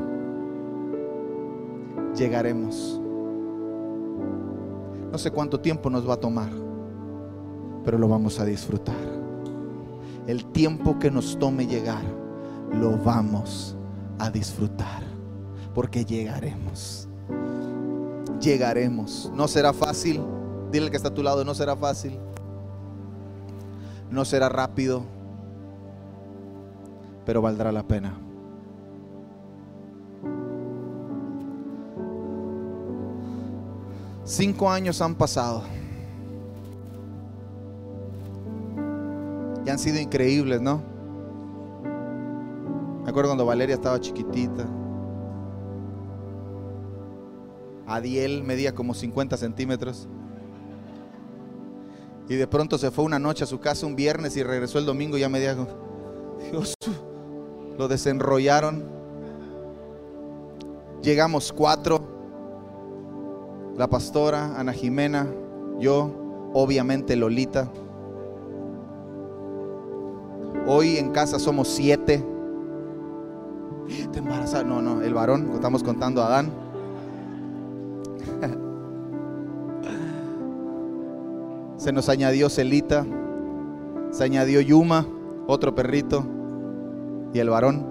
Llegaremos. 2.15 2.97
No 5.11 5.17
sé 5.17 5.31
cuánto 5.31 5.59
tiempo 5.59 5.89
nos 5.89 6.09
va 6.09 6.13
a 6.13 6.19
tomar, 6.21 6.49
pero 7.83 7.97
lo 7.97 8.07
vamos 8.07 8.39
a 8.39 8.45
disfrutar. 8.45 8.95
El 10.27 10.45
tiempo 10.45 10.97
que 10.97 11.11
nos 11.11 11.37
tome 11.37 11.67
llegar, 11.67 12.05
lo 12.71 12.97
vamos 12.97 13.75
a 14.17 14.31
disfrutar, 14.31 15.03
porque 15.75 16.05
llegaremos. 16.05 17.09
Llegaremos. 18.39 19.29
No 19.35 19.45
será 19.49 19.73
fácil. 19.73 20.21
Dile 20.71 20.89
que 20.89 20.95
está 20.95 21.09
a 21.09 21.13
tu 21.13 21.21
lado, 21.21 21.43
no 21.43 21.53
será 21.53 21.75
fácil. 21.75 22.17
No 24.09 24.23
será 24.23 24.47
rápido 24.47 25.18
pero 27.25 27.41
valdrá 27.41 27.71
la 27.71 27.83
pena. 27.83 28.17
Cinco 34.23 34.69
años 34.69 35.01
han 35.01 35.15
pasado. 35.15 35.63
Y 39.65 39.69
han 39.69 39.79
sido 39.79 39.99
increíbles, 39.99 40.61
¿no? 40.61 40.83
Me 43.03 43.09
acuerdo 43.09 43.29
cuando 43.29 43.45
Valeria 43.47 43.73
estaba 43.73 43.99
chiquitita. 43.99 44.67
Adiel 47.87 48.43
medía 48.43 48.75
como 48.75 48.93
50 48.93 49.35
centímetros. 49.35 50.07
Y 52.27 52.35
de 52.35 52.45
pronto 52.45 52.77
se 52.77 52.91
fue 52.91 53.03
una 53.03 53.17
noche 53.17 53.43
a 53.43 53.47
su 53.47 53.59
casa 53.59 53.87
un 53.87 53.95
viernes 53.95 54.37
y 54.37 54.43
regresó 54.43 54.77
el 54.77 54.85
domingo 54.85 55.17
y 55.17 55.21
ya 55.21 55.29
medía. 55.29 55.57
Dios, 56.51 56.75
lo 57.79 57.87
desenrollaron. 57.87 58.83
Llegamos 61.01 61.53
cuatro, 61.53 62.01
la 63.77 63.87
pastora, 63.87 64.59
Ana 64.59 64.73
Jimena, 64.73 65.25
yo, 65.79 66.11
obviamente 66.53 67.15
Lolita. 67.15 67.71
Hoy 70.67 70.97
en 70.97 71.11
casa 71.11 71.39
somos 71.39 71.69
siete. 71.69 72.21
Te 74.11 74.19
embarazas. 74.19 74.65
No, 74.65 74.81
no, 74.81 75.01
el 75.01 75.13
varón, 75.13 75.51
estamos 75.53 75.81
contando 75.81 76.21
a 76.21 76.27
Adán. 76.27 76.51
Se 81.77 81.93
nos 81.93 82.09
añadió 82.09 82.49
Celita, 82.49 83.05
se 84.11 84.25
añadió 84.25 84.59
Yuma, 84.59 85.05
otro 85.47 85.73
perrito 85.73 86.38
y 87.33 87.39
el 87.39 87.49
varón. 87.49 87.85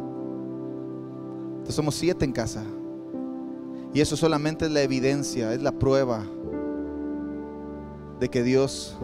Entonces 1.51 1.75
somos 1.75 1.95
siete 1.95 2.25
en 2.25 2.33
casa. 2.33 2.65
Y 3.93 4.01
eso 4.01 4.17
solamente 4.17 4.67
es 4.67 4.71
la 4.71 4.83
evidencia, 4.83 5.53
es 5.55 5.63
la 5.63 5.73
prueba 5.73 6.25
de 8.21 8.29
que 8.29 8.43
Dios 8.43 8.99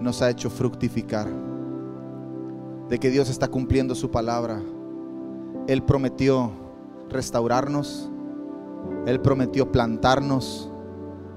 nos 0.00 0.22
ha 0.22 0.30
hecho 0.30 0.48
fructificar, 0.50 1.28
de 2.88 2.98
que 2.98 3.10
Dios 3.10 3.28
está 3.28 3.48
cumpliendo 3.48 3.94
su 3.94 4.10
palabra. 4.10 4.62
Él 5.66 5.82
prometió 5.82 6.52
restaurarnos, 7.08 8.10
Él 9.06 9.20
prometió 9.20 9.70
plantarnos 9.70 10.70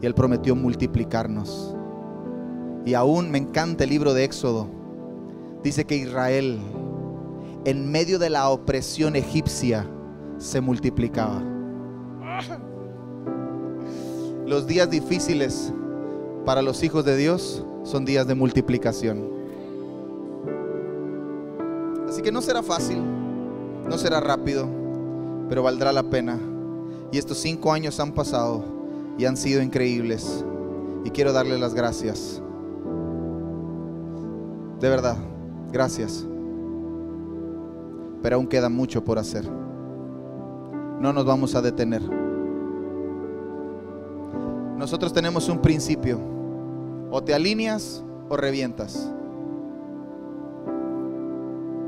y 0.02 0.06
Él 0.06 0.14
prometió 0.14 0.56
multiplicarnos. 0.56 1.76
Y 2.86 2.94
aún 2.94 3.32
me 3.32 3.38
encanta 3.38 3.84
el 3.84 3.90
libro 3.90 4.14
de 4.14 4.26
Éxodo. 4.26 4.68
Dice 5.64 5.86
que 5.86 5.96
Israel 5.96 6.60
en 7.66 7.90
medio 7.90 8.20
de 8.20 8.30
la 8.30 8.50
opresión 8.50 9.16
egipcia 9.16 9.88
se 10.38 10.60
multiplicaba. 10.60 11.42
Los 14.46 14.68
días 14.68 14.90
difíciles 14.90 15.72
para 16.46 16.62
los 16.62 16.84
hijos 16.84 17.06
de 17.06 17.16
Dios 17.16 17.64
son 17.84 18.04
días 18.04 18.28
de 18.28 18.36
multiplicación. 18.36 19.32
Así 22.10 22.22
que 22.22 22.32
no 22.32 22.42
será 22.42 22.62
fácil, 22.62 23.02
no 23.88 23.98
será 23.98 24.20
rápido, 24.20 24.68
pero 25.48 25.64
valdrá 25.64 25.94
la 25.94 26.04
pena. 26.04 26.38
Y 27.12 27.18
estos 27.18 27.38
cinco 27.38 27.72
años 27.72 28.00
han 28.00 28.12
pasado 28.12 28.64
y 29.18 29.26
han 29.26 29.38
sido 29.38 29.62
increíbles. 29.62 30.44
Y 31.06 31.12
quiero 31.12 31.32
darle 31.32 31.58
las 31.58 31.74
gracias. 31.74 32.42
De 34.80 34.90
verdad, 34.90 35.16
gracias 35.72 36.26
pero 38.24 38.38
aún 38.38 38.48
queda 38.48 38.70
mucho 38.70 39.04
por 39.04 39.20
hacer. 39.20 39.44
no 41.00 41.12
nos 41.12 41.26
vamos 41.26 41.54
a 41.54 41.62
detener. 41.62 42.02
Nosotros 44.78 45.12
tenemos 45.12 45.50
un 45.50 45.60
principio. 45.60 46.18
O 47.12 47.22
te 47.22 47.34
alineas 47.34 48.02
o 48.30 48.38
revientas. 48.38 49.12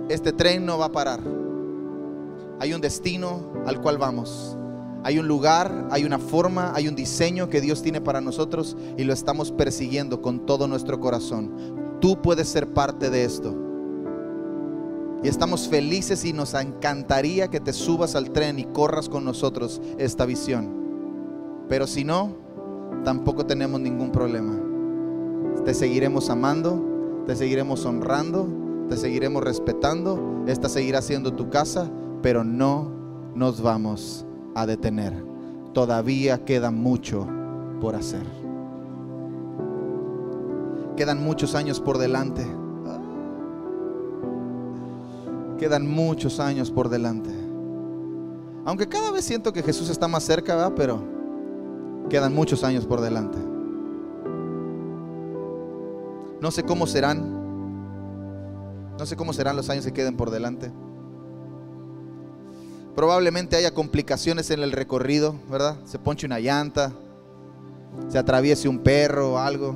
Este 0.09 0.33
tren 0.33 0.65
no 0.65 0.77
va 0.77 0.87
a 0.87 0.91
parar. 0.91 1.21
Hay 2.59 2.73
un 2.73 2.81
destino 2.81 3.53
al 3.65 3.81
cual 3.81 3.97
vamos. 3.97 4.57
Hay 5.03 5.17
un 5.17 5.27
lugar, 5.29 5.87
hay 5.89 6.03
una 6.03 6.19
forma, 6.19 6.73
hay 6.75 6.89
un 6.89 6.95
diseño 6.95 7.49
que 7.49 7.61
Dios 7.61 7.81
tiene 7.81 8.01
para 8.01 8.19
nosotros 8.19 8.75
y 8.97 9.05
lo 9.05 9.13
estamos 9.13 9.53
persiguiendo 9.53 10.21
con 10.21 10.45
todo 10.45 10.67
nuestro 10.67 10.99
corazón. 10.99 11.97
Tú 12.01 12.21
puedes 12.21 12.49
ser 12.49 12.67
parte 12.73 13.09
de 13.09 13.23
esto. 13.23 13.64
Y 15.25 15.27
estamos 15.27 15.67
felices 15.67 16.23
y 16.23 16.33
nos 16.33 16.53
encantaría 16.53 17.47
que 17.47 17.59
te 17.59 17.73
subas 17.73 18.13
al 18.13 18.29
tren 18.29 18.59
y 18.59 18.65
corras 18.65 19.09
con 19.09 19.25
nosotros 19.25 19.81
esta 19.97 20.23
visión. 20.27 21.65
Pero 21.67 21.87
si 21.87 22.03
no, 22.03 22.37
tampoco 23.03 23.43
tenemos 23.43 23.81
ningún 23.81 24.11
problema. 24.11 24.53
Te 25.65 25.73
seguiremos 25.73 26.29
amando, 26.29 27.23
te 27.25 27.35
seguiremos 27.35 27.87
honrando, 27.87 28.47
te 28.87 28.97
seguiremos 28.97 29.43
respetando. 29.43 30.43
Esta 30.45 30.69
seguirá 30.69 31.01
siendo 31.01 31.33
tu 31.33 31.49
casa, 31.49 31.89
pero 32.21 32.43
no 32.43 32.91
nos 33.33 33.61
vamos 33.61 34.27
a 34.53 34.67
detener. 34.67 35.25
Todavía 35.73 36.45
queda 36.45 36.69
mucho 36.69 37.27
por 37.81 37.95
hacer. 37.95 38.27
Quedan 40.95 41.23
muchos 41.23 41.55
años 41.55 41.79
por 41.79 41.97
delante. 41.97 42.45
Quedan 45.57 45.89
muchos 45.89 46.39
años 46.39 46.69
por 46.71 46.89
delante. 46.89 47.29
Aunque 48.65 48.87
cada 48.87 49.11
vez 49.11 49.23
siento 49.23 49.53
que 49.53 49.63
Jesús 49.63 49.89
está 49.89 50.07
más 50.07 50.23
cerca, 50.23 50.55
¿verdad? 50.55 50.73
pero 50.75 51.01
quedan 52.09 52.33
muchos 52.33 52.63
años 52.63 52.85
por 52.85 53.01
delante. 53.01 53.37
No 56.41 56.51
sé 56.51 56.63
cómo 56.63 56.87
serán. 56.87 57.43
No 58.97 59.05
sé 59.05 59.15
cómo 59.15 59.33
serán 59.33 59.55
los 59.55 59.69
años 59.69 59.85
que 59.85 59.93
queden 59.93 60.17
por 60.17 60.31
delante. 60.31 60.71
Probablemente 62.95 63.57
haya 63.57 63.73
complicaciones 63.73 64.49
en 64.51 64.61
el 64.61 64.71
recorrido, 64.71 65.35
¿verdad? 65.49 65.77
Se 65.85 65.99
ponche 65.99 66.25
una 66.25 66.39
llanta, 66.39 66.93
se 68.07 68.17
atraviese 68.17 68.69
un 68.69 68.79
perro 68.79 69.33
o 69.33 69.37
algo. 69.37 69.75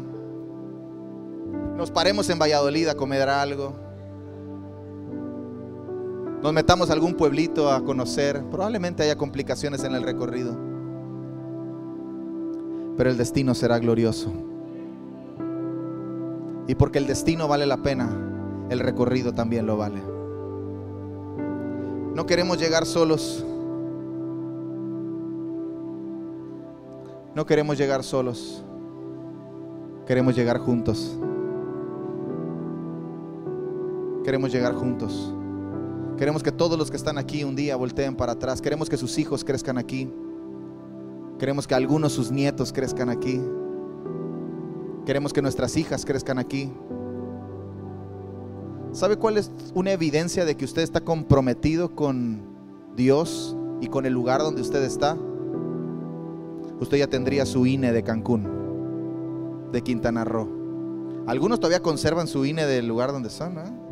Nos 1.75 1.91
paremos 1.91 2.29
en 2.29 2.39
Valladolid 2.39 2.87
a 2.87 2.95
comer 2.95 3.27
algo. 3.27 3.88
Nos 6.41 6.53
metamos 6.53 6.89
a 6.89 6.93
algún 6.93 7.15
pueblito 7.15 7.69
a 7.69 7.83
conocer. 7.83 8.41
Probablemente 8.49 9.03
haya 9.03 9.17
complicaciones 9.17 9.83
en 9.83 9.93
el 9.93 10.03
recorrido. 10.03 10.57
Pero 12.95 13.09
el 13.09 13.17
destino 13.17 13.53
será 13.53 13.77
glorioso. 13.77 14.31
Y 16.67 16.75
porque 16.75 16.99
el 16.99 17.07
destino 17.07 17.47
vale 17.47 17.65
la 17.65 17.77
pena, 17.77 18.09
el 18.69 18.79
recorrido 18.79 19.33
también 19.33 19.65
lo 19.65 19.75
vale. 19.75 20.01
No 22.15 22.25
queremos 22.25 22.57
llegar 22.57 22.85
solos. 22.85 23.43
No 27.35 27.45
queremos 27.45 27.77
llegar 27.77 28.03
solos. 28.03 28.63
Queremos 30.05 30.35
llegar 30.35 30.59
juntos. 30.59 31.17
Queremos 34.23 34.51
llegar 34.51 34.73
juntos. 34.73 35.33
Queremos 36.19 36.43
que 36.43 36.51
todos 36.51 36.77
los 36.77 36.91
que 36.91 36.97
están 36.97 37.17
aquí 37.17 37.45
un 37.45 37.55
día 37.55 37.77
volteen 37.77 38.13
para 38.13 38.33
atrás. 38.33 38.61
Queremos 38.61 38.89
que 38.89 38.97
sus 38.97 39.17
hijos 39.17 39.45
crezcan 39.45 39.77
aquí. 39.77 40.11
Queremos 41.39 41.65
que 41.65 41.75
algunos 41.75 42.11
sus 42.11 42.29
nietos 42.29 42.73
crezcan 42.73 43.09
aquí. 43.09 43.39
Queremos 45.05 45.31
que 45.31 45.41
nuestras 45.41 45.77
hijas 45.77 46.03
crezcan 46.03 46.37
aquí. 46.37 46.73
¿Sabe 48.91 49.15
cuál 49.15 49.37
es 49.37 49.49
una 49.73 49.93
evidencia 49.93 50.43
de 50.43 50.57
que 50.57 50.65
usted 50.65 50.81
está 50.81 50.99
comprometido 50.99 51.95
con 51.95 52.41
Dios 52.97 53.55
y 53.79 53.87
con 53.87 54.05
el 54.05 54.11
lugar 54.11 54.41
donde 54.41 54.59
usted 54.59 54.83
está? 54.83 55.17
Usted 56.81 56.97
ya 56.97 57.07
tendría 57.07 57.45
su 57.45 57.65
INE 57.65 57.93
de 57.93 58.03
Cancún, 58.03 59.69
de 59.71 59.81
Quintana 59.83 60.25
Roo. 60.25 60.49
Algunos 61.27 61.61
todavía 61.61 61.81
conservan 61.81 62.27
su 62.27 62.43
INE 62.43 62.65
del 62.65 62.89
lugar 62.89 63.13
donde 63.13 63.29
están. 63.29 63.57
¿eh? 63.57 63.88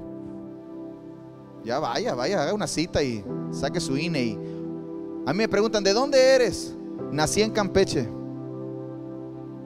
Ya 1.68 1.80
vaya, 1.80 2.15
vaya, 2.15 2.41
haga 2.41 2.53
una 2.53 2.65
cita 2.65 3.03
y 3.03 3.26
saque 3.51 3.82
su 3.82 3.97
INE. 3.97 4.24
Y 4.24 4.39
a 5.26 5.34
mí 5.34 5.39
me 5.39 5.49
preguntan, 5.49 5.84
¿de 5.84 5.91
dónde 5.91 6.18
eres? 6.18 6.74
Nací 7.11 7.41
en 7.41 7.51
Campeche, 7.51 8.07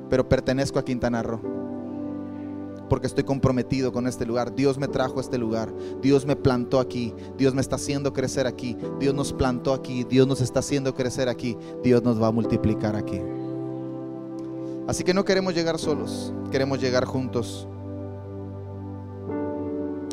pero 0.09 0.27
pertenezco 0.27 0.79
a 0.79 0.83
Quintana 0.83 1.21
Roo 1.21 1.39
porque 2.89 3.05
estoy 3.05 3.23
comprometido 3.23 3.93
con 3.93 4.07
este 4.07 4.25
lugar. 4.25 4.53
Dios 4.53 4.77
me 4.77 4.87
trajo 4.87 5.19
a 5.19 5.21
este 5.21 5.37
lugar. 5.37 5.71
Dios 6.01 6.25
me 6.25 6.35
plantó 6.35 6.79
aquí. 6.79 7.13
Dios 7.37 7.53
me 7.53 7.61
está 7.61 7.77
haciendo 7.77 8.11
crecer 8.11 8.47
aquí. 8.47 8.75
Dios 8.99 9.15
nos 9.15 9.31
plantó 9.31 9.73
aquí. 9.73 10.03
Dios 10.03 10.27
nos 10.27 10.41
está 10.41 10.59
haciendo 10.59 10.93
crecer 10.93 11.29
aquí. 11.29 11.55
Dios 11.83 12.03
nos 12.03 12.21
va 12.21 12.27
a 12.27 12.31
multiplicar 12.31 12.97
aquí. 12.97 13.21
Así 14.89 15.05
que 15.05 15.13
no 15.13 15.23
queremos 15.23 15.55
llegar 15.55 15.79
solos. 15.79 16.33
Queremos 16.51 16.81
llegar 16.81 17.05
juntos. 17.05 17.65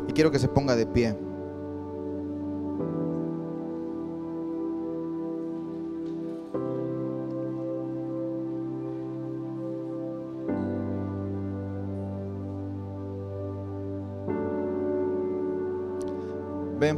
Y 0.07 0.13
quiero 0.13 0.31
que 0.31 0.39
se 0.39 0.47
ponga 0.47 0.77
de 0.77 0.85
pie. 0.85 1.28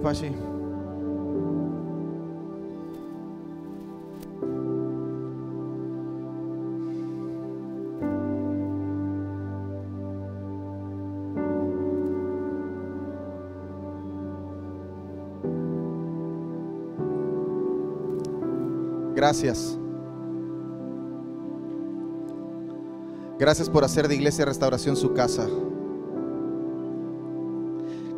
Pachi. 0.02 0.32
Gracias. 19.16 19.78
Gracias 23.38 23.70
por 23.70 23.84
hacer 23.84 24.08
de 24.08 24.16
Iglesia 24.16 24.46
Restauración 24.46 24.96
su 24.96 25.14
casa. 25.14 25.48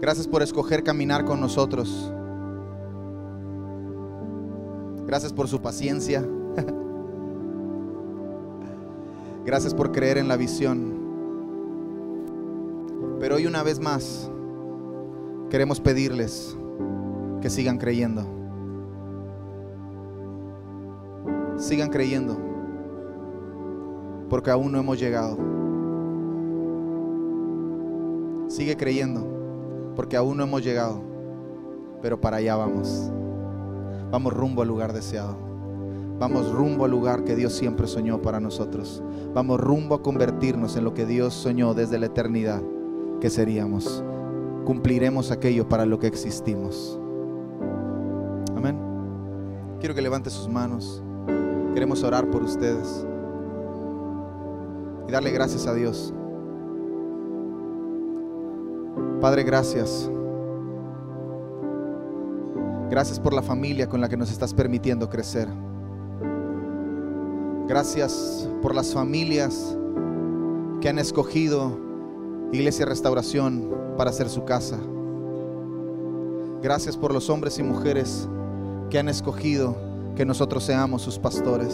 Gracias 0.03 0.27
por 0.27 0.43
escoger 0.43 0.83
caminar 0.83 1.23
con 1.23 1.39
nosotros. 1.39 2.11
Gracias 5.07 5.31
por 5.31 5.47
su 5.47 5.61
paciencia. 5.61 6.21
Gracias 9.45 9.73
por 9.73 9.93
creer 9.93 10.17
en 10.17 10.27
la 10.27 10.35
visión. 10.35 10.93
Pero 13.21 13.35
hoy 13.35 13.45
una 13.45 13.63
vez 13.63 13.79
más 13.79 14.29
queremos 15.49 15.79
pedirles 15.79 16.57
que 17.39 17.49
sigan 17.49 17.77
creyendo. 17.77 18.25
Sigan 21.55 21.89
creyendo. 21.89 22.37
Porque 24.29 24.51
aún 24.51 24.73
no 24.73 24.79
hemos 24.79 24.99
llegado. 24.99 25.37
Sigue 28.49 28.75
creyendo 28.75 29.42
porque 29.95 30.17
aún 30.17 30.37
no 30.37 30.43
hemos 30.43 30.63
llegado, 30.63 31.01
pero 32.01 32.19
para 32.19 32.37
allá 32.37 32.55
vamos. 32.55 33.11
Vamos 34.11 34.33
rumbo 34.33 34.61
al 34.61 34.67
lugar 34.67 34.93
deseado. 34.93 35.37
Vamos 36.19 36.51
rumbo 36.51 36.85
al 36.85 36.91
lugar 36.91 37.23
que 37.23 37.35
Dios 37.35 37.53
siempre 37.53 37.87
soñó 37.87 38.21
para 38.21 38.39
nosotros. 38.39 39.03
Vamos 39.33 39.59
rumbo 39.59 39.95
a 39.95 40.03
convertirnos 40.03 40.77
en 40.77 40.83
lo 40.83 40.93
que 40.93 41.05
Dios 41.05 41.33
soñó 41.33 41.73
desde 41.73 41.97
la 41.99 42.05
eternidad 42.05 42.61
que 43.19 43.29
seríamos. 43.29 44.03
Cumpliremos 44.65 45.31
aquello 45.31 45.67
para 45.67 45.85
lo 45.85 45.99
que 45.99 46.07
existimos. 46.07 46.99
Amén. 48.55 48.77
Quiero 49.79 49.95
que 49.95 50.01
levante 50.01 50.29
sus 50.29 50.47
manos. 50.47 51.03
Queremos 51.73 52.03
orar 52.03 52.29
por 52.29 52.43
ustedes 52.43 53.05
y 55.07 55.11
darle 55.11 55.31
gracias 55.31 55.65
a 55.67 55.73
Dios. 55.73 56.13
Padre, 59.23 59.43
gracias. 59.43 60.11
Gracias 62.89 63.21
por 63.21 63.33
la 63.33 63.41
familia 63.41 63.87
con 63.87 64.01
la 64.01 64.09
que 64.09 64.17
nos 64.17 64.29
estás 64.29 64.53
permitiendo 64.53 65.09
crecer. 65.09 65.47
Gracias 67.65 68.49
por 68.61 68.75
las 68.75 68.93
familias 68.93 69.77
que 70.81 70.89
han 70.89 70.99
escogido 70.99 71.79
Iglesia 72.51 72.85
Restauración 72.85 73.73
para 73.97 74.11
ser 74.11 74.27
su 74.27 74.43
casa. 74.43 74.77
Gracias 76.61 76.97
por 76.97 77.13
los 77.13 77.29
hombres 77.29 77.57
y 77.59 77.63
mujeres 77.63 78.27
que 78.89 78.99
han 78.99 79.07
escogido 79.07 79.77
que 80.17 80.25
nosotros 80.25 80.65
seamos 80.65 81.01
sus 81.01 81.17
pastores. 81.17 81.73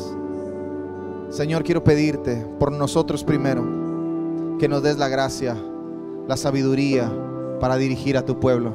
Señor, 1.29 1.63
quiero 1.63 1.83
pedirte 1.83 2.45
por 2.59 2.71
nosotros 2.71 3.23
primero 3.23 3.63
que 4.59 4.67
nos 4.67 4.83
des 4.83 4.99
la 4.99 5.07
gracia, 5.07 5.57
la 6.27 6.37
sabiduría 6.37 7.11
para 7.59 7.77
dirigir 7.77 8.17
a 8.17 8.25
tu 8.25 8.39
pueblo. 8.39 8.73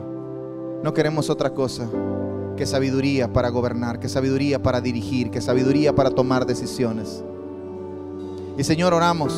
No 0.83 0.93
queremos 0.93 1.31
otra 1.31 1.55
cosa 1.55 1.89
que 2.57 2.67
sabiduría 2.67 3.33
para 3.33 3.49
gobernar, 3.49 3.99
que 3.99 4.09
sabiduría 4.09 4.63
para 4.63 4.81
dirigir, 4.81 5.31
que 5.31 5.41
sabiduría 5.41 5.95
para 5.95 6.11
tomar 6.11 6.47
decisiones. 6.47 7.25
Y 8.57 8.65
Señor, 8.65 8.95
oramos. 8.95 9.35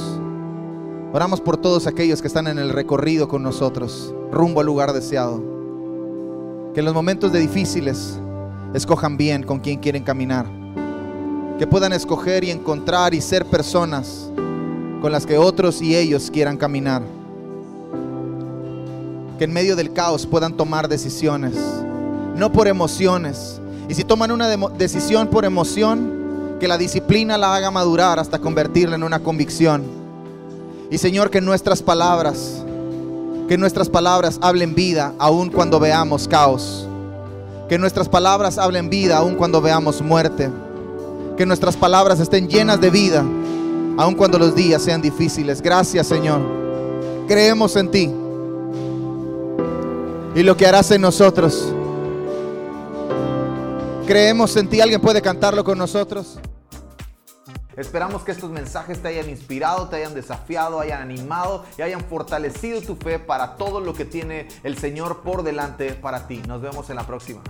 Oramos 1.13 1.41
por 1.41 1.57
todos 1.57 1.87
aquellos 1.87 2.21
que 2.21 2.29
están 2.29 2.47
en 2.47 2.59
el 2.59 2.71
recorrido 2.71 3.29
con 3.29 3.43
nosotros, 3.43 4.15
rumbo 4.31 4.61
al 4.61 4.67
lugar 4.67 4.93
deseado. 4.93 5.43
Que 6.75 6.81
en 6.81 6.85
los 6.85 6.95
momentos 6.95 7.33
de 7.33 7.39
difíciles 7.39 8.21
escojan 8.75 9.17
bien 9.17 9.43
con 9.43 9.61
quién 9.61 9.79
quieren 9.79 10.03
caminar. 10.03 10.47
Que 11.59 11.67
puedan 11.67 11.95
escoger 11.95 12.45
y 12.45 12.51
encontrar 12.51 13.15
y 13.15 13.23
ser 13.23 13.47
personas 13.47 14.31
con 15.01 15.13
las 15.13 15.25
que 15.25 15.39
otros 15.39 15.81
y 15.81 15.97
ellos 15.97 16.31
quieran 16.31 16.59
caminar. 16.59 17.03
Que 19.39 19.45
en 19.45 19.53
medio 19.53 19.77
del 19.77 19.93
caos 19.93 20.27
puedan 20.27 20.57
tomar 20.57 20.89
decisiones, 20.89 21.55
no 22.37 22.53
por 22.53 22.69
emociones. 22.69 23.61
Y 23.89 23.95
si 23.95 24.05
toman 24.05 24.33
una 24.33 24.49
decisión 24.49 25.29
por 25.29 25.45
emoción, 25.45 26.57
que 26.59 26.69
la 26.69 26.79
disciplina 26.79 27.37
la 27.37 27.55
haga 27.55 27.71
madurar 27.71 28.19
hasta 28.19 28.39
convertirla 28.39 28.97
en 28.97 29.03
una 29.03 29.21
convicción. 29.21 29.85
Y 30.91 30.99
Señor, 30.99 31.31
que 31.31 31.41
nuestras 31.41 31.83
palabras, 31.83 32.65
que 33.49 33.59
nuestras 33.59 33.89
palabras 33.89 34.39
hablen 34.41 34.75
vida 34.75 35.13
aun 35.19 35.51
cuando 35.51 35.79
veamos 35.79 36.27
caos. 36.27 36.89
Que 37.69 37.79
nuestras 37.79 38.09
palabras 38.09 38.59
hablen 38.59 38.89
vida 38.89 39.19
aun 39.19 39.35
cuando 39.35 39.61
veamos 39.61 40.01
muerte. 40.01 40.51
Que 41.37 41.45
nuestras 41.45 41.77
palabras 41.77 42.21
estén 42.21 42.49
llenas 42.49 42.81
de 42.81 42.91
vida 42.91 43.25
aun 43.99 44.15
cuando 44.15 44.39
los 44.39 44.55
días 44.55 44.83
sean 44.83 45.03
difíciles. 45.03 45.61
Gracias, 45.61 46.07
Señor. 46.07 46.41
Creemos 47.27 47.77
en 47.77 47.91
ti. 47.91 48.11
Y 50.37 50.43
lo 50.43 50.55
que 50.55 50.67
harás 50.67 50.91
en 50.91 51.01
nosotros. 51.01 51.73
Creemos 54.07 54.55
en 54.59 54.69
ti. 54.69 54.83
¿Alguien 54.83 55.01
puede 55.01 55.23
cantarlo 55.23 55.65
con 55.65 55.79
nosotros? 55.79 56.39
Esperamos 57.75 58.23
que 58.23 58.33
estos 58.33 58.51
mensajes 58.51 59.01
te 59.01 59.09
hayan 59.09 59.31
inspirado, 59.31 59.89
te 59.89 59.97
hayan 59.97 60.15
desafiado, 60.15 60.79
hayan 60.81 61.01
animado 61.01 61.65
y 61.79 61.83
hayan 61.83 62.03
fortalecido 62.03 62.83
tu 62.83 62.97
fe 62.97 63.19
para 63.19 63.57
todo 63.57 63.81
lo 63.81 63.95
que 63.95 64.05
tiene 64.05 64.49
el 64.63 64.77
Señor 64.77 65.23
por 65.23 65.43
delante 65.43 65.95
para 65.95 66.27
ti. 66.27 66.43
Nos 66.47 66.61
vemos 66.61 66.91
en 66.91 66.97
la 66.97 67.07
próxima. 67.07 67.43